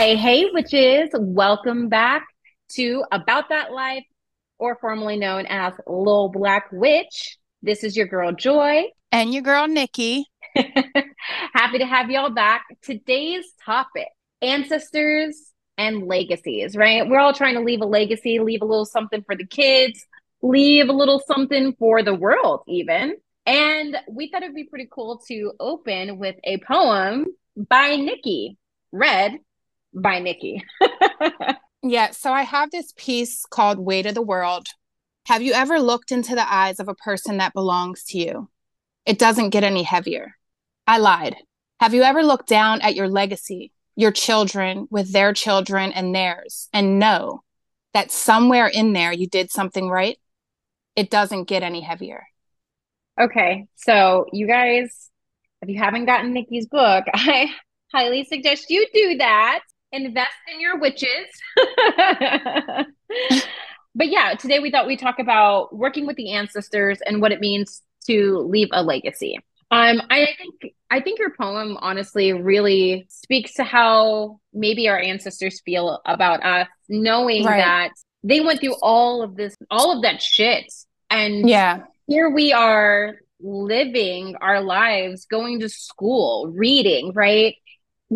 Hey, 0.00 0.16
hey, 0.16 0.46
witches, 0.50 1.10
welcome 1.12 1.90
back 1.90 2.26
to 2.70 3.04
About 3.12 3.50
That 3.50 3.70
Life, 3.70 4.06
or 4.58 4.78
formerly 4.80 5.18
known 5.18 5.44
as 5.44 5.74
Lil 5.86 6.30
Black 6.30 6.72
Witch. 6.72 7.36
This 7.60 7.84
is 7.84 7.98
your 7.98 8.06
girl 8.06 8.32
Joi. 8.32 8.84
And 9.12 9.34
your 9.34 9.42
girl 9.42 9.68
Nikki. 9.68 10.24
Happy 10.56 11.76
to 11.76 11.84
have 11.84 12.10
y'all 12.10 12.30
back. 12.30 12.64
Today's 12.80 13.44
topic 13.62 14.08
ancestors 14.40 15.52
and 15.76 16.06
legacies, 16.06 16.74
right? 16.74 17.06
We're 17.06 17.20
all 17.20 17.34
trying 17.34 17.56
to 17.56 17.60
leave 17.60 17.82
a 17.82 17.86
legacy, 17.86 18.38
leave 18.38 18.62
a 18.62 18.64
little 18.64 18.86
something 18.86 19.22
for 19.24 19.36
the 19.36 19.46
kids, 19.46 20.06
leave 20.40 20.88
a 20.88 20.94
little 20.94 21.22
something 21.26 21.74
for 21.78 22.02
the 22.02 22.14
world, 22.14 22.62
even. 22.66 23.16
And 23.44 23.98
we 24.08 24.30
thought 24.30 24.44
it'd 24.44 24.54
be 24.54 24.64
pretty 24.64 24.88
cool 24.90 25.20
to 25.28 25.52
open 25.60 26.16
with 26.16 26.36
a 26.42 26.56
poem 26.56 27.26
by 27.54 27.96
Nikki, 27.96 28.56
read 28.92 29.40
by 29.94 30.18
Nikki. 30.18 30.64
yeah. 31.82 32.10
So 32.10 32.32
I 32.32 32.42
have 32.42 32.70
this 32.70 32.92
piece 32.96 33.44
called 33.50 33.78
Weight 33.78 34.06
of 34.06 34.14
the 34.14 34.22
World. 34.22 34.68
Have 35.26 35.42
you 35.42 35.52
ever 35.52 35.80
looked 35.80 36.12
into 36.12 36.34
the 36.34 36.52
eyes 36.52 36.80
of 36.80 36.88
a 36.88 36.94
person 36.94 37.38
that 37.38 37.52
belongs 37.52 38.04
to 38.04 38.18
you? 38.18 38.48
It 39.06 39.18
doesn't 39.18 39.50
get 39.50 39.64
any 39.64 39.82
heavier. 39.82 40.36
I 40.86 40.98
lied. 40.98 41.36
Have 41.78 41.94
you 41.94 42.02
ever 42.02 42.22
looked 42.22 42.48
down 42.48 42.80
at 42.80 42.94
your 42.94 43.08
legacy, 43.08 43.72
your 43.96 44.10
children 44.10 44.86
with 44.90 45.12
their 45.12 45.32
children 45.32 45.92
and 45.92 46.14
theirs, 46.14 46.68
and 46.72 46.98
know 46.98 47.42
that 47.94 48.10
somewhere 48.10 48.66
in 48.66 48.92
there 48.92 49.12
you 49.12 49.26
did 49.26 49.50
something 49.50 49.88
right? 49.88 50.18
It 50.96 51.10
doesn't 51.10 51.44
get 51.44 51.62
any 51.62 51.80
heavier. 51.80 52.24
Okay. 53.20 53.66
So, 53.76 54.26
you 54.32 54.46
guys, 54.46 55.10
if 55.62 55.68
you 55.68 55.78
haven't 55.78 56.06
gotten 56.06 56.32
Nikki's 56.32 56.66
book, 56.66 57.04
I 57.14 57.50
highly 57.92 58.24
suggest 58.24 58.70
you 58.70 58.86
do 58.92 59.18
that 59.18 59.60
invest 59.92 60.36
in 60.52 60.60
your 60.60 60.78
witches. 60.78 61.08
but 63.94 64.08
yeah, 64.08 64.34
today 64.34 64.60
we 64.60 64.70
thought 64.70 64.86
we'd 64.86 64.98
talk 64.98 65.18
about 65.18 65.74
working 65.74 66.06
with 66.06 66.16
the 66.16 66.32
ancestors 66.32 67.00
and 67.04 67.20
what 67.20 67.32
it 67.32 67.40
means 67.40 67.82
to 68.06 68.38
leave 68.38 68.68
a 68.72 68.82
legacy. 68.82 69.38
Um, 69.72 70.02
I 70.10 70.28
think 70.36 70.74
I 70.90 71.00
think 71.00 71.20
your 71.20 71.30
poem 71.30 71.76
honestly 71.80 72.32
really 72.32 73.06
speaks 73.08 73.54
to 73.54 73.64
how 73.64 74.40
maybe 74.52 74.88
our 74.88 74.98
ancestors 74.98 75.60
feel 75.64 76.00
about 76.04 76.44
us, 76.44 76.66
knowing 76.88 77.44
right. 77.44 77.58
that 77.58 77.90
they 78.24 78.40
went 78.40 78.60
through 78.60 78.74
all 78.82 79.22
of 79.22 79.36
this, 79.36 79.56
all 79.70 79.94
of 79.94 80.02
that 80.02 80.20
shit, 80.20 80.72
and 81.08 81.48
yeah, 81.48 81.84
here 82.08 82.28
we 82.28 82.52
are 82.52 83.14
living 83.38 84.34
our 84.40 84.60
lives, 84.60 85.26
going 85.26 85.60
to 85.60 85.68
school, 85.68 86.52
reading, 86.52 87.12
right? 87.14 87.54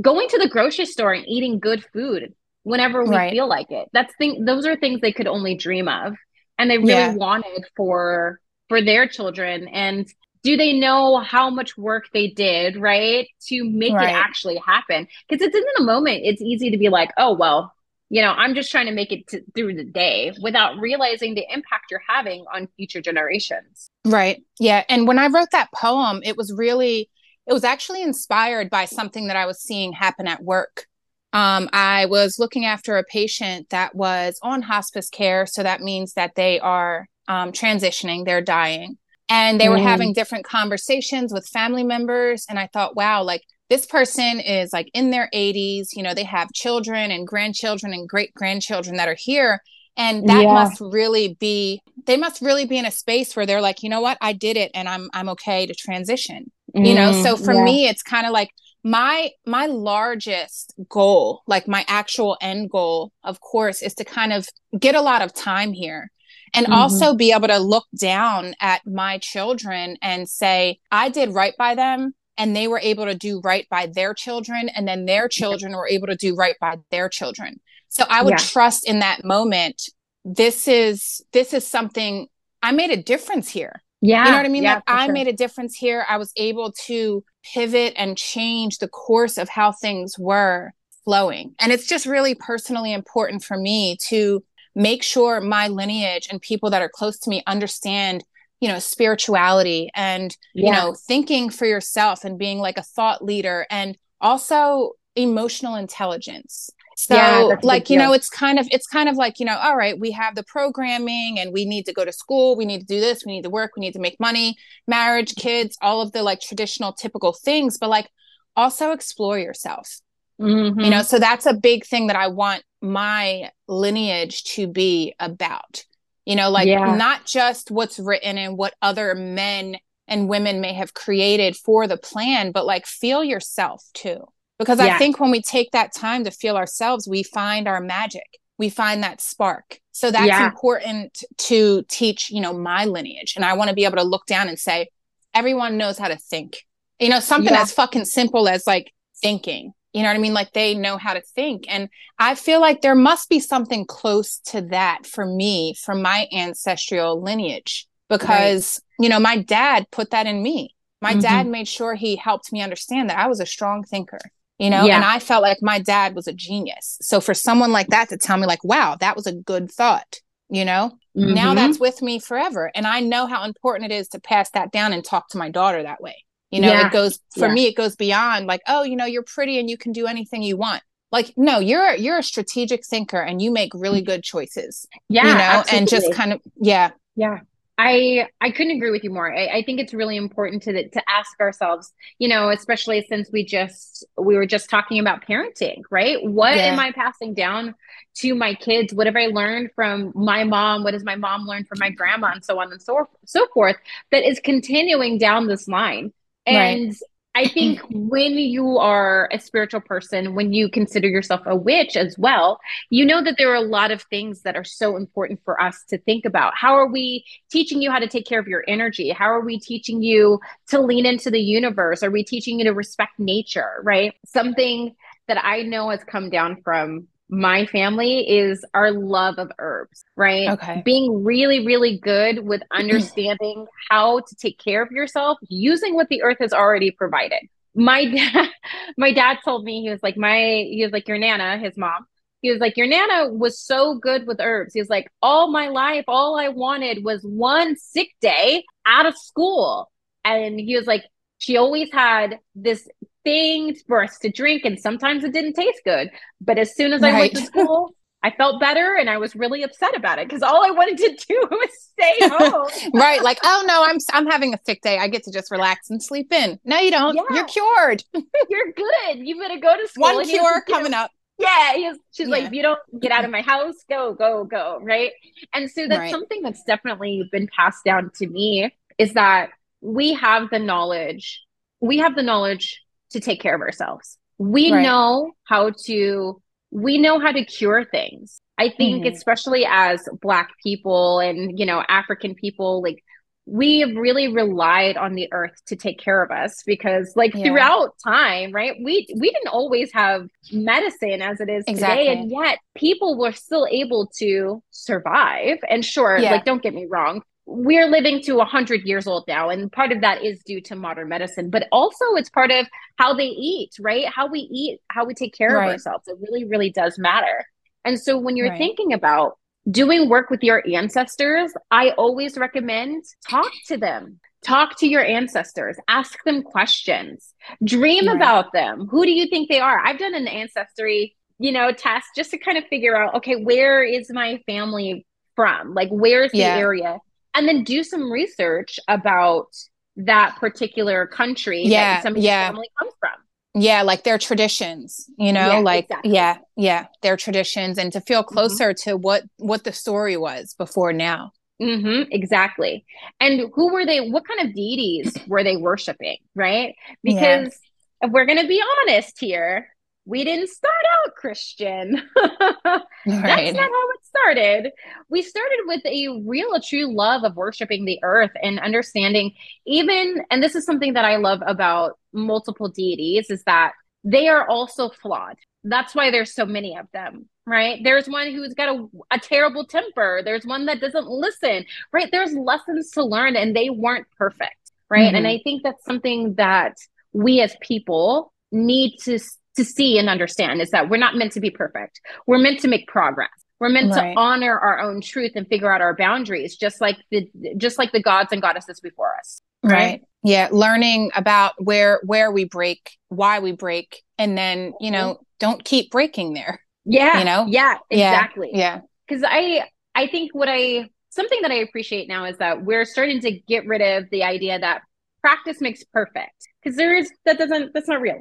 Going 0.01 0.29
to 0.29 0.39
the 0.39 0.49
grocery 0.49 0.87
store 0.87 1.13
and 1.13 1.27
eating 1.29 1.59
good 1.59 1.85
food 1.93 2.35
whenever 2.63 3.05
we 3.05 3.11
right. 3.11 3.33
feel 3.33 3.49
like 3.49 3.71
it. 3.71 3.89
That's 3.93 4.15
thing 4.17 4.45
those 4.45 4.67
are 4.67 4.77
things 4.77 5.01
they 5.01 5.13
could 5.13 5.27
only 5.27 5.55
dream 5.55 5.89
of 5.89 6.15
and 6.59 6.71
they 6.71 6.79
really 6.79 6.91
yeah. 6.93 7.15
wanted 7.15 7.65
for 7.77 8.41
for 8.69 8.83
their 8.83 9.07
children 9.07 9.69
and 9.69 10.09
do 10.43 10.59
they 10.59 10.75
know 10.75 11.19
how 11.19 11.49
much 11.49 11.77
work 11.77 12.05
they 12.13 12.29
did, 12.29 12.77
right? 12.77 13.27
To 13.49 13.65
make 13.65 13.95
right. 13.95 14.11
it 14.11 14.13
actually 14.13 14.57
happen. 14.57 15.09
Because 15.27 15.43
it's 15.43 15.57
in 15.57 15.65
the 15.79 15.85
moment, 15.85 16.21
it's 16.23 16.43
easy 16.43 16.71
to 16.71 16.77
be 16.77 16.91
like, 16.91 17.11
oh, 17.17 17.33
well, 17.35 17.73
you 18.11 18.21
know, 18.21 18.31
I'm 18.31 18.55
just 18.55 18.71
trying 18.71 18.87
to 18.87 18.93
make 18.93 19.11
it 19.11 19.27
to, 19.29 19.43
through 19.55 19.75
the 19.75 19.85
day 19.85 20.33
without 20.43 20.79
realizing 20.79 21.35
the 21.35 21.47
impact 21.51 21.87
you're 21.91 22.03
having 22.07 22.45
on 22.55 22.69
future 22.77 23.01
generations. 23.01 23.91
Right. 24.05 24.43
Yeah. 24.61 24.85
And 24.91 25.09
when 25.09 25.19
I 25.19 25.29
wrote 25.29 25.51
that 25.53 25.73
poem, 25.75 26.21
it 26.23 26.37
was 26.37 26.53
really 26.53 27.09
it 27.47 27.53
was 27.53 27.65
actually 27.65 28.03
inspired 28.03 28.71
by 28.71 28.87
something 28.87 29.27
that 29.27 29.37
I 29.37 29.47
was 29.47 29.61
seeing 29.61 29.93
happen 29.93 30.27
at 30.27 30.43
work. 30.43 30.87
Um, 31.33 31.69
I 31.73 32.07
was 32.07 32.39
looking 32.39 32.65
after 32.65 32.97
a 32.97 33.05
patient 33.05 33.69
that 33.71 33.95
was 33.95 34.39
on 34.43 34.63
hospice 34.63 35.11
care. 35.11 35.47
So 35.47 35.63
that 35.63 35.81
means 35.81 36.15
that 36.15 36.37
they 36.37 36.61
are 36.61 37.07
um, 37.29 37.53
transitioning, 37.53 38.25
they're 38.25 38.41
dying. 38.41 38.99
And 39.29 39.61
they 39.61 39.67
mm. 39.67 39.71
were 39.71 39.79
having 39.79 40.13
different 40.13 40.45
conversations 40.45 41.33
with 41.33 41.49
family 41.49 41.83
members. 41.83 42.47
And 42.49 42.59
I 42.59 42.69
thought, 42.73 42.95
wow, 42.95 43.23
like 43.23 43.43
this 43.69 43.87
person 43.87 44.39
is 44.39 44.73
like 44.73 44.91
in 44.95 45.11
their 45.11 45.29
80s, 45.35 45.89
you 45.95 46.03
know, 46.03 46.15
they 46.15 46.25
have 46.25 46.53
children 46.53 47.11
and 47.11 47.27
grandchildren 47.27 47.93
and 47.93 48.09
great 48.09 48.33
grandchildren 48.35 48.97
that 48.97 49.09
are 49.09 49.17
here. 49.19 49.61
And 49.97 50.29
that 50.29 50.43
yeah. 50.43 50.53
must 50.53 50.81
really 50.81 51.37
be, 51.41 51.81
they 52.07 52.17
must 52.17 52.43
really 52.43 52.67
be 52.67 52.79
in 52.79 52.85
a 52.85 52.91
space 52.91 53.35
where 53.35 53.47
they're 53.47 53.61
like, 53.61 53.83
you 53.83 53.89
know 53.89 54.01
what, 54.01 54.19
I 54.21 54.35
did 54.35 54.57
it 54.57 54.71
and 54.75 54.89
I'm, 54.89 55.09
I'm 55.15 55.31
okay 55.31 55.67
to 55.67 55.75
transition 55.75 56.51
mm, 56.75 56.87
you 56.87 56.95
know 56.95 57.13
so 57.23 57.37
mm, 57.37 57.45
for 57.45 57.55
yeah. 57.55 57.65
me 57.65 57.89
it's 57.89 58.03
kind 58.03 58.27
of 58.27 58.33
like 58.33 58.51
my 58.83 59.31
my 59.47 59.67
largest 59.67 60.75
goal 60.89 61.43
like 61.47 61.67
my 61.67 61.85
actual 61.89 62.37
end 62.41 62.71
goal 62.71 63.13
of 63.25 63.41
course 63.41 63.83
is 63.83 63.95
to 63.95 64.05
kind 64.05 64.33
of 64.33 64.47
get 64.79 64.95
a 64.95 65.01
lot 65.01 65.23
of 65.23 65.33
time 65.33 65.73
here 65.73 66.11
and 66.53 66.67
mm-hmm. 66.67 66.75
also 66.75 67.15
be 67.15 67.33
able 67.33 67.49
to 67.49 67.59
look 67.59 67.87
down 67.99 68.55
at 68.61 68.87
my 68.87 69.19
children 69.19 69.97
and 70.03 70.29
say 70.29 70.79
i 70.91 71.09
did 71.09 71.33
right 71.33 71.55
by 71.59 71.75
them 71.75 72.15
and 72.37 72.55
they 72.55 72.69
were 72.69 72.81
able 72.81 73.07
to 73.07 73.15
do 73.15 73.41
right 73.41 73.67
by 73.71 73.87
their 73.87 74.13
children 74.13 74.69
and 74.69 74.87
then 74.87 75.07
their 75.07 75.29
children 75.29 75.73
were 75.73 75.89
able 75.89 76.07
to 76.07 76.17
do 76.17 76.35
right 76.35 76.57
by 76.61 76.77
their 76.91 77.09
children 77.09 77.59
so 77.89 78.05
i 78.11 78.23
would 78.23 78.33
yeah. 78.33 78.37
trust 78.37 78.87
in 78.87 78.99
that 78.99 79.25
moment 79.25 79.89
this 80.27 80.69
is 80.69 81.23
this 81.33 81.55
is 81.55 81.67
something 81.67 82.27
i 82.63 82.71
made 82.71 82.91
a 82.91 83.03
difference 83.03 83.49
here 83.49 83.83
yeah. 84.05 84.25
You 84.25 84.31
know 84.31 84.37
what 84.37 84.47
I 84.47 84.49
mean? 84.51 84.63
Yeah, 84.65 84.75
like 84.75 84.85
I 84.87 85.07
sure. 85.07 85.15
made 85.15 85.29
a 85.29 85.33
difference 85.33 85.75
here. 85.75 86.05
I 86.09 86.19
was 86.19 86.33
able 86.37 86.73
to 86.87 87.25
pivot 87.53 87.95
and 87.97 88.17
change 88.17 88.79
the 88.79 88.89
course 88.89 89.39
of 89.39 89.49
how 89.49 89.73
things 89.73 90.19
were 90.19 90.73
flowing. 91.05 91.55
And 91.59 91.73
it's 91.73 91.87
just 91.87 92.07
really 92.07 92.35
personally 92.35 92.93
important 92.93 93.45
for 93.45 93.57
me 93.57 93.97
to 94.09 94.43
make 94.75 95.03
sure 95.03 95.41
my 95.41 95.69
lineage 95.69 96.29
and 96.31 96.41
people 96.41 96.71
that 96.71 96.83
are 96.83 96.89
close 96.89 97.19
to 97.21 97.31
me 97.31 97.43
understand 97.47 98.25
you 98.61 98.69
know 98.69 98.79
spirituality 98.79 99.91
and 99.95 100.37
yeah. 100.55 100.67
you 100.67 100.73
know 100.73 100.95
thinking 100.95 101.51
for 101.51 101.67
yourself 101.67 102.25
and 102.25 102.39
being 102.39 102.59
like 102.59 102.79
a 102.79 102.83
thought 102.83 103.23
leader 103.23 103.67
and 103.69 103.99
also 104.21 104.93
emotional 105.17 105.75
intelligence 105.75 106.71
so 106.97 107.15
yeah, 107.15 107.57
like 107.63 107.91
you 107.91 107.97
know 107.97 108.13
it's 108.13 108.29
kind 108.29 108.59
of 108.59 108.67
it's 108.71 108.87
kind 108.87 109.09
of 109.09 109.17
like 109.17 109.39
you 109.41 109.47
know 109.47 109.57
all 109.57 109.77
right 109.77 109.99
we 109.99 110.11
have 110.11 110.35
the 110.35 110.43
programming 110.45 111.39
and 111.39 111.53
we 111.53 111.65
need 111.65 111.85
to 111.85 111.93
go 111.93 112.05
to 112.05 112.13
school 112.13 112.57
we 112.57 112.65
need 112.65 112.81
to 112.81 112.87
do 112.87 113.01
this 113.01 113.25
we 113.25 113.33
need 113.33 113.43
to 113.43 113.51
work 113.51 113.73
we 113.77 113.81
need 113.81 113.93
to 113.93 113.99
make 113.99 114.19
money 114.21 114.57
marriage 114.87 115.35
kids 115.35 115.77
all 115.83 116.01
of 116.01 116.13
the 116.13 116.23
like 116.23 116.41
traditional 116.41 116.93
typical 116.93 117.33
things 117.33 117.79
but 117.79 117.91
like 117.91 118.09
also 118.57 118.93
explore 118.93 119.39
yourself 119.39 120.01
mm-hmm. 120.41 120.81
you 120.81 120.91
know 120.91 121.03
so 121.03 121.19
that's 121.19 121.47
a 121.47 121.55
big 121.55 121.85
thing 121.85 122.07
that 122.07 122.17
i 122.17 122.29
want 122.29 122.63
my 122.81 123.51
lineage 123.69 124.45
to 124.45 124.67
be 124.67 125.15
about 125.19 125.85
you 126.25 126.37
know 126.37 126.51
like 126.51 126.69
yeah. 126.69 126.95
not 126.95 127.25
just 127.25 127.71
what's 127.71 127.99
written 127.99 128.39
and 128.39 128.57
what 128.57 128.75
other 128.83 129.15
men 129.15 129.77
and 130.07 130.29
women 130.29 130.61
may 130.61 130.75
have 130.75 130.95
created 130.95 131.57
for 131.57 131.87
the 131.87 131.97
plan 131.97 132.53
but 132.53 132.67
like 132.67 132.87
feel 132.87 133.25
yourself 133.25 133.83
too 133.95 134.25
because 134.59 134.79
yeah. 134.79 134.95
I 134.95 134.99
think 134.99 135.21
when 135.21 135.31
we 135.31 135.43
take 135.43 135.73
that 135.73 135.95
time 135.95 136.25
to 136.25 136.31
feel 136.31 136.57
ourselves, 136.57 137.09
we 137.09 137.23
find 137.23 137.67
our 137.67 137.81
magic. 137.81 138.27
We 138.59 138.71
find 138.71 139.03
that 139.03 139.21
spark. 139.21 139.81
So 139.93 140.11
that's 140.11 140.27
yeah. 140.27 140.47
important 140.47 141.25
to 141.39 141.85
teach, 141.89 142.31
you 142.31 142.41
know, 142.41 142.53
my 142.53 142.85
lineage. 142.85 143.35
And 143.37 143.45
I 143.45 143.55
want 143.55 143.69
to 143.69 143.75
be 143.75 143.85
able 143.85 143.97
to 143.97 144.05
look 144.05 144.27
down 144.27 144.49
and 144.49 144.59
say, 144.59 144.89
everyone 145.35 145.77
knows 145.77 145.99
how 145.99 146.09
to 146.09 146.17
think. 146.17 146.59
You 147.01 147.09
know, 147.09 147.21
something 147.21 147.53
yeah. 147.53 147.63
as 147.63 147.73
fucking 147.73 148.05
simple 148.05 148.49
as 148.49 148.67
like 148.67 148.93
thinking. 149.21 149.73
You 149.93 150.03
know 150.03 150.09
what 150.09 150.17
I 150.17 150.21
mean? 150.21 150.35
Like 150.35 150.53
they 150.53 150.75
know 150.75 150.97
how 150.97 151.15
to 151.15 151.21
think. 151.21 151.65
And 151.69 151.89
I 152.19 152.35
feel 152.35 152.61
like 152.61 152.81
there 152.81 152.97
must 152.97 153.29
be 153.29 153.41
something 153.41 153.87
close 153.87 154.39
to 154.47 154.63
that 154.63 155.07
for 155.07 155.27
me 155.27 155.75
from 155.81 156.03
my 156.03 156.29
ancestral 156.33 157.21
lineage 157.23 157.87
because, 158.09 158.81
right. 158.99 159.05
you 159.05 159.09
know, 159.09 159.21
my 159.21 159.39
dad 159.39 159.87
put 159.91 160.11
that 160.11 160.27
in 160.27 160.43
me. 160.43 160.75
My 161.01 161.13
mm-hmm. 161.13 161.21
dad 161.21 161.47
made 161.47 161.69
sure 161.69 161.95
he 161.95 162.17
helped 162.17 162.53
me 162.53 162.63
understand 162.63 163.11
that 163.11 163.19
I 163.19 163.27
was 163.29 163.41
a 163.41 163.47
strong 163.47 163.85
thinker 163.85 164.19
you 164.59 164.71
know 164.71 164.85
yeah. 164.85 164.97
and 164.97 165.05
i 165.05 165.19
felt 165.19 165.43
like 165.43 165.59
my 165.63 165.79
dad 165.79 166.15
was 166.15 166.27
a 166.27 166.33
genius 166.33 166.99
so 167.01 167.21
for 167.21 167.35
someone 167.35 167.73
like 167.73 167.89
that 167.89 168.09
to 168.09 168.17
tell 168.17 168.37
me 168.37 168.47
like 168.47 168.63
wow 168.65 168.97
that 169.01 169.17
was 169.17 169.27
a 169.27 169.33
good 169.33 169.71
thought 169.71 170.21
you 170.49 170.65
know 170.65 170.93
mm-hmm. 171.17 171.35
now 171.35 171.55
that's 171.55 171.81
with 171.81 172.03
me 172.03 172.19
forever 172.19 172.71
and 172.75 172.87
i 172.87 173.01
know 173.01 173.27
how 173.27 173.45
important 173.45 173.91
it 173.91 173.95
is 173.95 174.09
to 174.09 174.21
pass 174.21 174.51
that 174.51 174.71
down 174.71 174.93
and 174.93 175.05
talk 175.05 175.29
to 175.29 175.39
my 175.39 175.51
daughter 175.51 175.83
that 175.83 176.01
way 176.01 176.25
you 176.51 176.61
know 176.61 176.69
yeah. 176.69 176.87
it 176.87 176.93
goes 176.93 177.19
for 177.37 177.49
yeah. 177.49 177.55
me 177.55 177.67
it 177.67 177.77
goes 177.77 177.97
beyond 177.97 178.47
like 178.47 178.63
oh 178.69 178.83
you 178.83 178.97
know 178.97 179.07
you're 179.07 179.25
pretty 179.25 179.59
and 179.59 179.69
you 179.69 179.77
can 179.77 179.93
do 179.93 180.07
anything 180.07 180.43
you 180.43 180.57
want 180.57 180.83
like 181.11 181.33
no 181.37 181.59
you're 181.59 181.95
you're 181.95 182.19
a 182.19 182.23
strategic 182.23 182.85
thinker 182.87 183.21
and 183.21 183.43
you 183.43 183.51
make 183.51 183.73
really 183.75 184.03
good 184.03 184.23
choices 184.23 184.87
yeah 185.09 185.27
you 185.27 185.35
know 185.35 185.41
absolutely. 185.41 185.79
and 185.79 185.89
just 185.89 186.13
kind 186.13 186.33
of 186.33 186.41
yeah 186.57 186.91
yeah 187.17 187.41
I 187.77 188.29
I 188.41 188.51
couldn't 188.51 188.77
agree 188.77 188.91
with 188.91 189.03
you 189.03 189.11
more. 189.11 189.35
I, 189.35 189.47
I 189.47 189.63
think 189.65 189.81
it's 189.81 189.93
really 189.93 190.17
important 190.17 190.63
to 190.65 190.89
to 190.89 191.03
ask 191.09 191.39
ourselves, 191.41 191.93
you 192.19 192.29
know, 192.29 192.51
especially 192.51 193.05
since 193.09 193.31
we 193.33 193.45
just 193.45 194.07
we 194.17 194.37
were 194.37 194.47
just 194.47 194.71
talking 194.71 195.01
about 195.01 195.27
parenting, 195.27 195.83
right? 195.91 196.19
What 196.25 196.55
yeah. 196.55 196.67
am 196.67 196.79
I 196.79 196.93
passing 196.93 197.35
down 197.35 197.75
to 198.19 198.35
my 198.35 198.55
kids? 198.55 198.95
What 198.95 199.07
have 199.07 199.17
I 199.17 199.27
learned 199.27 199.71
from 199.75 200.13
my 200.15 200.45
mom? 200.45 200.85
What 200.85 200.95
has 200.95 201.03
my 201.03 201.17
mom 201.17 201.47
learned 201.47 201.67
from 201.67 201.79
my 201.81 201.91
grandma, 201.91 202.31
and 202.33 202.45
so 202.45 202.61
on 202.61 202.71
and 202.71 202.81
so 202.81 203.09
so 203.25 203.49
forth? 203.53 203.77
That 204.13 204.25
is 204.25 204.39
continuing 204.39 205.19
down 205.19 205.49
this 205.49 205.67
line. 205.67 206.13
And 206.47 206.89
right. 206.89 206.97
I 207.35 207.49
think 207.49 207.81
when 207.91 208.33
you 208.33 208.79
are 208.79 209.29
a 209.33 209.39
spiritual 209.39 209.81
person, 209.81 210.35
when 210.35 210.53
you 210.53 210.69
consider 210.69 211.09
yourself 211.09 211.41
a 211.47 211.57
witch 211.57 211.97
as 211.97 212.17
well, 212.19 212.61
you 212.91 213.05
know 213.05 213.23
that 213.23 213.37
there 213.39 213.51
are 213.51 213.57
a 213.57 213.61
lot 213.61 213.91
of 213.91 214.03
things 214.03 214.43
that 214.43 214.57
are 214.57 214.65
so 214.65 214.97
important 214.97 215.41
for 215.45 215.61
us 215.61 215.85
to 215.89 215.99
think 215.99 216.25
about. 216.25 216.53
How 216.57 216.75
are 216.75 216.87
we 216.87 217.25
teaching 217.51 217.83
you 217.83 217.91
how 217.91 217.99
to 217.99 218.09
take 218.09 218.27
care 218.27 218.41
of 218.41 218.49
your 218.49 218.65
energy? 218.69 219.11
How 219.11 219.27
are 219.27 219.45
we 219.45 219.59
teaching 219.59 220.03
you 220.03 220.41
to 220.69 220.81
lean 220.81 221.07
into 221.07 221.31
the 221.31 221.41
universe? 221.41 222.03
Are 222.03 222.11
we 222.11 222.25
teaching 222.25 222.59
you 222.59 222.65
to 222.67 222.73
respect 222.73 223.19
nature, 223.19 223.81
right? 223.83 224.15
Something 224.27 224.95
that 225.27 225.43
I 225.45 225.63
know 225.63 225.91
has 225.91 226.05
come 226.05 226.31
down 226.31 226.61
from 226.63 227.09
my 227.29 227.67
family 227.67 228.29
is 228.29 228.65
our 228.75 228.91
love 228.91 229.39
of 229.39 229.51
herbs, 229.59 230.05
right? 230.17 230.51
Okay. 230.51 230.83
Being 230.85 231.25
really, 231.25 231.65
really 231.67 231.99
good 231.99 232.47
with 232.47 232.63
understanding 232.73 233.67
how 233.91 234.21
to 234.21 234.35
take 234.37 234.59
care 234.59 234.83
of 234.83 234.91
yourself 234.91 235.39
using 235.49 235.95
what 235.95 236.09
the 236.09 236.23
earth 236.23 236.39
has 236.41 236.53
already 236.53 236.91
provided. 236.91 237.41
My 237.75 238.05
dad, 238.15 238.49
my 238.97 239.13
dad 239.13 239.39
told 239.45 239.65
me, 239.65 239.83
he 239.83 239.91
was 239.91 240.03
like, 240.03 240.17
my, 240.17 240.67
he 240.69 240.81
was 240.83 240.93
like, 240.93 241.09
your 241.09 241.19
Nana, 241.19 241.59
his 241.59 241.77
mom, 241.77 242.07
he 242.45 242.51
was 242.51 242.61
like, 242.61 242.77
Your 242.77 242.87
Nana 242.87 243.33
was 243.33 243.59
so 243.59 243.95
good 243.95 244.27
with 244.27 244.39
herbs. 244.39 244.75
He 244.75 244.81
was 244.81 244.91
like, 244.91 245.11
All 245.23 245.51
my 245.51 245.69
life, 245.69 246.05
all 246.09 246.39
I 246.39 246.49
wanted 246.49 247.03
was 247.03 247.23
one 247.23 247.75
sick 247.79 248.11
day 248.21 248.67
out 248.85 249.07
of 249.07 249.17
school. 249.17 249.91
And 250.27 250.61
he 250.61 250.77
was 250.77 250.87
like, 250.87 251.05
She 251.39 251.57
always 251.57 251.91
had 251.91 252.41
this 252.55 252.87
thing 253.25 253.77
for 253.89 254.03
us 254.03 254.19
to 254.21 254.31
drink, 254.31 254.65
and 254.65 254.79
sometimes 254.79 255.25
it 255.25 255.33
didn't 255.33 255.55
taste 255.55 255.81
good. 255.85 256.11
But 256.41 256.59
as 256.59 256.77
soon 256.77 256.93
as 256.93 257.03
right. 257.03 257.15
I 257.15 257.19
went 257.19 257.37
to 257.37 257.43
school, 257.47 257.95
I 258.25 258.31
felt 258.31 258.59
better 258.59 258.97
and 258.99 259.11
I 259.11 259.19
was 259.19 259.37
really 259.37 259.63
upset 259.65 259.95
about 259.95 260.19
it 260.19 260.27
because 260.27 260.43
all 260.43 260.65
I 260.65 260.71
wanted 260.71 260.97
to 260.97 261.27
do 261.29 261.49
was 261.51 261.71
stay 261.93 262.17
home. 262.23 262.91
right. 262.95 263.23
Like, 263.23 263.39
oh 263.45 263.65
no, 263.67 263.85
I'm 263.85 263.99
I'm 264.13 264.27
having 264.27 264.55
a 264.55 264.59
sick 264.65 264.81
day. 264.81 264.97
I 264.99 265.09
get 265.09 265.25
to 265.25 265.31
just 265.31 265.51
relax 265.51 265.91
and 265.91 266.03
sleep 266.03 266.33
in. 266.33 266.59
No, 266.65 266.79
you 266.79 266.91
don't. 266.91 267.15
Yeah. 267.15 267.23
You're 267.35 267.45
cured. 267.45 268.03
You're 268.49 268.73
good. 268.73 269.19
You 269.19 269.39
better 269.39 269.59
go 269.59 269.77
to 269.79 269.87
school. 269.89 270.05
One 270.05 270.25
cure 270.25 270.63
coming 270.63 270.95
up. 270.95 271.11
Yeah. 271.39 271.93
she's 272.13 272.29
yeah. 272.29 272.35
like, 272.35 272.53
you 272.53 272.63
don't 272.63 272.79
get 272.99 273.13
out 273.13 273.25
of 273.25 273.31
my 273.31 273.43
house, 273.43 273.75
go, 273.91 274.15
go, 274.15 274.45
go. 274.45 274.79
Right. 274.81 275.13
And 275.53 275.71
so 275.71 275.87
that's 275.87 275.99
right. 275.99 276.11
something 276.11 276.41
that's 276.43 276.63
definitely 276.65 277.29
been 277.31 277.49
passed 277.55 277.85
down 277.85 278.11
to 278.17 278.27
me 278.27 278.75
is 278.97 279.13
that 279.15 279.51
we 279.83 280.15
have 280.15 280.49
the 280.51 280.59
knowledge. 280.59 281.43
We 281.81 281.99
have 281.99 282.15
the 282.15 282.23
knowledge 282.23 282.81
to 283.15 283.21
take 283.21 283.41
care 283.41 283.55
of 283.55 283.61
ourselves. 283.61 284.19
We 284.39 284.73
right. 284.73 284.83
know 284.83 285.33
how 285.45 285.71
to 285.87 286.41
we 286.71 286.99
know 286.99 287.21
how 287.21 287.31
to 287.33 287.45
cure 287.45 287.85
things. 287.85 288.41
I 288.59 288.69
think 288.69 289.05
mm-hmm. 289.05 289.15
especially 289.15 289.65
as 289.69 290.07
black 290.21 290.51
people 290.63 291.21
and 291.21 291.59
you 291.59 291.65
know 291.65 291.83
African 291.89 292.35
people 292.35 292.83
like 292.83 293.03
we 293.47 293.81
have 293.81 293.95
really 293.95 294.29
relied 294.29 294.97
on 294.97 295.15
the 295.15 295.29
earth 295.33 295.53
to 295.67 295.77
take 295.77 295.99
care 295.99 296.23
of 296.23 296.31
us 296.31 296.63
because 296.65 297.13
like 297.15 297.35
yeah. 297.35 297.45
throughout 297.45 297.95
time 298.03 298.53
right 298.53 298.77
we 298.83 299.07
we 299.19 299.31
didn't 299.31 299.49
always 299.49 299.93
have 299.93 300.27
medicine 300.51 301.21
as 301.21 301.41
it 301.41 301.51
is 301.51 301.63
exactly. 301.67 302.07
today 302.07 302.13
and 302.13 302.31
yet 302.31 302.59
people 302.75 303.19
were 303.19 303.33
still 303.33 303.67
able 303.71 304.11
to 304.17 304.63
survive 304.71 305.59
and 305.69 305.85
sure 305.85 306.17
yeah. 306.17 306.31
like 306.31 306.47
don't 306.47 306.63
get 306.63 306.73
me 306.73 306.87
wrong 306.89 307.21
we're 307.47 307.87
living 307.87 308.23
to 308.23 308.37
100 308.37 308.83
years 308.83 309.07
old 309.07 309.25
now 309.29 309.51
and 309.51 309.71
part 309.71 309.93
of 309.93 310.01
that 310.01 310.25
is 310.25 310.43
due 310.45 310.61
to 310.63 310.75
modern 310.75 311.09
medicine 311.09 311.51
but 311.51 311.67
also 311.71 312.05
it's 312.17 312.31
part 312.31 312.51
of 312.51 312.67
how 312.97 313.15
they 313.15 313.27
eat 313.27 313.71
right? 313.81 314.07
How 314.07 314.27
we 314.27 314.41
eat 314.41 314.81
how 314.89 315.05
we 315.05 315.15
take 315.15 315.35
care 315.35 315.57
right. 315.57 315.67
of 315.67 315.73
ourselves. 315.73 316.09
It 316.09 316.17
really 316.21 316.45
really 316.45 316.71
does 316.71 316.99
matter. 316.99 317.47
And 317.85 318.01
so 318.01 318.19
when 318.19 318.37
you're 318.37 318.49
right. 318.49 318.59
thinking 318.59 318.93
about 318.93 319.39
doing 319.71 320.09
work 320.09 320.29
with 320.29 320.43
your 320.43 320.63
ancestors 320.75 321.51
i 321.71 321.89
always 321.93 322.37
recommend 322.37 323.05
talk 323.29 323.51
to 323.67 323.77
them. 323.77 324.21
Talk 324.43 324.79
to 324.81 324.87
your 324.87 325.03
ancestors. 325.03 325.79
Ask 325.89 326.23
them 326.25 326.43
questions. 326.43 327.33
Dream 327.65 328.07
right. 328.07 328.17
about 328.17 328.53
them. 328.53 328.87
Who 328.91 329.07
do 329.07 329.11
you 329.11 329.27
think 329.27 329.49
they 329.49 329.59
are? 329.59 329.81
I've 329.81 329.99
done 329.99 330.15
an 330.15 330.29
ancestry 330.29 331.17
you 331.41 331.51
know 331.51 331.73
test 331.73 332.07
just 332.15 332.31
to 332.31 332.39
kind 332.39 332.57
of 332.57 332.65
figure 332.69 332.97
out 332.97 333.17
okay 333.17 333.35
where 333.35 333.83
is 333.83 334.09
my 334.11 334.41
family 334.47 335.07
from? 335.35 335.75
Like 335.75 335.89
where's 335.91 336.31
the 336.33 336.39
yeah. 336.39 336.57
area 336.57 336.99
and 337.35 337.49
then 337.49 337.65
do 337.65 337.83
some 337.85 338.11
research 338.11 338.79
about 338.89 339.49
that 339.97 340.37
particular 340.37 341.07
country 341.07 341.63
yeah, 341.63 341.95
that 341.95 342.03
some 342.03 342.17
yeah. 342.17 342.49
family 342.49 342.69
comes 342.79 342.93
from. 342.99 343.11
Yeah, 343.57 343.83
like 343.83 344.03
their 344.03 344.19
traditions, 344.19 345.09
you 345.17 345.33
know, 345.33 345.53
yeah, 345.53 345.59
like 345.59 345.85
exactly. 345.85 346.13
yeah, 346.13 346.39
yeah, 346.57 346.87
their 347.03 347.17
traditions, 347.17 347.79
and 347.79 347.93
to 347.93 348.01
feel 348.01 348.25
mm-hmm. 348.25 348.35
closer 348.35 348.71
mm-hmm. 348.71 348.91
to 348.91 348.97
what 348.97 349.23
what 349.37 349.63
the 349.63 349.73
story 349.73 350.17
was 350.17 350.55
before 350.55 350.93
now. 350.93 351.31
Mm-hmm, 351.63 352.11
exactly. 352.11 352.85
And 353.21 353.51
who 353.55 353.73
were 353.73 353.87
they? 353.87 354.11
What 354.11 354.27
kind 354.27 354.49
of 354.49 354.55
deities 354.55 355.15
were 355.29 355.45
they 355.45 355.57
worshiping? 355.57 356.17
Right? 356.35 356.75
Because 357.05 357.57
yeah. 358.03 358.09
if 358.09 358.11
we're 358.11 358.27
going 358.27 358.41
to 358.41 358.49
be 358.49 358.61
honest 358.83 359.21
here, 359.21 359.69
we 360.07 360.25
didn't 360.25 360.49
start 360.49 360.73
out 360.97 361.15
Christian. 361.15 362.03
That's 362.17 362.87
not 363.07 363.71
how 363.71 363.91
it 363.91 364.05
started. 364.05 364.73
We 365.09 365.23
started 365.23 365.61
with 365.67 365.85
a 365.87 366.23
real, 366.27 366.53
a 366.55 366.61
true 366.61 366.95
love 366.95 367.25
of 367.25 367.37
worshiping 367.37 367.85
the 367.85 367.99
earth 368.03 368.33
and 368.43 368.59
understanding 368.61 369.33
even, 369.67 370.23
and 370.31 370.43
this 370.43 370.55
is 370.55 370.65
something 370.65 370.95
that 370.95 371.05
I 371.05 371.17
love 371.17 371.43
about 371.47 371.99
multiple 372.13 372.69
deities, 372.69 373.31
is 373.31 373.43
that 373.45 373.73
they 374.05 374.29
are 374.29 374.47
also 374.47 374.91
flawed. 374.91 375.37
That's 375.65 375.95
why 375.95 376.11
there's 376.11 376.35
so 376.35 376.45
many 376.45 376.77
of 376.77 376.87
them, 376.93 377.29
right? 377.47 377.81
There's 377.83 378.07
one 378.07 378.31
who's 378.31 378.53
got 378.53 378.77
a, 378.77 378.87
a 379.11 379.19
terrible 379.19 379.65
temper. 379.65 380.21
There's 380.23 380.45
one 380.45 380.67
that 380.67 380.81
doesn't 380.81 381.09
listen, 381.09 381.65
right? 381.93 382.11
There's 382.13 382.35
lessons 382.35 382.91
to 382.93 383.05
learn 383.05 383.37
and 383.37 383.57
they 383.57 383.71
weren't 383.71 384.07
perfect, 384.19 384.57
right? 384.91 385.07
Mm-hmm. 385.07 385.17
And 385.17 385.27
I 385.27 385.41
think 385.43 385.63
that's 385.63 385.85
something 385.85 386.35
that 386.35 386.75
we 387.15 387.41
as 387.41 387.57
people 387.63 388.35
need 388.53 388.99
to 389.05 389.19
to 389.57 389.65
see 389.65 389.99
and 389.99 390.09
understand 390.09 390.61
is 390.61 390.71
that 390.71 390.89
we're 390.89 390.97
not 390.97 391.17
meant 391.17 391.33
to 391.33 391.41
be 391.41 391.51
perfect. 391.51 392.01
We're 392.27 392.39
meant 392.39 392.61
to 392.61 392.69
make 392.69 392.87
progress. 392.89 393.31
We're 393.61 393.69
meant 393.69 393.93
right. 393.93 394.13
to 394.15 394.21
honor 394.21 394.59
our 394.59 394.81
own 394.81 395.01
truth 395.01 395.33
and 395.37 395.47
figure 395.47 395.73
out 395.73 395.81
our 395.81 395.95
boundaries, 395.95 396.57
just 396.57 396.81
like 396.81 396.99
the 397.11 397.29
just 397.57 397.79
like 397.79 397.93
the 397.93 398.03
gods 398.03 398.33
and 398.33 398.43
goddesses 398.43 398.81
before 398.81 399.17
us. 399.17 399.41
Right. 399.63 399.73
right. 399.73 400.03
Yeah. 400.23 400.49
Learning 400.51 401.11
about 401.15 401.55
where 401.59 402.01
where 402.05 402.31
we 402.31 402.45
break, 402.45 402.99
why 403.09 403.39
we 403.39 403.53
break, 403.53 404.03
and 404.19 404.37
then, 404.37 404.75
you 404.81 404.91
know, 404.91 405.15
mm-hmm. 405.15 405.23
don't 405.39 405.65
keep 405.65 405.91
breaking 405.91 406.35
there. 406.35 406.61
Yeah. 406.85 407.19
You 407.19 407.25
know? 407.25 407.47
Yeah, 407.49 407.79
exactly. 407.91 408.51
Yeah. 408.53 408.81
Because 409.09 409.23
I 409.27 409.69
I 409.95 410.09
think 410.09 410.35
what 410.35 410.49
I 410.51 410.91
something 411.11 411.41
that 411.43 411.51
I 411.51 411.57
appreciate 411.57 412.09
now 412.09 412.25
is 412.25 412.37
that 412.39 412.65
we're 412.65 412.85
starting 412.85 413.21
to 413.21 413.31
get 413.31 413.67
rid 413.67 413.81
of 413.81 414.11
the 414.11 414.25
idea 414.25 414.59
that 414.59 414.83
practice 415.21 415.61
makes 415.61 415.85
perfect. 415.85 416.35
Because 416.63 416.77
there 416.77 416.95
is 416.95 417.11
that 417.25 417.39
doesn't 417.39 417.73
that's 417.73 417.89
not 417.89 418.01
real. 418.01 418.21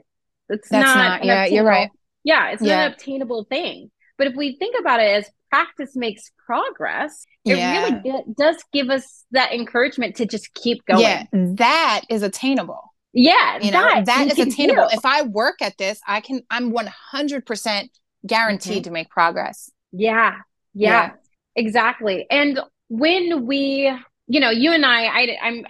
It's 0.54 0.70
That's 0.70 0.86
not, 0.86 1.20
not 1.20 1.26
yeah, 1.26 1.46
you're 1.46 1.64
right. 1.64 1.90
Yeah, 2.24 2.52
it's 2.52 2.62
yeah. 2.62 2.76
not 2.76 2.86
an 2.86 2.94
obtainable 2.94 3.46
thing. 3.46 3.92
But 4.18 4.28
if 4.28 4.36
we 4.36 4.56
think 4.58 4.76
about 4.80 5.00
it 5.00 5.08
as 5.08 5.30
practice 5.50 5.96
makes 5.96 6.32
progress, 6.46 7.26
it 7.46 7.58
yeah. 7.58 8.02
really 8.04 8.24
does 8.38 8.58
give 8.72 8.90
us 8.90 9.26
that 9.32 9.52
encouragement 9.54 10.16
to 10.18 10.26
just 10.26 10.54
keep 10.54 10.86
going. 10.86 11.02
Yeah, 11.02 11.26
that 11.32 12.02
is 12.10 12.24
attainable. 12.24 12.94
Yeah, 13.14 13.60
you 13.62 13.72
know, 13.72 13.82
that, 13.82 14.06
that 14.06 14.32
is 14.32 14.40
attainable. 14.40 14.88
Do. 14.90 14.98
If 14.98 15.06
I 15.06 15.24
work 15.24 15.62
at 15.62 15.78
this, 15.78 16.00
I 16.08 16.22
can 16.22 16.42
I'm 16.50 16.72
100% 16.72 17.90
guaranteed 18.26 18.74
mm-hmm. 18.74 18.84
to 18.84 18.92
make 18.92 19.10
progress. 19.10 19.70
Yeah, 19.92 20.36
yeah. 20.74 20.90
Yeah. 20.90 21.12
Exactly. 21.56 22.26
And 22.32 22.60
when 22.90 23.46
we, 23.46 23.94
you 24.28 24.40
know, 24.40 24.50
you 24.50 24.72
and 24.72 24.86
I 24.86 25.06
I 25.06 25.38
I'm 25.42 25.66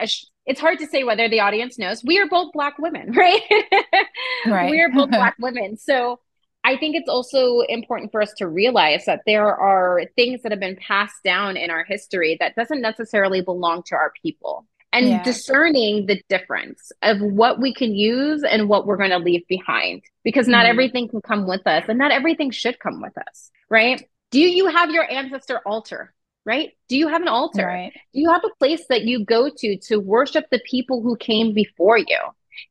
it's 0.45 0.59
hard 0.59 0.79
to 0.79 0.88
say 0.88 1.03
whether 1.03 1.29
the 1.29 1.39
audience 1.39 1.79
knows 1.79 2.03
we 2.03 2.19
are 2.19 2.27
both 2.27 2.51
black 2.53 2.77
women 2.79 3.12
right? 3.15 3.41
Right. 4.45 4.71
We 4.71 4.81
are 4.81 4.89
both 4.89 5.09
black 5.19 5.35
women. 5.39 5.77
So 5.77 6.19
i 6.65 6.77
think 6.77 6.95
it's 6.95 7.09
also 7.09 7.59
important 7.67 8.09
for 8.12 8.21
us 8.21 8.31
to 8.38 8.47
realize 8.47 9.03
that 9.05 9.19
there 9.25 9.53
are 9.53 10.03
things 10.15 10.41
that 10.41 10.51
have 10.53 10.62
been 10.62 10.77
passed 10.77 11.21
down 11.23 11.57
in 11.57 11.69
our 11.69 11.83
history 11.83 12.38
that 12.39 12.55
doesn't 12.55 12.81
necessarily 12.81 13.41
belong 13.41 13.83
to 13.88 13.95
our 13.95 14.13
people. 14.21 14.65
And 14.95 15.07
yeah. 15.07 15.23
discerning 15.23 16.05
the 16.05 16.21
difference 16.29 16.91
of 17.01 17.19
what 17.19 17.59
we 17.59 17.73
can 17.73 17.95
use 17.95 18.43
and 18.43 18.69
what 18.69 18.85
we're 18.85 18.97
going 18.97 19.09
to 19.09 19.17
leave 19.17 19.41
behind. 19.47 20.03
Because 20.23 20.47
not 20.47 20.67
mm. 20.67 20.69
everything 20.69 21.07
can 21.07 21.19
come 21.19 21.47
with 21.47 21.65
us 21.65 21.85
and 21.88 21.97
not 21.97 22.12
everything 22.12 22.51
should 22.51 22.77
come 22.77 23.01
with 23.01 23.17
us 23.17 23.50
right? 23.73 24.07
Do 24.29 24.39
you 24.39 24.67
have 24.67 24.91
your 24.91 25.09
ancestor 25.12 25.59
altar 25.65 26.13
right? 26.45 26.71
Do 26.89 26.97
you 26.97 27.07
have 27.07 27.21
an 27.21 27.27
altar? 27.27 27.65
Right. 27.65 27.93
Do 28.13 28.19
you 28.19 28.29
have 28.29 28.43
a 28.43 28.55
place 28.59 28.85
that 28.89 29.03
you 29.03 29.25
go 29.25 29.50
to 29.50 29.77
to 29.88 29.97
worship 29.97 30.45
the 30.51 30.62
people 30.69 31.01
who 31.01 31.15
came 31.15 31.53
before 31.53 31.97
you? 31.97 32.19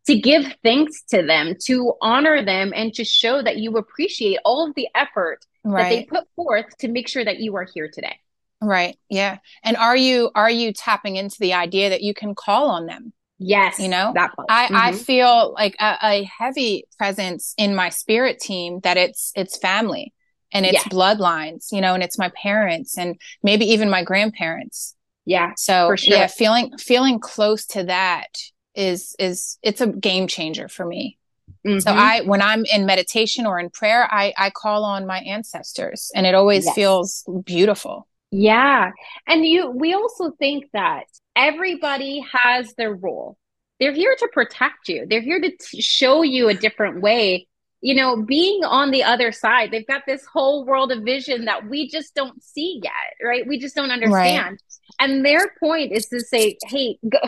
To 0.07 0.19
give 0.19 0.45
thanks 0.62 1.02
to 1.11 1.23
them, 1.23 1.57
to 1.64 1.95
honor 2.00 2.45
them, 2.45 2.73
and 2.75 2.95
to 2.95 3.05
show 3.05 3.43
that 3.43 3.59
you 3.59 3.76
appreciate 3.76 4.38
all 4.45 4.69
of 4.69 4.75
the 4.76 4.88
effort 4.95 5.45
right. 5.64 5.83
that 5.83 5.88
they 5.88 6.05
put 6.05 6.29
forth 6.37 6.76
to 6.79 6.88
make 6.88 7.09
sure 7.09 7.25
that 7.25 7.41
you 7.41 7.57
are 7.57 7.67
here 7.75 7.91
today. 7.93 8.17
Right. 8.61 8.97
Yeah. 9.11 9.38
And 9.64 9.76
are 9.76 9.97
you 9.97 10.31
are 10.35 10.50
you 10.50 10.73
tapping 10.73 11.17
into 11.17 11.37
the 11.41 11.55
idea 11.55 11.91
that 11.91 12.02
you 12.02 12.14
can 12.14 12.35
call 12.35 12.71
on 12.71 12.87
them? 12.87 13.12
Yes. 13.38 13.81
You 13.81 13.88
know, 13.88 14.12
that 14.14 14.31
I, 14.49 14.67
mm-hmm. 14.67 14.76
I 14.76 14.93
feel 14.93 15.52
like 15.52 15.75
a, 15.81 15.99
a 16.00 16.31
heavy 16.38 16.85
presence 16.97 17.55
in 17.59 17.75
my 17.75 17.88
spirit 17.88 18.38
team 18.38 18.79
that 18.85 18.97
it's 18.97 19.33
it's 19.35 19.59
family 19.59 20.12
and 20.52 20.66
it's 20.66 20.75
yeah. 20.75 20.90
bloodlines, 20.90 21.73
you 21.73 21.80
know, 21.80 21.94
and 21.94 22.02
it's 22.02 22.18
my 22.18 22.30
parents 22.40 22.99
and 22.99 23.16
maybe 23.42 23.64
even 23.66 23.90
my 23.90 24.02
grandparents. 24.02 24.94
Yeah. 25.25 25.52
So 25.56 25.94
sure. 25.97 26.16
yeah, 26.16 26.26
feeling 26.26 26.76
feeling 26.78 27.21
close 27.21 27.66
to 27.66 27.85
that 27.85 28.28
is 28.75 29.14
is 29.18 29.59
it's 29.62 29.80
a 29.80 29.87
game 29.87 30.26
changer 30.26 30.68
for 30.68 30.85
me. 30.85 31.18
Mm-hmm. 31.66 31.78
So 31.80 31.92
I 31.92 32.23
when 32.23 32.42
I'm 32.42 32.64
in 32.73 32.87
meditation 32.87 33.47
or 33.47 33.59
in 33.59 33.71
prayer, 33.71 34.09
I 34.11 34.32
I 34.37 34.50
call 34.50 34.85
on 34.85 35.06
my 35.06 35.18
ancestors 35.18 36.11
and 36.14 36.26
it 36.26 36.35
always 36.35 36.64
yes. 36.64 36.75
feels 36.75 37.25
beautiful. 37.44 38.09
Yeah. 38.30 38.90
And 39.26 39.47
you 39.47 39.71
we 39.71 39.94
also 39.94 40.32
think 40.32 40.71
that 40.73 41.04
everybody 41.37 42.25
has 42.32 42.75
their 42.75 42.94
role. 42.94 43.37
They're 43.78 43.92
here 43.92 44.14
to 44.18 44.28
protect 44.32 44.88
you. 44.88 45.06
They're 45.09 45.21
here 45.21 45.40
to 45.40 45.50
t- 45.50 45.82
show 45.82 46.23
you 46.23 46.49
a 46.49 46.54
different 46.54 47.00
way. 47.00 47.49
You 47.83 47.97
know, 47.97 48.23
being 48.23 48.65
on 48.65 48.91
the 48.91 49.03
other 49.03 49.33
side, 49.33 49.71
they've 49.71 49.87
got 49.87 50.03
this 50.07 50.25
whole 50.25 50.65
world 50.65 50.91
of 50.93 51.03
vision 51.03 51.45
that 51.45 51.69
we 51.69 51.89
just 51.89 52.15
don't 52.15 52.43
see 52.43 52.81
yet, 52.83 53.17
right? 53.23 53.47
We 53.47 53.59
just 53.59 53.75
don't 53.75 53.91
understand. 53.91 54.12
Right. 54.51 54.59
And 54.99 55.25
their 55.25 55.53
point 55.61 55.93
is 55.93 56.07
to 56.07 56.21
say, 56.21 56.57
"Hey, 56.67 56.99
go 57.09 57.19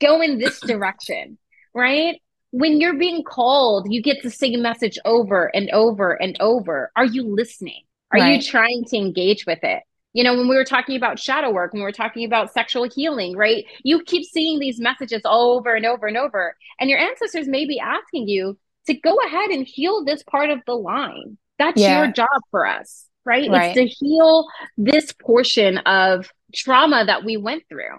go 0.00 0.20
in 0.20 0.38
this 0.38 0.60
direction." 0.66 1.38
Right? 1.74 2.20
when 2.52 2.80
you're 2.80 2.98
being 2.98 3.24
called, 3.24 3.86
you 3.90 4.02
get 4.02 4.22
the 4.22 4.30
same 4.30 4.62
message 4.62 4.98
over 5.04 5.50
and 5.56 5.70
over 5.70 6.12
and 6.12 6.36
over. 6.38 6.92
Are 6.94 7.04
you 7.04 7.22
listening? 7.34 7.82
Are 8.12 8.20
right. 8.20 8.36
you 8.36 8.42
trying 8.42 8.84
to 8.88 8.96
engage 8.96 9.46
with 9.46 9.60
it? 9.62 9.82
You 10.12 10.22
know, 10.22 10.36
when 10.36 10.46
we 10.46 10.56
were 10.56 10.64
talking 10.64 10.96
about 10.96 11.18
shadow 11.18 11.50
work, 11.50 11.72
when 11.72 11.80
we 11.80 11.84
were 11.84 11.92
talking 11.92 12.26
about 12.26 12.52
sexual 12.52 12.86
healing, 12.86 13.34
right? 13.34 13.64
You 13.82 14.04
keep 14.04 14.26
seeing 14.26 14.58
these 14.58 14.78
messages 14.78 15.22
over 15.24 15.74
and 15.74 15.86
over 15.86 16.06
and 16.06 16.18
over. 16.18 16.54
And 16.78 16.90
your 16.90 16.98
ancestors 16.98 17.48
may 17.48 17.64
be 17.64 17.80
asking 17.80 18.28
you 18.28 18.58
to 18.86 18.94
go 18.94 19.16
ahead 19.26 19.50
and 19.50 19.66
heal 19.66 20.04
this 20.04 20.22
part 20.22 20.50
of 20.50 20.60
the 20.66 20.74
line. 20.74 21.38
That's 21.58 21.80
yeah. 21.80 22.02
your 22.02 22.12
job 22.12 22.28
for 22.50 22.66
us, 22.66 23.06
right? 23.24 23.50
right? 23.50 23.76
It's 23.76 23.98
to 23.98 24.06
heal 24.06 24.48
this 24.76 25.12
portion 25.12 25.78
of 25.78 26.30
trauma 26.54 27.04
that 27.04 27.24
we 27.24 27.36
went 27.36 27.64
through, 27.68 27.98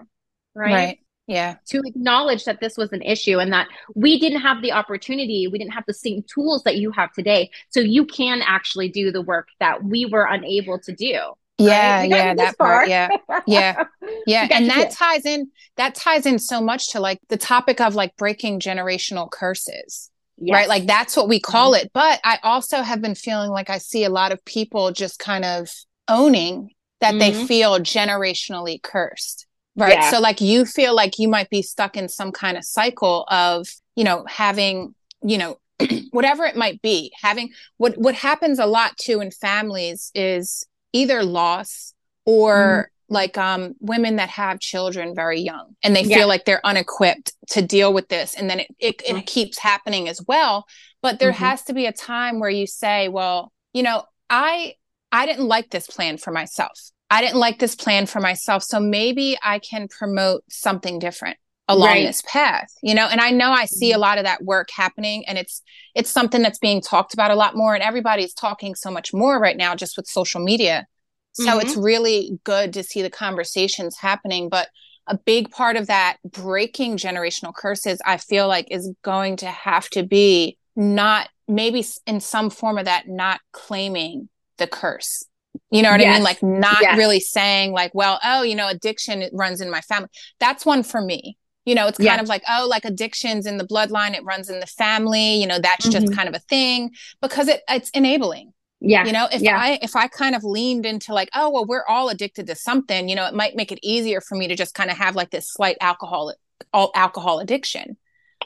right? 0.54 0.74
Right. 0.74 0.98
Yeah. 1.26 1.56
To 1.68 1.80
acknowledge 1.86 2.44
that 2.44 2.60
this 2.60 2.76
was 2.76 2.92
an 2.92 3.00
issue 3.00 3.38
and 3.38 3.52
that 3.52 3.68
we 3.94 4.18
didn't 4.18 4.42
have 4.42 4.60
the 4.60 4.72
opportunity, 4.72 5.48
we 5.48 5.58
didn't 5.58 5.72
have 5.72 5.84
the 5.86 5.94
same 5.94 6.22
tools 6.22 6.62
that 6.64 6.76
you 6.76 6.90
have 6.90 7.12
today. 7.12 7.50
So 7.70 7.80
you 7.80 8.04
can 8.04 8.42
actually 8.42 8.90
do 8.90 9.10
the 9.10 9.22
work 9.22 9.48
that 9.58 9.82
we 9.82 10.04
were 10.04 10.26
unable 10.26 10.78
to 10.80 10.92
do. 10.92 11.18
Yeah, 11.56 12.00
right? 12.00 12.10
yeah, 12.10 12.34
that 12.34 12.58
part. 12.58 12.88
Yeah. 12.88 13.08
Yeah. 13.46 13.84
Yeah. 14.26 14.48
and 14.50 14.68
that 14.68 14.90
ties 14.90 15.24
in 15.24 15.50
that 15.76 15.94
ties 15.94 16.26
in 16.26 16.38
so 16.38 16.60
much 16.60 16.90
to 16.90 17.00
like 17.00 17.20
the 17.28 17.36
topic 17.36 17.80
of 17.80 17.94
like 17.94 18.16
breaking 18.16 18.60
generational 18.60 19.30
curses. 19.30 20.10
Yes. 20.36 20.54
Right? 20.54 20.68
Like 20.68 20.86
that's 20.86 21.16
what 21.16 21.28
we 21.28 21.40
call 21.40 21.72
mm-hmm. 21.72 21.86
it. 21.86 21.92
But 21.92 22.20
I 22.24 22.38
also 22.42 22.82
have 22.82 23.00
been 23.00 23.14
feeling 23.14 23.50
like 23.50 23.70
I 23.70 23.78
see 23.78 24.04
a 24.04 24.10
lot 24.10 24.32
of 24.32 24.44
people 24.44 24.90
just 24.90 25.18
kind 25.18 25.44
of 25.44 25.68
owning 26.08 26.70
that 27.00 27.14
mm-hmm. 27.14 27.18
they 27.18 27.46
feel 27.46 27.78
generationally 27.78 28.82
cursed 28.82 29.46
right 29.76 29.94
yeah. 29.94 30.10
so 30.10 30.20
like 30.20 30.40
you 30.40 30.64
feel 30.64 30.94
like 30.94 31.18
you 31.18 31.28
might 31.28 31.50
be 31.50 31.62
stuck 31.62 31.96
in 31.96 32.08
some 32.08 32.32
kind 32.32 32.56
of 32.56 32.64
cycle 32.64 33.26
of 33.28 33.66
you 33.96 34.04
know 34.04 34.24
having 34.28 34.94
you 35.22 35.38
know 35.38 35.58
whatever 36.10 36.44
it 36.44 36.56
might 36.56 36.80
be 36.82 37.12
having 37.20 37.50
what 37.76 37.96
what 37.98 38.14
happens 38.14 38.58
a 38.58 38.66
lot 38.66 38.96
too 38.96 39.20
in 39.20 39.30
families 39.30 40.10
is 40.14 40.66
either 40.92 41.24
loss 41.24 41.92
or 42.24 42.54
mm-hmm. 42.54 42.93
Like 43.08 43.36
um 43.36 43.74
women 43.80 44.16
that 44.16 44.28
have 44.28 44.60
children 44.60 45.14
very 45.14 45.40
young 45.40 45.74
and 45.82 45.94
they 45.94 46.02
yeah. 46.02 46.18
feel 46.18 46.28
like 46.28 46.44
they're 46.44 46.64
unequipped 46.64 47.32
to 47.48 47.62
deal 47.62 47.92
with 47.92 48.08
this 48.08 48.34
and 48.34 48.48
then 48.48 48.60
it 48.60 48.68
it, 48.78 48.98
mm-hmm. 48.98 49.20
keeps 49.20 49.58
happening 49.58 50.08
as 50.08 50.20
well 50.26 50.66
but 51.02 51.18
there 51.18 51.32
mm-hmm. 51.32 51.44
has 51.44 51.62
to 51.62 51.74
be 51.74 51.86
a 51.86 51.92
time 51.92 52.40
where 52.40 52.50
you 52.50 52.66
say 52.66 53.08
well 53.08 53.52
you 53.72 53.82
know 53.82 54.04
i 54.30 54.74
i 55.12 55.26
didn't 55.26 55.46
like 55.46 55.70
this 55.70 55.86
plan 55.86 56.16
for 56.16 56.30
myself 56.30 56.90
I 57.10 57.20
didn't 57.20 57.38
like 57.38 57.60
this 57.60 57.76
plan 57.76 58.06
for 58.06 58.18
myself. 58.18 58.64
So 58.64 58.80
maybe 58.80 59.38
I 59.40 59.60
can 59.60 59.86
promote 59.86 60.42
something 60.48 60.98
different 60.98 61.36
along 61.68 61.88
right. 61.88 62.06
this 62.06 62.22
path 62.26 62.70
you 62.82 62.94
know 62.94 63.06
and 63.06 63.20
i 63.20 63.30
know 63.30 63.50
i 63.50 63.64
see 63.64 63.90
a 63.90 63.94
mm-hmm. 63.94 64.02
lot 64.02 64.18
of 64.18 64.24
that 64.24 64.42
work 64.44 64.68
happening 64.70 65.24
and 65.26 65.38
it's 65.38 65.62
it's 65.94 66.10
something 66.10 66.42
that's 66.42 66.58
being 66.58 66.80
talked 66.80 67.14
about 67.14 67.30
a 67.30 67.34
lot 67.34 67.56
more 67.56 67.74
and 67.74 67.82
everybody's 67.82 68.34
talking 68.34 68.74
so 68.74 68.90
much 68.90 69.14
more 69.14 69.40
right 69.40 69.56
now 69.56 69.74
just 69.74 69.96
with 69.96 70.06
social 70.06 70.42
media 70.42 70.86
so 71.34 71.44
mm-hmm. 71.44 71.60
it's 71.60 71.76
really 71.76 72.38
good 72.44 72.72
to 72.72 72.82
see 72.82 73.02
the 73.02 73.10
conversations 73.10 73.96
happening 73.96 74.48
but 74.48 74.68
a 75.06 75.18
big 75.18 75.50
part 75.50 75.76
of 75.76 75.86
that 75.86 76.16
breaking 76.24 76.96
generational 76.96 77.54
curses 77.54 78.00
i 78.04 78.16
feel 78.16 78.48
like 78.48 78.66
is 78.70 78.92
going 79.02 79.36
to 79.36 79.46
have 79.46 79.88
to 79.90 80.02
be 80.02 80.56
not 80.76 81.28
maybe 81.46 81.84
in 82.06 82.20
some 82.20 82.50
form 82.50 82.78
of 82.78 82.86
that 82.86 83.06
not 83.06 83.40
claiming 83.52 84.28
the 84.58 84.66
curse 84.66 85.24
you 85.70 85.82
know 85.82 85.90
what 85.90 86.00
yes. 86.00 86.08
I 86.08 86.12
mean? 86.14 86.22
Like 86.22 86.42
not 86.42 86.80
yes. 86.80 86.96
really 86.96 87.20
saying 87.20 87.72
like, 87.72 87.92
well, 87.94 88.20
oh, 88.22 88.42
you 88.42 88.54
know, 88.54 88.68
addiction 88.68 89.28
runs 89.32 89.60
in 89.60 89.70
my 89.70 89.80
family. 89.80 90.08
That's 90.40 90.64
one 90.64 90.82
for 90.82 91.00
me. 91.00 91.36
You 91.64 91.74
know, 91.74 91.88
it's 91.88 91.98
kind 91.98 92.06
yes. 92.06 92.22
of 92.22 92.28
like, 92.28 92.42
oh, 92.48 92.66
like 92.68 92.84
addictions 92.84 93.46
in 93.46 93.56
the 93.56 93.66
bloodline, 93.66 94.14
it 94.14 94.24
runs 94.24 94.50
in 94.50 94.60
the 94.60 94.66
family. 94.66 95.36
You 95.36 95.46
know, 95.46 95.58
that's 95.58 95.86
mm-hmm. 95.86 96.04
just 96.04 96.14
kind 96.14 96.28
of 96.28 96.34
a 96.34 96.38
thing 96.40 96.90
because 97.20 97.48
it 97.48 97.62
it's 97.68 97.90
enabling. 97.90 98.52
Yeah. 98.86 99.06
You 99.06 99.12
know, 99.12 99.28
if 99.32 99.40
yeah. 99.40 99.58
I 99.58 99.78
if 99.82 99.96
I 99.96 100.08
kind 100.08 100.34
of 100.34 100.44
leaned 100.44 100.84
into 100.84 101.14
like, 101.14 101.30
oh, 101.34 101.50
well, 101.50 101.64
we're 101.64 101.86
all 101.88 102.10
addicted 102.10 102.46
to 102.48 102.54
something, 102.54 103.08
you 103.08 103.14
know, 103.14 103.26
it 103.26 103.34
might 103.34 103.56
make 103.56 103.72
it 103.72 103.78
easier 103.82 104.20
for 104.20 104.34
me 104.36 104.46
to 104.48 104.54
just 104.54 104.74
kind 104.74 104.90
of 104.90 104.98
have 104.98 105.16
like 105.16 105.30
this 105.30 105.48
slight 105.48 105.76
alcohol 105.80 106.32
all 106.72 106.90
alcohol 106.94 107.40
addiction. 107.40 107.96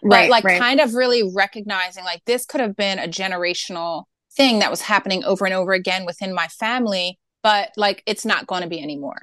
Right. 0.02 0.24
But 0.24 0.30
like 0.30 0.44
right. 0.44 0.60
kind 0.60 0.80
of 0.80 0.94
really 0.94 1.28
recognizing 1.34 2.04
like 2.04 2.24
this 2.24 2.46
could 2.46 2.60
have 2.60 2.76
been 2.76 2.98
a 2.98 3.08
generational 3.08 4.04
thing 4.36 4.60
that 4.60 4.70
was 4.70 4.80
happening 4.80 5.24
over 5.24 5.44
and 5.44 5.54
over 5.54 5.72
again 5.72 6.06
within 6.06 6.32
my 6.32 6.46
family, 6.46 7.18
but 7.42 7.70
like 7.76 8.02
it's 8.06 8.24
not 8.24 8.46
going 8.46 8.62
to 8.62 8.68
be 8.68 8.80
anymore. 8.80 9.18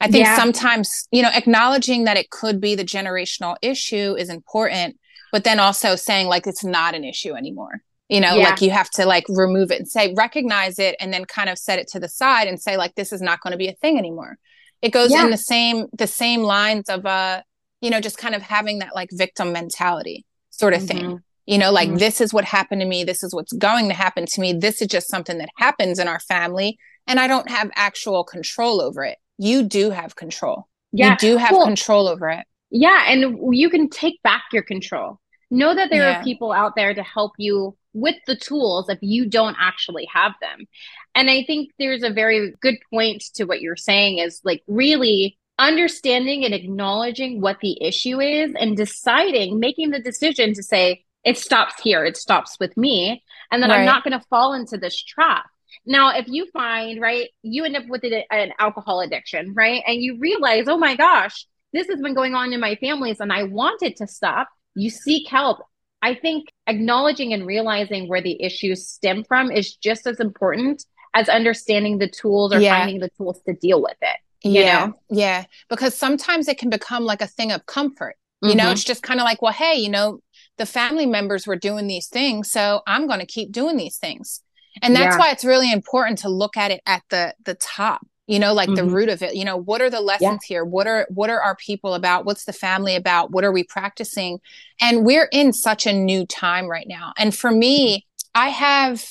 I 0.00 0.08
think 0.08 0.26
yeah. 0.26 0.36
sometimes, 0.36 1.06
you 1.12 1.22
know, 1.22 1.30
acknowledging 1.32 2.04
that 2.04 2.16
it 2.16 2.30
could 2.30 2.60
be 2.60 2.74
the 2.74 2.84
generational 2.84 3.56
issue 3.62 4.16
is 4.16 4.28
important, 4.28 4.98
but 5.30 5.44
then 5.44 5.60
also 5.60 5.96
saying 5.96 6.26
like 6.26 6.46
it's 6.46 6.64
not 6.64 6.94
an 6.94 7.04
issue 7.04 7.34
anymore. 7.34 7.82
You 8.12 8.20
know, 8.20 8.34
yeah. 8.34 8.50
like 8.50 8.60
you 8.60 8.70
have 8.70 8.90
to 8.90 9.06
like 9.06 9.24
remove 9.28 9.70
it 9.70 9.78
and 9.78 9.88
say, 9.88 10.12
recognize 10.14 10.78
it 10.78 10.96
and 11.00 11.12
then 11.12 11.24
kind 11.24 11.48
of 11.48 11.58
set 11.58 11.78
it 11.78 11.88
to 11.88 12.00
the 12.00 12.08
side 12.08 12.46
and 12.46 12.60
say, 12.60 12.76
like, 12.76 12.94
this 12.94 13.12
is 13.12 13.22
not 13.22 13.40
going 13.40 13.52
to 13.52 13.56
be 13.56 13.68
a 13.68 13.74
thing 13.74 13.98
anymore. 13.98 14.36
It 14.82 14.90
goes 14.90 15.10
yeah. 15.10 15.24
in 15.24 15.30
the 15.30 15.36
same 15.36 15.86
the 15.92 16.06
same 16.06 16.42
lines 16.42 16.88
of 16.88 17.06
uh, 17.06 17.42
you 17.80 17.90
know, 17.90 18.00
just 18.00 18.18
kind 18.18 18.34
of 18.34 18.42
having 18.42 18.80
that 18.80 18.94
like 18.94 19.08
victim 19.12 19.52
mentality 19.52 20.24
sort 20.50 20.74
of 20.74 20.82
mm-hmm. 20.82 20.98
thing 20.98 21.22
you 21.46 21.58
know 21.58 21.72
like 21.72 21.88
mm-hmm. 21.88 21.98
this 21.98 22.20
is 22.20 22.32
what 22.32 22.44
happened 22.44 22.80
to 22.80 22.86
me 22.86 23.04
this 23.04 23.22
is 23.22 23.34
what's 23.34 23.52
going 23.52 23.88
to 23.88 23.94
happen 23.94 24.26
to 24.26 24.40
me 24.40 24.52
this 24.52 24.80
is 24.80 24.88
just 24.88 25.08
something 25.08 25.38
that 25.38 25.48
happens 25.56 25.98
in 25.98 26.08
our 26.08 26.20
family 26.20 26.78
and 27.06 27.18
i 27.18 27.26
don't 27.26 27.50
have 27.50 27.70
actual 27.74 28.24
control 28.24 28.80
over 28.80 29.04
it 29.04 29.18
you 29.38 29.62
do 29.62 29.90
have 29.90 30.14
control 30.16 30.68
yeah. 30.92 31.10
you 31.10 31.16
do 31.18 31.36
have 31.36 31.52
well, 31.52 31.64
control 31.64 32.08
over 32.08 32.28
it 32.28 32.44
yeah 32.70 33.04
and 33.08 33.38
you 33.54 33.68
can 33.68 33.88
take 33.88 34.22
back 34.22 34.42
your 34.52 34.62
control 34.62 35.18
know 35.52 35.74
that 35.74 35.90
there 35.90 36.02
yeah. 36.02 36.20
are 36.20 36.24
people 36.24 36.52
out 36.52 36.74
there 36.76 36.94
to 36.94 37.02
help 37.02 37.32
you 37.38 37.76
with 37.92 38.16
the 38.26 38.36
tools 38.36 38.88
if 38.88 38.98
you 39.02 39.26
don't 39.26 39.56
actually 39.60 40.08
have 40.12 40.32
them 40.40 40.66
and 41.14 41.30
i 41.30 41.44
think 41.44 41.70
there's 41.78 42.02
a 42.02 42.10
very 42.10 42.54
good 42.60 42.76
point 42.90 43.22
to 43.34 43.44
what 43.44 43.60
you're 43.60 43.76
saying 43.76 44.18
is 44.18 44.40
like 44.44 44.62
really 44.66 45.38
understanding 45.58 46.44
and 46.44 46.54
acknowledging 46.54 47.40
what 47.40 47.58
the 47.60 47.80
issue 47.82 48.20
is 48.20 48.52
and 48.58 48.76
deciding 48.76 49.60
making 49.60 49.90
the 49.90 50.00
decision 50.00 50.54
to 50.54 50.62
say 50.62 51.04
it 51.24 51.38
stops 51.38 51.80
here. 51.80 52.04
It 52.04 52.16
stops 52.16 52.56
with 52.58 52.76
me. 52.76 53.22
And 53.50 53.62
then 53.62 53.70
right. 53.70 53.80
I'm 53.80 53.86
not 53.86 54.04
going 54.04 54.18
to 54.18 54.26
fall 54.28 54.54
into 54.54 54.76
this 54.76 55.00
trap. 55.00 55.46
Now, 55.86 56.16
if 56.16 56.28
you 56.28 56.46
find, 56.52 57.00
right, 57.00 57.28
you 57.42 57.64
end 57.64 57.76
up 57.76 57.86
with 57.88 58.04
an 58.04 58.52
alcohol 58.58 59.00
addiction, 59.00 59.54
right? 59.54 59.82
And 59.86 60.00
you 60.00 60.18
realize, 60.18 60.64
oh 60.68 60.78
my 60.78 60.96
gosh, 60.96 61.46
this 61.72 61.88
has 61.88 62.00
been 62.00 62.14
going 62.14 62.34
on 62.34 62.52
in 62.52 62.60
my 62.60 62.76
families 62.76 63.20
and 63.20 63.32
I 63.32 63.44
want 63.44 63.82
it 63.82 63.96
to 63.96 64.06
stop. 64.06 64.48
You 64.74 64.90
seek 64.90 65.28
help. 65.28 65.60
I 66.00 66.14
think 66.14 66.52
acknowledging 66.66 67.32
and 67.32 67.46
realizing 67.46 68.08
where 68.08 68.20
the 68.20 68.42
issues 68.42 68.86
stem 68.86 69.24
from 69.24 69.50
is 69.50 69.76
just 69.76 70.06
as 70.06 70.18
important 70.18 70.84
as 71.14 71.28
understanding 71.28 71.98
the 71.98 72.08
tools 72.08 72.52
or 72.52 72.58
yeah. 72.58 72.78
finding 72.78 73.00
the 73.00 73.10
tools 73.16 73.40
to 73.46 73.54
deal 73.54 73.80
with 73.80 73.96
it. 74.00 74.16
yeah. 74.42 74.86
Know? 74.86 74.94
Yeah. 75.10 75.44
Because 75.68 75.96
sometimes 75.96 76.48
it 76.48 76.58
can 76.58 76.70
become 76.70 77.04
like 77.04 77.20
a 77.20 77.26
thing 77.26 77.52
of 77.52 77.66
comfort. 77.66 78.16
You 78.40 78.50
mm-hmm. 78.50 78.58
know, 78.58 78.70
it's 78.72 78.82
just 78.82 79.04
kind 79.04 79.20
of 79.20 79.24
like, 79.24 79.40
well, 79.40 79.52
hey, 79.52 79.74
you 79.74 79.88
know, 79.88 80.20
the 80.58 80.66
family 80.66 81.06
members 81.06 81.46
were 81.46 81.56
doing 81.56 81.86
these 81.86 82.08
things 82.08 82.50
so 82.50 82.82
i'm 82.86 83.06
going 83.06 83.20
to 83.20 83.26
keep 83.26 83.52
doing 83.52 83.76
these 83.76 83.96
things 83.96 84.42
and 84.80 84.94
that's 84.94 85.16
yeah. 85.16 85.18
why 85.18 85.30
it's 85.30 85.44
really 85.44 85.72
important 85.72 86.18
to 86.18 86.28
look 86.28 86.56
at 86.56 86.70
it 86.70 86.80
at 86.86 87.02
the 87.10 87.34
the 87.44 87.54
top 87.54 88.06
you 88.26 88.38
know 88.38 88.52
like 88.52 88.68
mm-hmm. 88.68 88.86
the 88.86 88.92
root 88.92 89.08
of 89.08 89.22
it 89.22 89.34
you 89.34 89.44
know 89.44 89.56
what 89.56 89.82
are 89.82 89.90
the 89.90 90.00
lessons 90.00 90.40
yeah. 90.48 90.54
here 90.54 90.64
what 90.64 90.86
are 90.86 91.06
what 91.10 91.30
are 91.30 91.40
our 91.40 91.56
people 91.56 91.94
about 91.94 92.24
what's 92.24 92.44
the 92.44 92.52
family 92.52 92.94
about 92.94 93.30
what 93.30 93.44
are 93.44 93.52
we 93.52 93.64
practicing 93.64 94.38
and 94.80 95.04
we're 95.04 95.28
in 95.32 95.52
such 95.52 95.86
a 95.86 95.92
new 95.92 96.24
time 96.26 96.66
right 96.66 96.86
now 96.88 97.12
and 97.18 97.34
for 97.34 97.50
me 97.50 98.06
i 98.34 98.48
have 98.48 99.04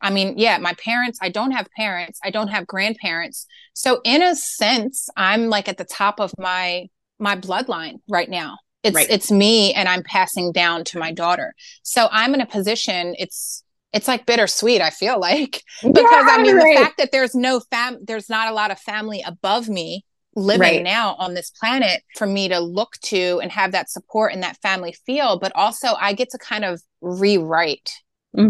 i 0.00 0.10
mean 0.10 0.34
yeah 0.38 0.58
my 0.58 0.74
parents 0.74 1.18
i 1.22 1.28
don't 1.28 1.50
have 1.50 1.68
parents 1.76 2.18
i 2.24 2.30
don't 2.30 2.48
have 2.48 2.66
grandparents 2.66 3.46
so 3.74 4.00
in 4.04 4.22
a 4.22 4.34
sense 4.34 5.08
i'm 5.16 5.48
like 5.48 5.68
at 5.68 5.76
the 5.76 5.84
top 5.84 6.18
of 6.20 6.32
my 6.38 6.86
my 7.18 7.36
bloodline 7.36 7.96
right 8.08 8.30
now 8.30 8.56
it's 8.84 8.94
right. 8.94 9.06
it's 9.08 9.32
me 9.32 9.72
and 9.72 9.88
I'm 9.88 10.02
passing 10.02 10.52
down 10.52 10.84
to 10.84 10.98
my 10.98 11.10
daughter. 11.10 11.54
So 11.82 12.08
I'm 12.12 12.34
in 12.34 12.42
a 12.42 12.46
position 12.46 13.14
it's 13.18 13.63
it's 13.94 14.08
like 14.08 14.26
bittersweet, 14.26 14.82
I 14.82 14.90
feel 14.90 15.18
like. 15.18 15.62
Because 15.82 16.26
yeah, 16.26 16.34
I 16.34 16.42
mean 16.42 16.56
right. 16.56 16.74
the 16.74 16.80
fact 16.80 16.98
that 16.98 17.12
there's 17.12 17.34
no 17.34 17.60
fam 17.60 17.98
there's 18.04 18.28
not 18.28 18.48
a 18.48 18.54
lot 18.54 18.70
of 18.70 18.78
family 18.78 19.22
above 19.26 19.68
me, 19.68 20.04
living 20.34 20.60
Right. 20.60 20.82
now 20.82 21.14
on 21.18 21.34
this 21.34 21.50
planet 21.50 22.02
for 22.18 22.26
me 22.26 22.48
to 22.48 22.58
look 22.60 22.94
to 23.04 23.40
and 23.42 23.52
have 23.52 23.72
that 23.72 23.90
support 23.90 24.32
and 24.32 24.42
that 24.42 24.58
family 24.62 24.94
feel. 25.06 25.38
But 25.38 25.52
also, 25.54 25.94
I 26.00 26.12
get 26.12 26.30
to 26.30 26.38
kind 26.38 26.64
of 26.64 26.82
rewrite. 27.00 27.90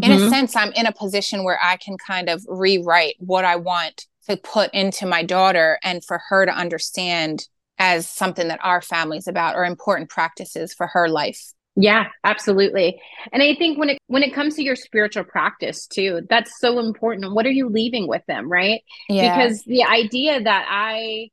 In 0.01 0.13
a 0.13 0.17
Mhm. 0.17 0.29
sense, 0.29 0.57
I'm 0.57 0.73
in 0.73 0.87
a 0.87 0.93
position 0.93 1.45
where 1.45 1.59
I 1.63 1.77
can 1.77 1.97
kind 1.99 2.29
of 2.29 2.43
rewrite 2.49 3.17
what 3.19 3.45
I 3.45 3.57
want 3.57 4.07
to 4.29 4.37
put 4.37 4.73
into 4.73 5.07
my 5.07 5.23
daughter 5.23 5.79
and 5.83 6.05
for 6.05 6.21
her 6.29 6.47
to 6.47 6.53
understand 6.53 7.47
as 7.79 8.09
something 8.09 8.49
that 8.49 8.61
our 8.63 8.81
family's 8.81 9.27
about 9.27 9.57
or 9.57 9.65
important 9.65 10.09
practices 10.11 10.73
for 10.75 10.87
her 10.89 11.09
life. 11.09 11.53
Yeah, 11.77 12.07
absolutely. 12.23 13.01
And 13.33 13.43
I 13.43 13.55
think 13.57 13.79
when 13.79 13.91
it 13.91 13.99
when 14.07 14.23
it 14.23 14.33
comes 14.33 14.55
to 14.57 14.63
your 14.63 14.77
spiritual 14.77 15.25
practice 15.25 15.87
too, 15.87 16.21
that's 16.31 16.61
so 16.61 16.79
important. 16.79 17.35
What 17.35 17.47
are 17.47 17.51
you 17.51 17.69
leaving 17.69 18.07
with 18.07 18.23
them, 18.27 18.51
right? 18.51 18.83
Yeah. 19.09 19.37
Because 19.37 19.63
the 19.65 19.83
idea 19.85 20.41
that 20.41 20.67
I 20.69 21.31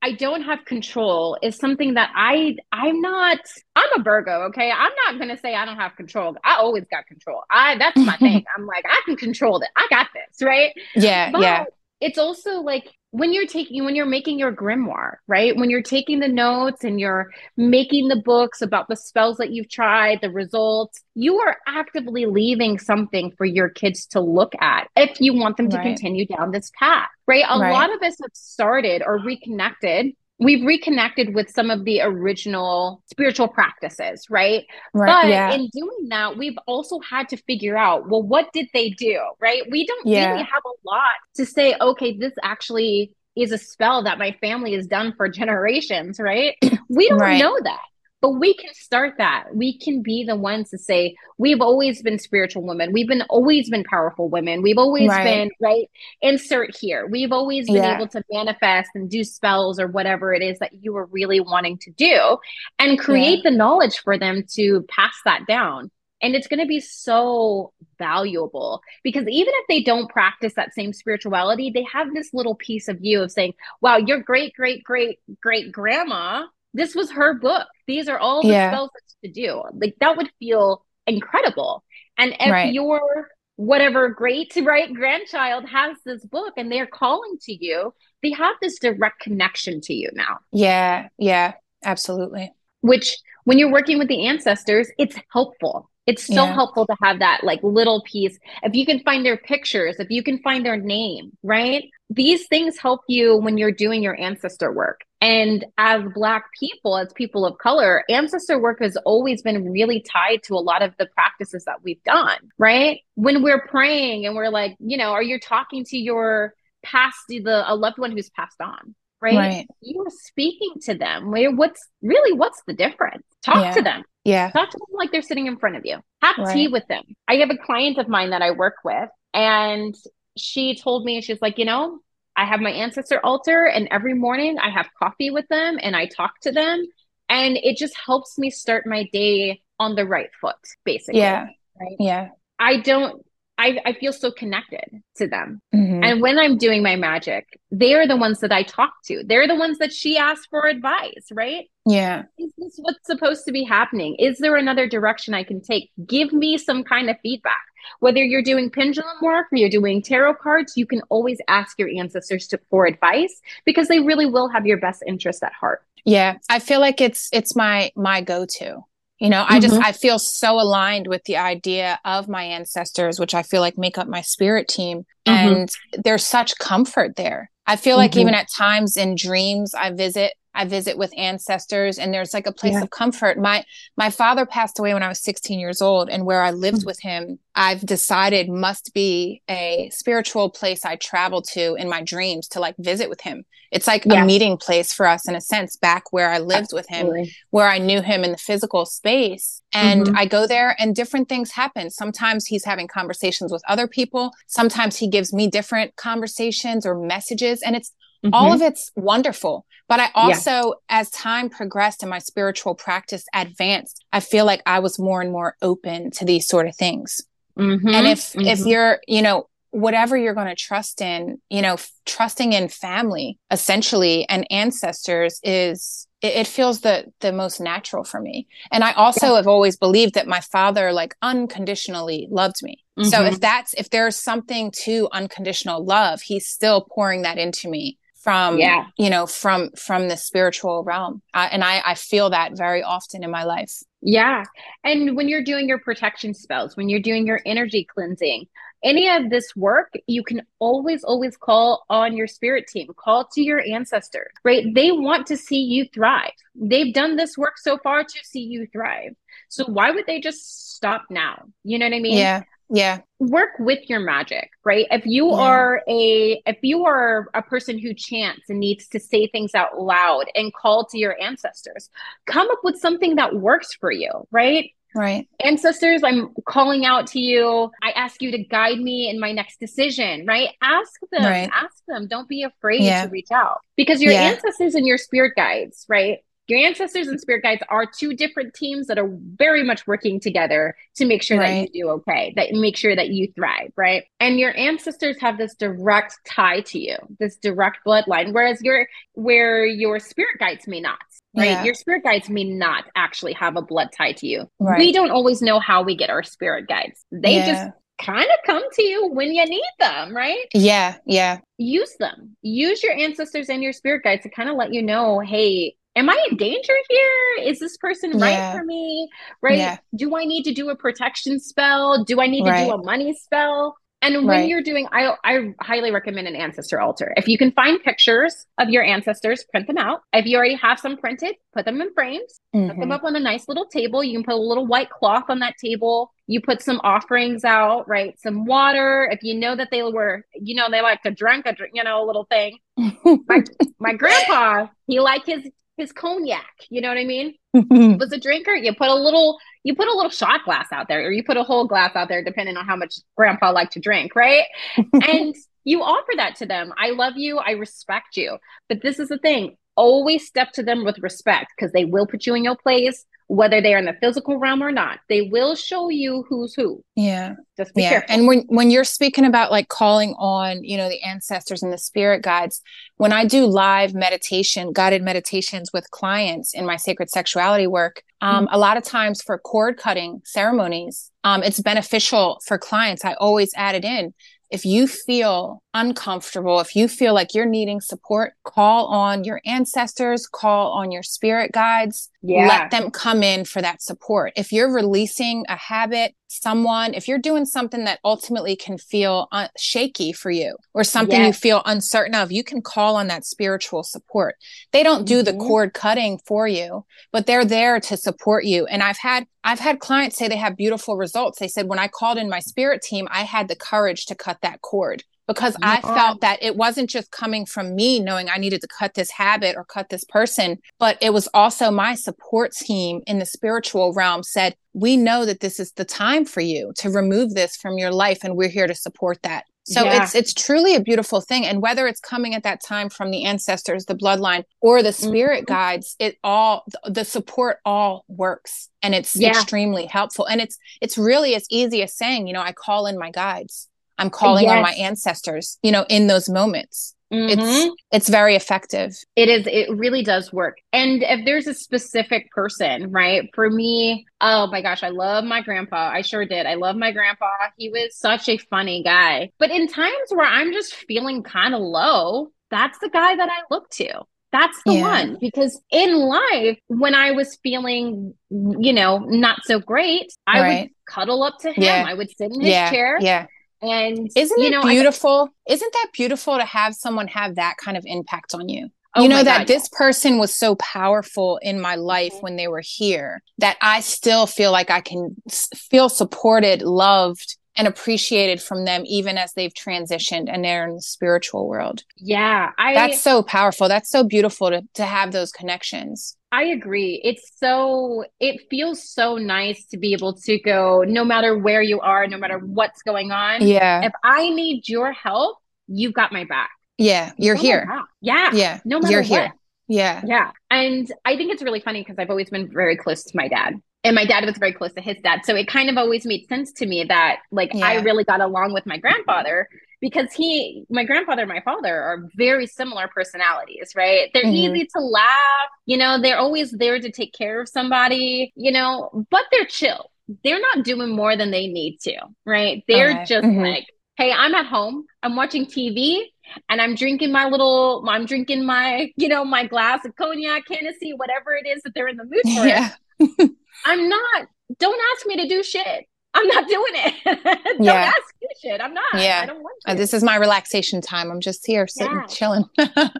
I 0.00 0.12
don't 0.12 0.42
have 0.42 0.64
control 0.64 1.36
is 1.42 1.56
something 1.56 1.94
that 1.94 2.10
I 2.14 2.56
I'm 2.70 3.00
not 3.00 3.38
I'm 3.74 4.00
a 4.00 4.02
Virgo, 4.02 4.42
okay? 4.48 4.70
I'm 4.70 4.92
not 5.06 5.18
going 5.18 5.34
to 5.34 5.40
say 5.40 5.54
I 5.54 5.64
don't 5.64 5.76
have 5.76 5.96
control. 5.96 6.36
I 6.44 6.56
always 6.56 6.84
got 6.90 7.06
control. 7.06 7.42
I 7.50 7.76
that's 7.78 7.96
my 7.96 8.16
thing. 8.18 8.44
I'm 8.56 8.66
like 8.66 8.84
I 8.88 9.00
can 9.04 9.16
control 9.16 9.60
it. 9.60 9.68
I 9.74 9.86
got 9.90 10.08
this, 10.14 10.42
right? 10.42 10.72
yeah. 10.94 11.32
But 11.32 11.42
yeah. 11.42 11.64
it's 12.00 12.18
also 12.18 12.60
like 12.60 12.88
when 13.12 13.34
you're 13.34 13.46
taking 13.46 13.84
when 13.84 13.94
you're 13.94 14.06
making 14.06 14.38
your 14.38 14.52
grimoire, 14.56 15.16
right? 15.28 15.54
When 15.54 15.68
you're 15.70 15.82
taking 15.82 16.20
the 16.20 16.28
notes 16.28 16.82
and 16.82 16.98
you're 16.98 17.30
making 17.58 18.08
the 18.08 18.16
books 18.24 18.62
about 18.62 18.88
the 18.88 18.96
spells 18.96 19.36
that 19.36 19.52
you've 19.52 19.68
tried, 19.68 20.20
the 20.22 20.30
results, 20.30 21.02
you 21.14 21.38
are 21.40 21.58
actively 21.68 22.24
leaving 22.24 22.78
something 22.78 23.30
for 23.36 23.44
your 23.44 23.68
kids 23.68 24.06
to 24.08 24.20
look 24.20 24.54
at 24.60 24.88
if 24.96 25.20
you 25.20 25.34
want 25.34 25.58
them 25.58 25.68
to 25.70 25.78
Right. 25.78 25.82
continue 25.82 26.26
down 26.26 26.52
this 26.52 26.72
path, 26.78 27.08
right? 27.26 27.44
A 27.48 27.58
Right. 27.58 27.70
lot 27.70 27.94
of 27.94 28.02
us 28.02 28.16
have 28.22 28.30
started 28.32 29.02
or 29.06 29.18
reconnected. 29.18 30.14
We've 30.42 30.64
reconnected 30.64 31.34
with 31.34 31.50
some 31.50 31.70
of 31.70 31.84
the 31.84 32.00
original 32.02 33.02
spiritual 33.10 33.48
practices, 33.48 34.26
right? 34.30 34.64
Right. 34.92 35.06
But 35.22 35.28
yeah. 35.28 35.52
in 35.54 35.68
doing 35.72 36.08
that, 36.08 36.36
we've 36.36 36.58
also 36.66 36.98
had 37.00 37.28
to 37.30 37.36
figure 37.36 37.76
out, 37.76 38.08
well, 38.08 38.22
what 38.22 38.52
did 38.52 38.68
they 38.74 38.90
do? 38.90 39.20
Right? 39.40 39.62
We 39.70 39.86
don't 39.86 40.06
Yeah. 40.06 40.30
really 40.32 40.42
have 40.44 40.62
a 40.64 40.76
lot 40.88 41.14
to 41.36 41.46
say, 41.46 41.74
okay, 41.80 42.16
this 42.16 42.32
actually 42.42 43.12
is 43.36 43.52
a 43.52 43.58
spell 43.58 44.02
that 44.04 44.18
my 44.18 44.32
family 44.40 44.74
has 44.74 44.86
done 44.86 45.14
for 45.16 45.28
generations, 45.40 46.18
right? 46.20 46.56
We 46.88 47.08
don't 47.08 47.18
Right. 47.18 47.38
know 47.38 47.56
that. 47.62 47.80
But 48.22 48.38
we 48.38 48.54
can 48.54 48.72
start 48.72 49.14
that. 49.18 49.48
We 49.52 49.76
can 49.76 50.00
be 50.00 50.22
the 50.22 50.36
ones 50.36 50.70
to 50.70 50.78
say, 50.78 51.16
we've 51.38 51.60
always 51.60 52.00
been 52.02 52.20
spiritual 52.20 52.62
women. 52.62 52.92
We've 52.92 53.08
been 53.08 53.22
always 53.22 53.68
been 53.68 53.82
powerful 53.82 54.28
women. 54.28 54.62
We've 54.62 54.78
always 54.78 55.08
Right. 55.10 55.24
been, 55.24 55.50
right? 55.60 55.90
Insert 56.22 56.76
here. 56.76 57.06
We've 57.08 57.32
always 57.32 57.66
been 57.66 57.82
Yeah. 57.82 57.96
able 57.96 58.06
to 58.08 58.22
manifest 58.30 58.90
and 58.94 59.10
do 59.10 59.24
spells 59.24 59.80
or 59.80 59.88
whatever 59.88 60.32
it 60.32 60.40
is 60.40 60.60
that 60.60 60.72
you 60.72 60.92
were 60.92 61.06
really 61.06 61.40
wanting 61.40 61.78
to 61.78 61.90
do 61.90 62.38
and 62.78 62.96
create 62.96 63.42
the 63.42 63.50
knowledge 63.50 63.98
for 63.98 64.16
them 64.16 64.44
to 64.54 64.82
pass 64.88 65.14
that 65.24 65.46
down. 65.48 65.90
And 66.22 66.36
it's 66.36 66.46
going 66.46 66.60
to 66.60 66.66
be 66.66 66.78
so 66.78 67.72
valuable 67.98 68.82
because 69.02 69.26
even 69.26 69.52
if 69.56 69.66
they 69.68 69.82
don't 69.82 70.08
practice 70.08 70.54
that 70.54 70.72
same 70.72 70.92
spirituality, 70.92 71.70
they 71.70 71.82
have 71.92 72.14
this 72.14 72.32
little 72.32 72.54
piece 72.54 72.86
of 72.86 72.98
you 73.00 73.22
of 73.22 73.32
saying, 73.32 73.54
wow, 73.80 73.96
your 73.96 74.20
great, 74.20 74.54
great, 74.54 74.84
great, 74.84 75.18
great 75.40 75.72
grandma, 75.72 76.46
this 76.74 76.94
was 76.94 77.10
her 77.12 77.34
book. 77.34 77.66
These 77.86 78.08
are 78.08 78.18
all 78.18 78.42
the 78.42 78.48
Yeah. 78.48 78.70
spells 78.70 78.90
to 79.24 79.30
do. 79.30 79.62
Like 79.74 79.96
that 80.00 80.16
would 80.16 80.30
feel 80.38 80.84
incredible. 81.06 81.84
And 82.18 82.34
if 82.40 82.50
Right. 82.50 82.72
your 82.72 83.28
whatever 83.56 84.08
great 84.08 84.52
right 84.62 84.92
grandchild 84.92 85.68
has 85.68 85.96
this 86.04 86.24
book 86.24 86.54
and 86.56 86.72
they're 86.72 86.86
calling 86.86 87.36
to 87.42 87.52
you, 87.64 87.92
they 88.22 88.30
have 88.32 88.54
this 88.62 88.78
direct 88.78 89.20
connection 89.20 89.80
to 89.82 89.94
you 89.94 90.08
now 90.14 90.38
Yeah. 90.52 91.08
Yeah. 91.18 91.52
Absolutely. 91.84 92.52
which 92.80 93.16
when 93.44 93.58
you're 93.58 93.70
working 93.70 93.98
with 93.98 94.08
the 94.08 94.26
ancestors, 94.26 94.88
it's 94.98 95.16
helpful. 95.32 95.88
It's 96.06 96.26
so 96.26 96.44
Yeah. 96.46 96.54
helpful 96.54 96.86
to 96.86 96.96
have 97.02 97.20
that 97.20 97.44
like 97.44 97.60
little 97.62 98.02
piece. 98.02 98.36
If 98.64 98.74
you 98.74 98.84
can 98.86 99.00
find 99.00 99.24
their 99.24 99.36
pictures, 99.36 99.96
if 100.00 100.10
you 100.10 100.22
can 100.22 100.38
find 100.42 100.64
their 100.66 100.76
name, 100.76 101.36
right? 101.44 101.84
These 102.10 102.46
things 102.48 102.78
help 102.78 103.02
you 103.08 103.36
when 103.36 103.58
you're 103.58 103.70
doing 103.72 104.02
your 104.02 104.18
ancestor 104.20 104.72
work. 104.72 105.02
And 105.22 105.64
as 105.78 106.02
Black 106.14 106.46
people, 106.58 106.98
as 106.98 107.12
people 107.12 107.46
of 107.46 107.56
color, 107.58 108.02
ancestor 108.08 108.58
work 108.58 108.80
has 108.82 108.96
always 109.06 109.40
been 109.40 109.70
really 109.70 110.00
tied 110.00 110.42
to 110.44 110.54
a 110.54 110.58
lot 110.58 110.82
of 110.82 110.96
the 110.98 111.06
practices 111.06 111.64
that 111.66 111.80
we've 111.84 112.02
done, 112.02 112.38
right? 112.58 112.98
When 113.14 113.40
we're 113.40 113.64
praying 113.68 114.26
and 114.26 114.34
we're 114.34 114.48
like, 114.48 114.76
you 114.80 114.96
know, 114.96 115.12
are 115.12 115.22
you 115.22 115.38
talking 115.38 115.84
to 115.84 115.96
your 115.96 116.54
past, 116.82 117.16
the 117.28 117.64
a 117.66 117.76
loved 117.76 117.98
one 117.98 118.10
who's 118.10 118.30
passed 118.30 118.60
on, 118.60 118.96
right? 119.20 119.36
Right. 119.36 119.66
You're 119.80 120.10
speaking 120.10 120.72
to 120.86 120.94
them. 120.94 121.30
What's 121.30 121.88
really 122.02 122.32
what's 122.32 122.60
the 122.66 122.74
difference? 122.74 123.24
Talk 123.44 123.62
Yeah. 123.62 123.74
to 123.74 123.82
them. 123.82 124.02
Yeah. 124.24 124.50
Talk 124.50 124.70
to 124.70 124.78
them 124.78 124.96
like 124.96 125.12
they're 125.12 125.22
sitting 125.22 125.46
in 125.46 125.56
front 125.56 125.76
of 125.76 125.86
you. 125.86 126.00
Have 126.20 126.52
tea 126.52 126.66
with 126.66 126.88
them. 126.88 127.04
I 127.28 127.36
have 127.36 127.50
a 127.50 127.56
client 127.56 127.98
of 127.98 128.08
mine 128.08 128.30
that 128.30 128.42
I 128.42 128.50
work 128.50 128.74
with, 128.84 129.08
and 129.32 129.94
she 130.36 130.74
told 130.74 131.04
me, 131.04 131.20
she's 131.20 131.40
like, 131.40 131.58
you 131.58 131.64
know, 131.64 132.00
I 132.36 132.44
have 132.44 132.60
my 132.60 132.70
ancestor 132.70 133.20
altar, 133.24 133.66
and 133.66 133.88
every 133.90 134.14
morning 134.14 134.58
I 134.58 134.70
have 134.70 134.88
coffee 134.98 135.30
with 135.30 135.46
them 135.48 135.78
and 135.82 135.94
I 135.94 136.06
talk 136.06 136.40
to 136.42 136.52
them. 136.52 136.84
And 137.28 137.56
it 137.56 137.76
just 137.76 137.94
helps 137.96 138.38
me 138.38 138.50
start 138.50 138.86
my 138.86 139.08
day 139.12 139.62
on 139.78 139.94
the 139.94 140.06
right 140.06 140.30
foot, 140.40 140.56
basically. 140.84 141.20
Yeah. 141.20 141.46
Right. 141.80 141.96
Yeah. 141.98 142.28
I 142.58 142.80
don't, 142.80 143.24
I, 143.58 143.78
I 143.84 143.92
feel 143.94 144.12
so 144.12 144.30
connected 144.30 144.84
to 145.16 145.26
them. 145.26 145.60
Mhm. 145.74 146.04
And 146.04 146.22
when 146.22 146.38
I'm 146.38 146.58
doing 146.58 146.82
my 146.82 146.96
magic, 146.96 147.46
they're 147.70 148.06
the 148.06 148.16
ones 148.16 148.40
that 148.40 148.52
I 148.52 148.62
talk 148.62 148.92
to. 149.06 149.22
They're 149.24 149.48
the 149.48 149.54
ones 149.54 149.78
that 149.78 149.92
she 149.92 150.16
asked 150.18 150.48
for 150.50 150.66
advice, 150.66 151.26
right? 151.32 151.66
Yeah. 151.84 152.24
Is 152.38 152.52
this 152.56 152.78
what's 152.80 153.06
supposed 153.06 153.44
to 153.46 153.52
be 153.52 153.64
happening? 153.64 154.14
Is 154.18 154.38
there 154.38 154.56
another 154.56 154.88
direction 154.88 155.34
I 155.34 155.42
can 155.44 155.60
take? 155.60 155.90
Give 156.06 156.32
me 156.32 156.56
some 156.58 156.84
kind 156.84 157.10
of 157.10 157.16
feedback. 157.22 157.62
Whether 157.98 158.22
you're 158.22 158.42
doing 158.42 158.70
pendulum 158.70 159.16
work 159.20 159.46
or 159.52 159.56
you're 159.58 159.68
doing 159.68 160.02
tarot 160.02 160.34
cards, 160.34 160.76
you 160.76 160.86
can 160.86 161.02
always 161.08 161.38
ask 161.48 161.76
your 161.78 161.88
ancestors 161.88 162.46
to, 162.48 162.60
for 162.70 162.86
advice 162.86 163.40
because 163.64 163.88
they 163.88 163.98
really 163.98 164.26
will 164.26 164.48
have 164.48 164.66
your 164.66 164.76
best 164.76 165.02
interest 165.06 165.42
at 165.42 165.52
heart. 165.52 165.82
Yeah. 166.04 166.38
I 166.48 166.60
feel 166.60 166.78
like 166.80 167.00
it's 167.00 167.28
it's 167.32 167.56
my 167.56 167.90
my 167.96 168.20
go-to. 168.20 168.84
You 169.18 169.30
know, 169.30 169.44
I 169.48 169.60
just 169.60 169.74
Mhm. 169.74 169.82
I 169.84 169.92
feel 169.92 170.18
so 170.18 170.60
aligned 170.60 171.06
with 171.08 171.24
the 171.24 171.36
idea 171.36 171.98
of 172.04 172.28
my 172.28 172.42
ancestors, 172.44 173.18
which 173.20 173.34
I 173.34 173.42
feel 173.42 173.60
like 173.60 173.78
make 173.78 173.98
up 173.98 174.08
my 174.08 174.20
spirit 174.20 174.68
team. 174.68 175.04
Mhm. 175.26 175.32
And 175.32 175.68
there's 176.04 176.24
such 176.24 176.56
comfort 176.58 177.16
there. 177.16 177.50
I 177.66 177.76
feel 177.76 177.96
like 177.96 178.12
Mhm. 178.12 178.20
even 178.20 178.34
at 178.34 178.48
times 178.50 178.96
in 178.96 179.14
dreams 179.16 179.74
I 179.74 179.90
visit 179.90 180.34
I 180.54 180.64
visit 180.66 180.98
with 180.98 181.12
ancestors 181.16 181.98
and 181.98 182.12
there's 182.12 182.34
like 182.34 182.46
a 182.46 182.52
place 182.52 182.72
Yeah. 182.74 182.82
of 182.82 182.90
comfort. 182.90 183.38
My 183.38 183.64
my 183.96 184.10
father 184.10 184.44
passed 184.46 184.78
away 184.78 184.92
when 184.94 185.02
I 185.02 185.08
was 185.08 185.20
16 185.22 185.58
years 185.58 185.80
old 185.80 186.08
and 186.10 186.26
where 186.26 186.42
I 186.42 186.50
lived 186.50 186.82
Mhm. 186.82 186.86
with 186.86 187.00
him, 187.00 187.38
I've 187.54 187.80
decided 187.84 188.48
must 188.48 188.92
be 188.94 189.42
a 189.48 189.90
spiritual 189.92 190.50
place 190.50 190.84
I 190.84 190.96
travel 190.96 191.42
to 191.54 191.74
in 191.74 191.88
my 191.88 192.02
dreams 192.02 192.48
to 192.48 192.60
like 192.60 192.74
visit 192.78 193.08
with 193.08 193.22
him. 193.22 193.44
It's 193.70 193.86
like 193.86 194.04
Yeah. 194.04 194.22
a 194.22 194.26
meeting 194.26 194.58
place 194.58 194.92
for 194.92 195.06
us 195.06 195.26
in 195.26 195.34
a 195.34 195.40
sense 195.40 195.76
back 195.76 196.12
where 196.12 196.30
I 196.30 196.38
lived 196.38 196.74
with 196.74 196.86
him 196.90 197.06
Absolutely. 197.06 197.32
where 197.50 197.68
I 197.68 197.78
knew 197.78 198.02
him 198.02 198.22
in 198.22 198.32
the 198.32 198.36
physical 198.38 198.84
space. 198.84 199.62
And 199.72 200.08
Mhm. 200.08 200.14
I 200.18 200.26
go 200.26 200.46
there 200.46 200.76
and 200.78 200.94
different 200.94 201.30
things 201.30 201.52
happen. 201.52 201.88
Sometimes 201.88 202.46
he's 202.46 202.66
having 202.66 202.86
conversations 202.88 203.50
with 203.50 203.62
other 203.66 203.86
people. 203.86 204.32
Sometimes 204.46 204.96
he 204.98 205.08
gives 205.08 205.32
me 205.32 205.46
different 205.48 205.96
conversations 205.96 206.84
or 206.84 206.94
messages. 206.94 207.62
And 207.62 207.74
it's 207.74 207.92
all 208.32 208.50
Mhm. 208.50 208.54
of 208.56 208.62
it's 208.62 208.92
wonderful. 208.94 209.64
But 209.88 210.00
I 210.00 210.10
also, 210.14 210.74
as 210.88 211.10
time 211.10 211.50
progressed 211.50 212.02
and 212.02 212.10
my 212.10 212.18
spiritual 212.18 212.74
practice 212.74 213.24
advanced, 213.34 214.04
I 214.12 214.20
feel 214.20 214.46
like 214.46 214.62
I 214.64 214.78
was 214.78 214.98
more 214.98 215.20
and 215.20 215.32
more 215.32 215.56
open 215.60 216.10
to 216.12 216.24
these 216.24 216.48
sort 216.48 216.66
of 216.66 216.76
things. 216.76 217.20
Mhm. 217.58 217.94
And 217.94 218.06
if 218.08 218.34
if 218.36 218.60
Mhm. 218.60 218.66
you're, 218.70 219.00
you 219.06 219.22
know, 219.22 219.48
whatever 219.70 220.16
you're 220.16 220.34
going 220.34 220.48
to 220.48 220.54
trust 220.54 221.00
in, 221.00 221.38
you 221.50 221.62
know, 221.62 221.74
f- 221.74 221.90
trusting 222.06 222.52
in 222.52 222.68
family 222.68 223.38
essentially 223.50 224.26
and 224.28 224.46
ancestors 224.50 225.40
is 225.42 226.06
it, 226.22 226.34
it 226.34 226.46
feels 226.46 226.80
the 226.80 227.06
the 227.20 227.32
most 227.32 227.60
natural 227.60 228.04
for 228.04 228.20
me. 228.20 228.46
And 228.70 228.84
I 228.84 228.92
also 228.92 229.34
have 229.36 229.46
always 229.46 229.76
believed 229.76 230.14
that 230.14 230.26
my 230.26 230.40
father 230.40 230.92
like 230.92 231.14
unconditionally 231.22 232.28
loved 232.30 232.62
me. 232.62 232.84
So 233.02 233.22
Mhm. 233.22 233.28
if 233.32 233.40
that's 233.40 233.74
if 233.74 233.90
there's 233.90 234.16
something 234.16 234.70
to 234.84 235.08
unconditional 235.12 235.84
love, 235.84 236.22
he's 236.22 236.46
still 236.46 236.86
pouring 236.94 237.22
that 237.22 237.38
into 237.38 237.68
me 237.68 237.98
from 238.22 238.58
Yeah. 238.58 238.86
you 238.96 239.10
know 239.10 239.26
from 239.26 239.70
from 239.72 240.08
the 240.08 240.16
spiritual 240.16 240.84
realm. 240.84 241.22
I, 241.34 241.46
and 241.46 241.62
I 241.64 241.82
I 241.84 241.94
feel 241.94 242.30
that 242.30 242.56
very 242.56 242.82
often 242.82 243.24
in 243.24 243.30
my 243.30 243.44
life. 243.44 243.82
Yeah. 244.00 244.44
And 244.84 245.16
when 245.16 245.28
you're 245.28 245.44
doing 245.44 245.68
your 245.68 245.78
protection 245.78 246.34
spells, 246.34 246.76
when 246.76 246.88
you're 246.88 247.00
doing 247.00 247.26
your 247.26 247.40
energy 247.46 247.84
cleansing, 247.84 248.48
any 248.82 249.08
of 249.08 249.30
this 249.30 249.54
work, 249.54 249.92
you 250.08 250.24
can 250.24 250.42
always, 250.58 251.04
always 251.04 251.36
call 251.36 251.84
on 251.88 252.16
your 252.16 252.26
spirit 252.26 252.66
team, 252.66 252.88
call 252.96 253.28
to 253.32 253.40
your 253.40 253.60
ancestors, 253.60 254.32
right? 254.44 254.64
They 254.74 254.90
want 254.90 255.28
to 255.28 255.36
see 255.36 255.60
you 255.60 255.86
thrive. 255.94 256.32
They've 256.56 256.92
done 256.92 257.14
this 257.14 257.38
work 257.38 257.58
so 257.58 257.78
far 257.78 258.02
to 258.02 258.18
see 258.24 258.40
you 258.40 258.66
thrive. 258.72 259.12
So 259.48 259.66
why 259.66 259.92
would 259.92 260.06
they 260.06 260.20
just 260.20 260.74
stop 260.74 261.04
now? 261.08 261.44
You 261.62 261.78
know 261.78 261.86
what 261.86 261.94
I 261.94 262.00
mean? 262.00 262.18
Yeah. 262.18 262.42
Yeah. 262.70 263.00
Work 263.18 263.50
with 263.58 263.88
your 263.88 264.00
magic, 264.00 264.50
right? 264.64 264.86
If 264.90 265.06
you 265.06 265.30
yeah. 265.30 265.36
are 265.36 265.82
a 265.88 266.42
if 266.46 266.58
you 266.62 266.84
are 266.86 267.28
a 267.34 267.42
person 267.42 267.78
who 267.78 267.94
chants 267.94 268.42
and 268.48 268.58
needs 268.58 268.88
to 268.88 269.00
say 269.00 269.26
things 269.26 269.54
out 269.54 269.80
loud 269.80 270.26
and 270.34 270.52
call 270.52 270.86
to 270.86 270.98
your 270.98 271.20
ancestors, 271.20 271.90
come 272.26 272.50
up 272.50 272.60
with 272.64 272.78
something 272.78 273.16
that 273.16 273.36
works 273.36 273.74
for 273.74 273.90
you, 273.90 274.10
right? 274.30 274.70
Right. 274.94 275.26
Ancestors, 275.42 276.02
I'm 276.04 276.34
calling 276.46 276.84
out 276.84 277.06
to 277.08 277.20
you. 277.20 277.70
I 277.82 277.92
ask 277.92 278.20
you 278.20 278.30
to 278.32 278.38
guide 278.38 278.78
me 278.78 279.08
in 279.08 279.18
my 279.18 279.32
next 279.32 279.58
decision, 279.58 280.26
right? 280.26 280.50
Ask 280.60 281.00
them, 281.10 281.24
right. 281.24 281.50
ask 281.52 281.82
them. 281.88 282.08
Don't 282.08 282.28
be 282.28 282.42
afraid 282.42 282.82
yeah. 282.82 283.04
to 283.04 283.10
reach 283.10 283.30
out 283.30 283.60
because 283.76 284.02
your 284.02 284.12
yeah. 284.12 284.22
ancestors 284.22 284.74
and 284.74 284.86
your 284.86 284.98
spirit 284.98 285.32
guides, 285.34 285.86
right? 285.88 286.18
Your 286.52 286.66
ancestors 286.66 287.08
and 287.08 287.18
spirit 287.18 287.42
guides 287.42 287.62
are 287.70 287.86
two 287.86 288.12
different 288.12 288.52
teams 288.52 288.88
that 288.88 288.98
are 288.98 289.08
very 289.36 289.62
much 289.62 289.86
working 289.86 290.20
together 290.20 290.76
to 290.96 291.06
make 291.06 291.22
sure 291.22 291.38
right. 291.38 291.62
that 291.62 291.74
you 291.74 291.84
do 291.84 291.90
okay, 291.92 292.34
that 292.36 292.52
make 292.52 292.76
sure 292.76 292.94
that 292.94 293.08
you 293.08 293.32
thrive, 293.34 293.72
right? 293.74 294.04
And 294.20 294.38
your 294.38 294.54
ancestors 294.54 295.18
have 295.22 295.38
this 295.38 295.54
direct 295.54 296.18
tie 296.26 296.60
to 296.60 296.78
you, 296.78 296.98
this 297.18 297.36
direct 297.36 297.78
bloodline, 297.86 298.34
whereas 298.34 298.60
your 298.60 298.86
where 299.14 299.64
your 299.64 299.98
spirit 299.98 300.38
guides 300.38 300.68
may 300.68 300.80
not 300.80 300.98
right? 301.34 301.46
Yeah. 301.46 301.64
Your 301.64 301.72
spirit 301.72 302.04
guides 302.04 302.28
may 302.28 302.44
not 302.44 302.84
actually 302.94 303.32
have 303.32 303.56
a 303.56 303.62
blood 303.62 303.88
tie 303.96 304.12
to 304.12 304.26
you. 304.26 304.50
Right. 304.58 304.78
We 304.78 304.92
don't 304.92 305.10
always 305.10 305.40
know 305.40 305.60
how 305.60 305.82
we 305.82 305.96
get 305.96 306.10
our 306.10 306.22
spirit 306.22 306.68
guides. 306.68 307.06
They 307.10 307.36
yeah. 307.36 307.46
just 307.46 307.76
kind 308.04 308.26
of 308.26 308.36
come 308.44 308.62
to 308.72 308.82
you 308.82 309.08
when 309.08 309.32
you 309.32 309.44
need 309.46 309.70
them, 309.78 310.14
right? 310.14 310.44
Yeah, 310.52 310.96
yeah. 311.06 311.38
Use 311.56 311.96
them. 311.98 312.36
Use 312.42 312.82
your 312.82 312.92
ancestors 312.92 313.48
and 313.48 313.62
your 313.62 313.72
spirit 313.72 314.02
guides 314.02 314.24
to 314.24 314.28
kind 314.28 314.48
of 314.48 314.56
let 314.56 314.74
you 314.74 314.82
know, 314.82 315.20
hey, 315.20 315.74
am 315.96 316.08
I 316.08 316.26
in 316.30 316.36
danger 316.36 316.74
here? 316.88 317.44
Is 317.44 317.58
this 317.58 317.76
person 317.76 318.12
right 318.18 318.32
yeah. 318.32 318.52
for 318.52 318.64
me? 318.64 319.08
Right? 319.42 319.58
Yeah. 319.58 319.78
Do 319.94 320.16
I 320.16 320.24
need 320.24 320.44
to 320.44 320.54
do 320.54 320.70
a 320.70 320.76
protection 320.76 321.40
spell? 321.40 322.04
Do 322.04 322.20
I 322.20 322.26
need 322.26 322.44
to 322.44 322.50
right. 322.50 322.66
do 322.66 322.72
a 322.72 322.82
money 322.82 323.14
spell? 323.14 323.76
And 324.02 324.16
when 324.16 324.26
right. 324.26 324.48
you're 324.48 324.62
doing, 324.62 324.88
I, 324.90 325.14
I 325.22 325.54
highly 325.60 325.92
recommend 325.92 326.26
an 326.26 326.34
ancestor 326.34 326.80
altar. 326.80 327.14
If 327.16 327.28
you 327.28 327.38
can 327.38 327.52
find 327.52 327.80
pictures 327.80 328.46
of 328.58 328.68
your 328.68 328.82
ancestors, 328.82 329.44
print 329.44 329.68
them 329.68 329.78
out. 329.78 330.00
If 330.12 330.26
you 330.26 330.36
already 330.36 330.56
have 330.56 330.80
some 330.80 330.96
printed, 330.96 331.36
put 331.54 331.64
them 331.64 331.80
in 331.80 331.94
frames, 331.94 332.40
mm-hmm. 332.52 332.66
put 332.66 332.80
them 332.80 332.82
mm-hmm. 332.82 332.92
up 332.92 333.04
on 333.04 333.14
a 333.14 333.20
nice 333.20 333.46
little 333.46 333.66
table. 333.66 334.02
You 334.02 334.14
can 334.14 334.24
put 334.24 334.34
a 334.34 334.42
little 334.42 334.66
white 334.66 334.90
cloth 334.90 335.26
on 335.28 335.38
that 335.38 335.54
table. 335.56 336.10
You 336.26 336.40
put 336.40 336.62
some 336.62 336.80
offerings 336.82 337.44
out, 337.44 337.88
right? 337.88 338.18
Some 338.18 338.44
water. 338.44 339.08
If 339.12 339.22
you 339.22 339.38
know 339.38 339.54
that 339.54 339.68
they 339.70 339.84
were, 339.84 340.26
you 340.34 340.56
know, 340.56 340.68
they 340.68 340.82
like 340.82 341.02
to 341.02 341.12
drink 341.12 341.46
a, 341.46 341.54
you 341.72 341.84
know, 341.84 342.04
a 342.04 342.04
little 342.04 342.24
thing. 342.24 342.58
my, 342.76 343.44
my 343.78 343.92
grandpa, 343.92 344.66
he 344.88 344.98
liked 344.98 345.28
his 345.28 345.48
his 345.82 345.92
cognac. 345.92 346.46
You 346.70 346.80
know 346.80 346.88
what 346.88 346.98
I 346.98 347.04
mean? 347.04 347.34
he 347.52 347.94
was 348.00 348.12
a 348.12 348.18
drinker. 348.18 348.54
You 348.54 348.74
put 348.74 348.88
a 348.88 348.94
little 348.94 349.38
you 349.64 349.76
put 349.76 349.88
a 349.88 349.94
little 349.94 350.10
shot 350.10 350.44
glass 350.44 350.68
out 350.72 350.88
there, 350.88 351.06
or 351.06 351.12
you 351.12 351.22
put 351.22 351.36
a 351.36 351.42
whole 351.42 351.66
glass 351.66 351.94
out 351.94 352.08
there, 352.08 352.24
depending 352.24 352.56
on 352.56 352.66
how 352.66 352.76
much 352.76 352.94
grandpa 353.16 353.50
liked 353.52 353.74
to 353.74 353.80
drink, 353.80 354.16
right? 354.16 354.44
and 354.76 355.34
you 355.64 355.82
offer 355.82 356.12
that 356.16 356.36
to 356.36 356.46
them. 356.46 356.72
I 356.76 356.90
love 356.90 357.14
you. 357.16 357.38
I 357.38 357.52
respect 357.52 358.16
you. 358.16 358.38
But 358.68 358.82
this 358.82 358.98
is 358.98 359.08
the 359.08 359.18
thing 359.18 359.56
always 359.76 360.26
step 360.26 360.52
to 360.52 360.62
them 360.62 360.84
with 360.84 360.98
respect 360.98 361.52
because 361.56 361.72
they 361.72 361.84
will 361.84 362.06
put 362.06 362.26
you 362.26 362.34
in 362.34 362.44
your 362.44 362.56
place 362.56 363.04
whether 363.32 363.62
they're 363.62 363.78
in 363.78 363.86
the 363.86 363.96
physical 363.98 364.36
realm 364.36 364.62
or 364.62 364.70
not. 364.70 364.98
They 365.08 365.22
will 365.22 365.54
show 365.54 365.88
you 365.88 366.26
who's 366.28 366.52
who. 366.52 366.84
Yeah. 366.96 367.36
Just 367.56 367.74
be 367.74 367.80
yeah. 367.80 367.88
careful. 367.88 368.14
And 368.14 368.26
when 368.26 368.44
when 368.48 368.70
you're 368.70 368.84
speaking 368.84 369.24
about 369.24 369.50
like 369.50 369.68
calling 369.68 370.14
on, 370.18 370.62
you 370.62 370.76
know, 370.76 370.90
the 370.90 371.00
ancestors 371.00 371.62
and 371.62 371.72
the 371.72 371.78
spirit 371.78 372.22
guides, 372.22 372.60
when 372.98 373.10
I 373.10 373.24
do 373.24 373.46
live 373.46 373.94
meditation, 373.94 374.74
guided 374.74 375.02
meditations 375.02 375.70
with 375.72 375.90
clients 375.90 376.52
in 376.52 376.66
my 376.66 376.76
sacred 376.76 377.08
sexuality 377.08 377.66
work, 377.66 378.02
um, 378.20 378.44
mm-hmm. 378.44 378.54
a 378.54 378.58
lot 378.58 378.76
of 378.76 378.84
times 378.84 379.22
for 379.22 379.38
cord 379.38 379.78
cutting 379.78 380.20
ceremonies, 380.26 381.10
um, 381.24 381.42
it's 381.42 381.58
beneficial 381.58 382.38
for 382.44 382.58
clients. 382.58 383.02
I 383.02 383.14
always 383.14 383.52
add 383.56 383.74
it 383.74 383.84
in 383.86 384.12
if 384.52 384.66
you 384.66 384.86
feel 384.86 385.62
uncomfortable, 385.72 386.60
if 386.60 386.76
you 386.76 386.86
feel 386.86 387.14
like 387.14 387.34
you're 387.34 387.46
needing 387.46 387.80
support, 387.80 388.34
call 388.44 388.86
on 388.86 389.24
your 389.24 389.40
ancestors, 389.46 390.26
call 390.26 390.72
on 390.72 390.92
your 390.92 391.02
spirit 391.02 391.52
guides. 391.52 392.10
Yeah. 392.20 392.46
Let 392.46 392.70
them 392.70 392.90
come 392.90 393.22
in 393.22 393.46
for 393.46 393.62
that 393.62 393.80
support. 393.80 394.34
If 394.36 394.52
you're 394.52 394.72
releasing 394.72 395.44
a 395.48 395.56
habit, 395.56 396.14
someone, 396.32 396.94
if 396.94 397.06
you're 397.06 397.18
doing 397.18 397.44
something 397.44 397.84
that 397.84 398.00
ultimately 398.04 398.56
can 398.56 398.78
feel 398.78 399.28
uh, 399.32 399.48
shaky 399.56 400.12
for 400.12 400.30
you 400.30 400.56
or 400.72 400.84
something 400.84 401.20
yes. 401.20 401.26
you 401.26 401.32
feel 401.32 401.62
uncertain 401.66 402.14
of, 402.14 402.32
you 402.32 402.42
can 402.42 402.62
call 402.62 402.96
on 402.96 403.08
that 403.08 403.24
spiritual 403.24 403.82
support. 403.82 404.36
They 404.72 404.82
don't 404.82 405.06
do 405.06 405.22
mm-hmm. 405.22 405.38
the 405.38 405.44
cord 405.44 405.74
cutting 405.74 406.18
for 406.26 406.48
you, 406.48 406.84
but 407.12 407.26
they're 407.26 407.44
there 407.44 407.80
to 407.80 407.96
support 407.96 408.44
you. 408.44 408.66
And 408.66 408.82
I've 408.82 408.98
had 408.98 409.26
I've 409.44 409.60
had 409.60 409.80
clients 409.80 410.16
say 410.16 410.28
they 410.28 410.36
have 410.36 410.56
beautiful 410.56 410.96
results. 410.96 411.38
They 411.38 411.48
said 411.48 411.66
when 411.68 411.78
I 411.78 411.88
called 411.88 412.16
in 412.16 412.30
my 412.30 412.40
spirit 412.40 412.80
team, 412.80 413.08
I 413.10 413.22
had 413.22 413.48
the 413.48 413.56
courage 413.56 414.06
to 414.06 414.14
cut 414.14 414.38
that 414.42 414.62
cord 414.62 415.02
because 415.32 415.56
I 415.62 415.80
felt 415.80 416.20
that 416.20 416.42
it 416.42 416.56
wasn't 416.56 416.90
just 416.90 417.10
coming 417.10 417.46
from 417.46 417.74
me 417.74 418.00
knowing 418.00 418.28
I 418.28 418.38
needed 418.38 418.60
to 418.60 418.68
cut 418.68 418.94
this 418.94 419.10
habit 419.10 419.56
or 419.56 419.64
cut 419.64 419.88
this 419.88 420.04
person, 420.04 420.58
but 420.78 420.98
it 421.00 421.12
was 421.12 421.28
also 421.32 421.70
my 421.70 421.94
support 421.94 422.52
team 422.52 423.02
in 423.06 423.18
the 423.18 423.26
spiritual 423.26 423.92
realm 423.92 424.22
said, 424.22 424.54
we 424.74 424.96
know 424.96 425.24
that 425.24 425.40
this 425.40 425.60
is 425.60 425.72
the 425.72 425.84
time 425.84 426.24
for 426.24 426.40
you 426.40 426.72
to 426.78 426.90
remove 426.90 427.34
this 427.34 427.56
from 427.56 427.78
your 427.78 427.92
life 427.92 428.20
and 428.24 428.36
we're 428.36 428.48
here 428.48 428.66
to 428.66 428.74
support 428.74 429.22
that. 429.22 429.44
So 429.64 429.84
yeah. 429.84 430.02
it's 430.02 430.14
it's 430.16 430.34
truly 430.34 430.74
a 430.74 430.80
beautiful 430.80 431.20
thing 431.20 431.46
and 431.46 431.62
whether 431.62 431.86
it's 431.86 432.00
coming 432.00 432.34
at 432.34 432.42
that 432.42 432.60
time 432.64 432.88
from 432.88 433.12
the 433.12 433.24
ancestors, 433.24 433.84
the 433.84 433.94
bloodline 433.94 434.42
or 434.60 434.82
the 434.82 434.92
spirit 434.92 435.44
mm-hmm. 435.44 435.54
guides, 435.54 435.94
it 436.00 436.18
all 436.24 436.64
the 436.84 437.04
support 437.04 437.58
all 437.64 438.04
works 438.08 438.70
and 438.82 438.92
it's 438.92 439.14
yeah. 439.14 439.28
extremely 439.30 439.86
helpful 439.86 440.26
and 440.26 440.40
it's 440.40 440.58
it's 440.80 440.98
really 440.98 441.36
as 441.36 441.46
easy 441.48 441.82
as 441.82 441.96
saying, 441.96 442.26
you 442.26 442.32
know, 442.32 442.42
I 442.42 442.52
call 442.52 442.86
in 442.86 442.98
my 442.98 443.12
guides 443.12 443.68
I'm 444.02 444.10
calling 444.10 444.44
yes. 444.44 444.56
on 444.56 444.62
my 444.62 444.72
ancestors, 444.72 445.58
you 445.62 445.70
know, 445.70 445.86
in 445.88 446.08
those 446.08 446.28
moments. 446.28 446.96
Mm-hmm. 447.12 447.38
It's 447.38 447.76
it's 447.92 448.08
very 448.08 448.34
effective. 448.34 448.96
It 449.14 449.28
is 449.28 449.46
it 449.46 449.70
really 449.70 450.02
does 450.02 450.32
work. 450.32 450.58
And 450.72 451.04
if 451.04 451.24
there's 451.24 451.46
a 451.46 451.54
specific 451.54 452.28
person, 452.32 452.90
right? 452.90 453.30
For 453.32 453.48
me, 453.48 454.06
oh 454.20 454.48
my 454.48 454.60
gosh, 454.60 454.82
I 454.82 454.88
love 454.88 455.22
my 455.22 455.40
grandpa. 455.40 455.90
I 455.92 456.00
sure 456.00 456.26
did. 456.26 456.46
I 456.46 456.54
love 456.54 456.74
my 456.74 456.90
grandpa. 456.90 457.28
He 457.56 457.68
was 457.68 457.94
such 457.94 458.28
a 458.28 458.38
funny 458.38 458.82
guy. 458.82 459.30
But 459.38 459.52
in 459.52 459.68
times 459.68 460.08
where 460.08 460.26
I'm 460.26 460.52
just 460.52 460.74
feeling 460.74 461.22
kind 461.22 461.54
of 461.54 461.60
low, 461.60 462.32
that's 462.50 462.78
the 462.80 462.90
guy 462.90 463.14
that 463.14 463.28
I 463.28 463.42
look 463.50 463.68
to. 463.70 464.02
That's 464.32 464.58
the 464.64 464.74
yeah. 464.74 464.80
one 464.80 465.18
because 465.20 465.60
in 465.70 465.94
life, 465.94 466.58
when 466.68 466.94
I 466.94 467.12
was 467.12 467.38
feeling, 467.42 468.14
you 468.30 468.72
know, 468.72 468.98
not 469.00 469.40
so 469.44 469.60
great, 469.60 470.10
I 470.26 470.40
right. 470.40 470.60
would 470.62 470.70
cuddle 470.86 471.22
up 471.22 471.38
to 471.40 471.52
him. 471.52 471.62
Yeah. 471.62 471.84
I 471.86 471.92
would 471.92 472.08
sit 472.16 472.32
in 472.32 472.40
his 472.40 472.50
yeah. 472.50 472.70
chair. 472.70 472.98
Yeah. 472.98 473.26
And 473.62 474.10
isn't 474.16 474.40
it 474.40 474.50
know, 474.50 474.62
beautiful? 474.62 475.28
Isn't 475.48 475.72
that 475.72 475.88
beautiful 475.92 476.36
to 476.36 476.44
have 476.44 476.74
someone 476.74 477.08
have 477.08 477.36
that 477.36 477.56
kind 477.56 477.76
of 477.76 477.84
impact 477.86 478.34
on 478.34 478.48
you? 478.48 478.68
Oh 478.94 479.02
you 479.02 479.08
know 479.08 479.22
that 479.22 479.38
God, 479.38 479.46
this 479.46 479.68
person 479.68 480.18
was 480.18 480.34
so 480.34 480.54
powerful 480.56 481.38
in 481.40 481.60
my 481.60 481.76
life 481.76 482.12
mm-hmm. 482.12 482.22
when 482.22 482.36
they 482.36 482.48
were 482.48 482.62
here 482.62 483.22
that 483.38 483.56
I 483.62 483.80
still 483.80 484.26
feel 484.26 484.52
like 484.52 484.70
I 484.70 484.82
can 484.82 485.16
feel 485.54 485.88
supported, 485.88 486.60
loved, 486.60 487.38
and 487.56 487.66
appreciated 487.66 488.42
from 488.42 488.64
them 488.64 488.82
even 488.84 489.16
as 489.16 489.32
they've 489.32 489.54
transitioned 489.54 490.28
and 490.28 490.44
they're 490.44 490.68
in 490.68 490.74
the 490.74 490.82
spiritual 490.82 491.48
world. 491.48 491.84
Yeah, 491.96 492.50
I 492.58 492.74
That's 492.74 493.00
so 493.00 493.22
powerful. 493.22 493.68
That's 493.68 493.90
so 493.90 494.04
beautiful 494.04 494.50
to 494.50 494.62
to 494.74 494.84
have 494.84 495.12
those 495.12 495.32
connections. 495.32 496.16
I 496.32 496.44
agree. 496.44 497.00
It's 497.04 497.30
so 497.36 498.04
it 498.18 498.48
feels 498.48 498.88
so 498.88 499.16
nice 499.16 499.66
to 499.66 499.76
be 499.76 499.92
able 499.92 500.14
to 500.14 500.38
go 500.40 500.82
no 500.86 501.04
matter 501.04 501.36
where 501.36 501.60
you 501.60 501.80
are, 501.80 502.06
no 502.06 502.16
matter 502.16 502.38
what's 502.38 502.82
going 502.82 503.12
on. 503.12 503.46
Yeah. 503.46 503.84
If 503.84 503.92
I 504.02 504.30
need 504.30 504.66
your 504.68 504.92
help, 504.92 505.38
you've 505.68 505.92
got 505.92 506.10
my 506.10 506.24
back. 506.24 506.50
Yeah, 506.78 507.12
you're 507.18 507.34
no 507.34 507.40
here. 507.40 507.68
Yeah. 508.00 508.30
Yeah. 508.32 508.60
No 508.64 508.80
matter 508.80 508.92
you're 508.92 509.02
what. 509.02 509.08
here. 509.10 509.32
Yeah. 509.68 510.02
Yeah. 510.06 510.30
And 510.50 510.90
I 511.04 511.16
think 511.16 511.32
it's 511.32 511.42
really 511.42 511.60
funny 511.60 511.82
because 511.82 511.98
I've 511.98 512.10
always 512.10 512.30
been 512.30 512.50
very 512.50 512.76
close 512.76 513.04
to 513.04 513.12
my 513.14 513.28
dad 513.28 513.60
and 513.84 513.94
my 513.94 514.06
dad 514.06 514.24
was 514.24 514.38
very 514.38 514.52
close 514.52 514.72
to 514.74 514.80
his 514.80 514.96
dad 515.02 515.20
so 515.24 515.34
it 515.34 515.46
kind 515.48 515.68
of 515.68 515.76
always 515.76 516.06
made 516.06 516.26
sense 516.28 516.52
to 516.52 516.66
me 516.66 516.84
that 516.84 517.20
like 517.30 517.50
yeah. 517.52 517.66
i 517.66 517.74
really 517.80 518.04
got 518.04 518.20
along 518.20 518.52
with 518.52 518.64
my 518.66 518.76
grandfather 518.78 519.48
because 519.82 520.10
he 520.14 520.64
my 520.70 520.84
grandfather 520.84 521.22
and 521.22 521.28
my 521.28 521.42
father 521.42 521.82
are 521.82 522.08
very 522.16 522.46
similar 522.46 522.88
personalities 522.88 523.72
right 523.76 524.08
they're 524.14 524.24
mm-hmm. 524.24 524.54
easy 524.54 524.66
to 524.74 524.80
laugh 524.80 525.48
you 525.66 525.76
know 525.76 526.00
they're 526.00 526.16
always 526.16 526.52
there 526.52 526.80
to 526.80 526.90
take 526.90 527.12
care 527.12 527.42
of 527.42 527.48
somebody 527.48 528.32
you 528.34 528.50
know 528.50 529.04
but 529.10 529.24
they're 529.30 529.44
chill 529.44 529.90
they're 530.24 530.40
not 530.40 530.64
doing 530.64 530.88
more 530.88 531.16
than 531.16 531.30
they 531.30 531.46
need 531.46 531.78
to 531.80 531.94
right 532.24 532.64
they're 532.68 533.04
just 533.04 533.26
mm-hmm. 533.26 533.42
like 533.42 533.66
hey 533.96 534.12
i'm 534.12 534.34
at 534.34 534.46
home 534.46 534.86
i'm 535.02 535.16
watching 535.16 535.44
tv 535.44 536.00
and 536.48 536.62
i'm 536.62 536.74
drinking 536.74 537.12
my 537.12 537.28
little 537.28 537.84
i'm 537.88 538.06
drinking 538.06 538.46
my 538.46 538.90
you 538.96 539.08
know 539.08 539.24
my 539.24 539.46
glass 539.46 539.84
of 539.84 539.94
cognac 539.96 540.44
Hennessy, 540.48 540.92
whatever 540.96 541.34
it 541.34 541.46
is 541.46 541.60
that 541.64 541.74
they're 541.74 541.88
in 541.88 541.96
the 541.96 542.04
mood 542.04 542.22
for 542.22 542.46
yeah. 542.46 542.70
I'm 543.64 543.88
not. 543.88 544.28
Don't 544.58 544.80
ask 544.92 545.06
me 545.06 545.16
to 545.16 545.28
do 545.28 545.42
shit. 545.42 545.86
I'm 546.14 546.26
not 546.26 546.48
doing 546.48 546.72
it. 546.74 546.94
don't 547.44 547.62
yeah. 547.64 547.92
ask 547.96 548.14
me 548.20 548.28
shit. 548.40 548.60
I'm 548.60 548.74
not. 548.74 548.84
Yeah. 548.94 549.20
I 549.22 549.26
don't 549.26 549.42
want 549.42 549.60
to. 549.64 549.72
Uh, 549.72 549.74
this 549.74 549.94
is 549.94 550.02
my 550.02 550.16
relaxation 550.16 550.80
time. 550.80 551.10
I'm 551.10 551.20
just 551.20 551.46
here 551.46 551.66
sitting, 551.66 551.96
yeah. 551.96 552.06
chilling. 552.06 552.44
yeah. 552.58 552.90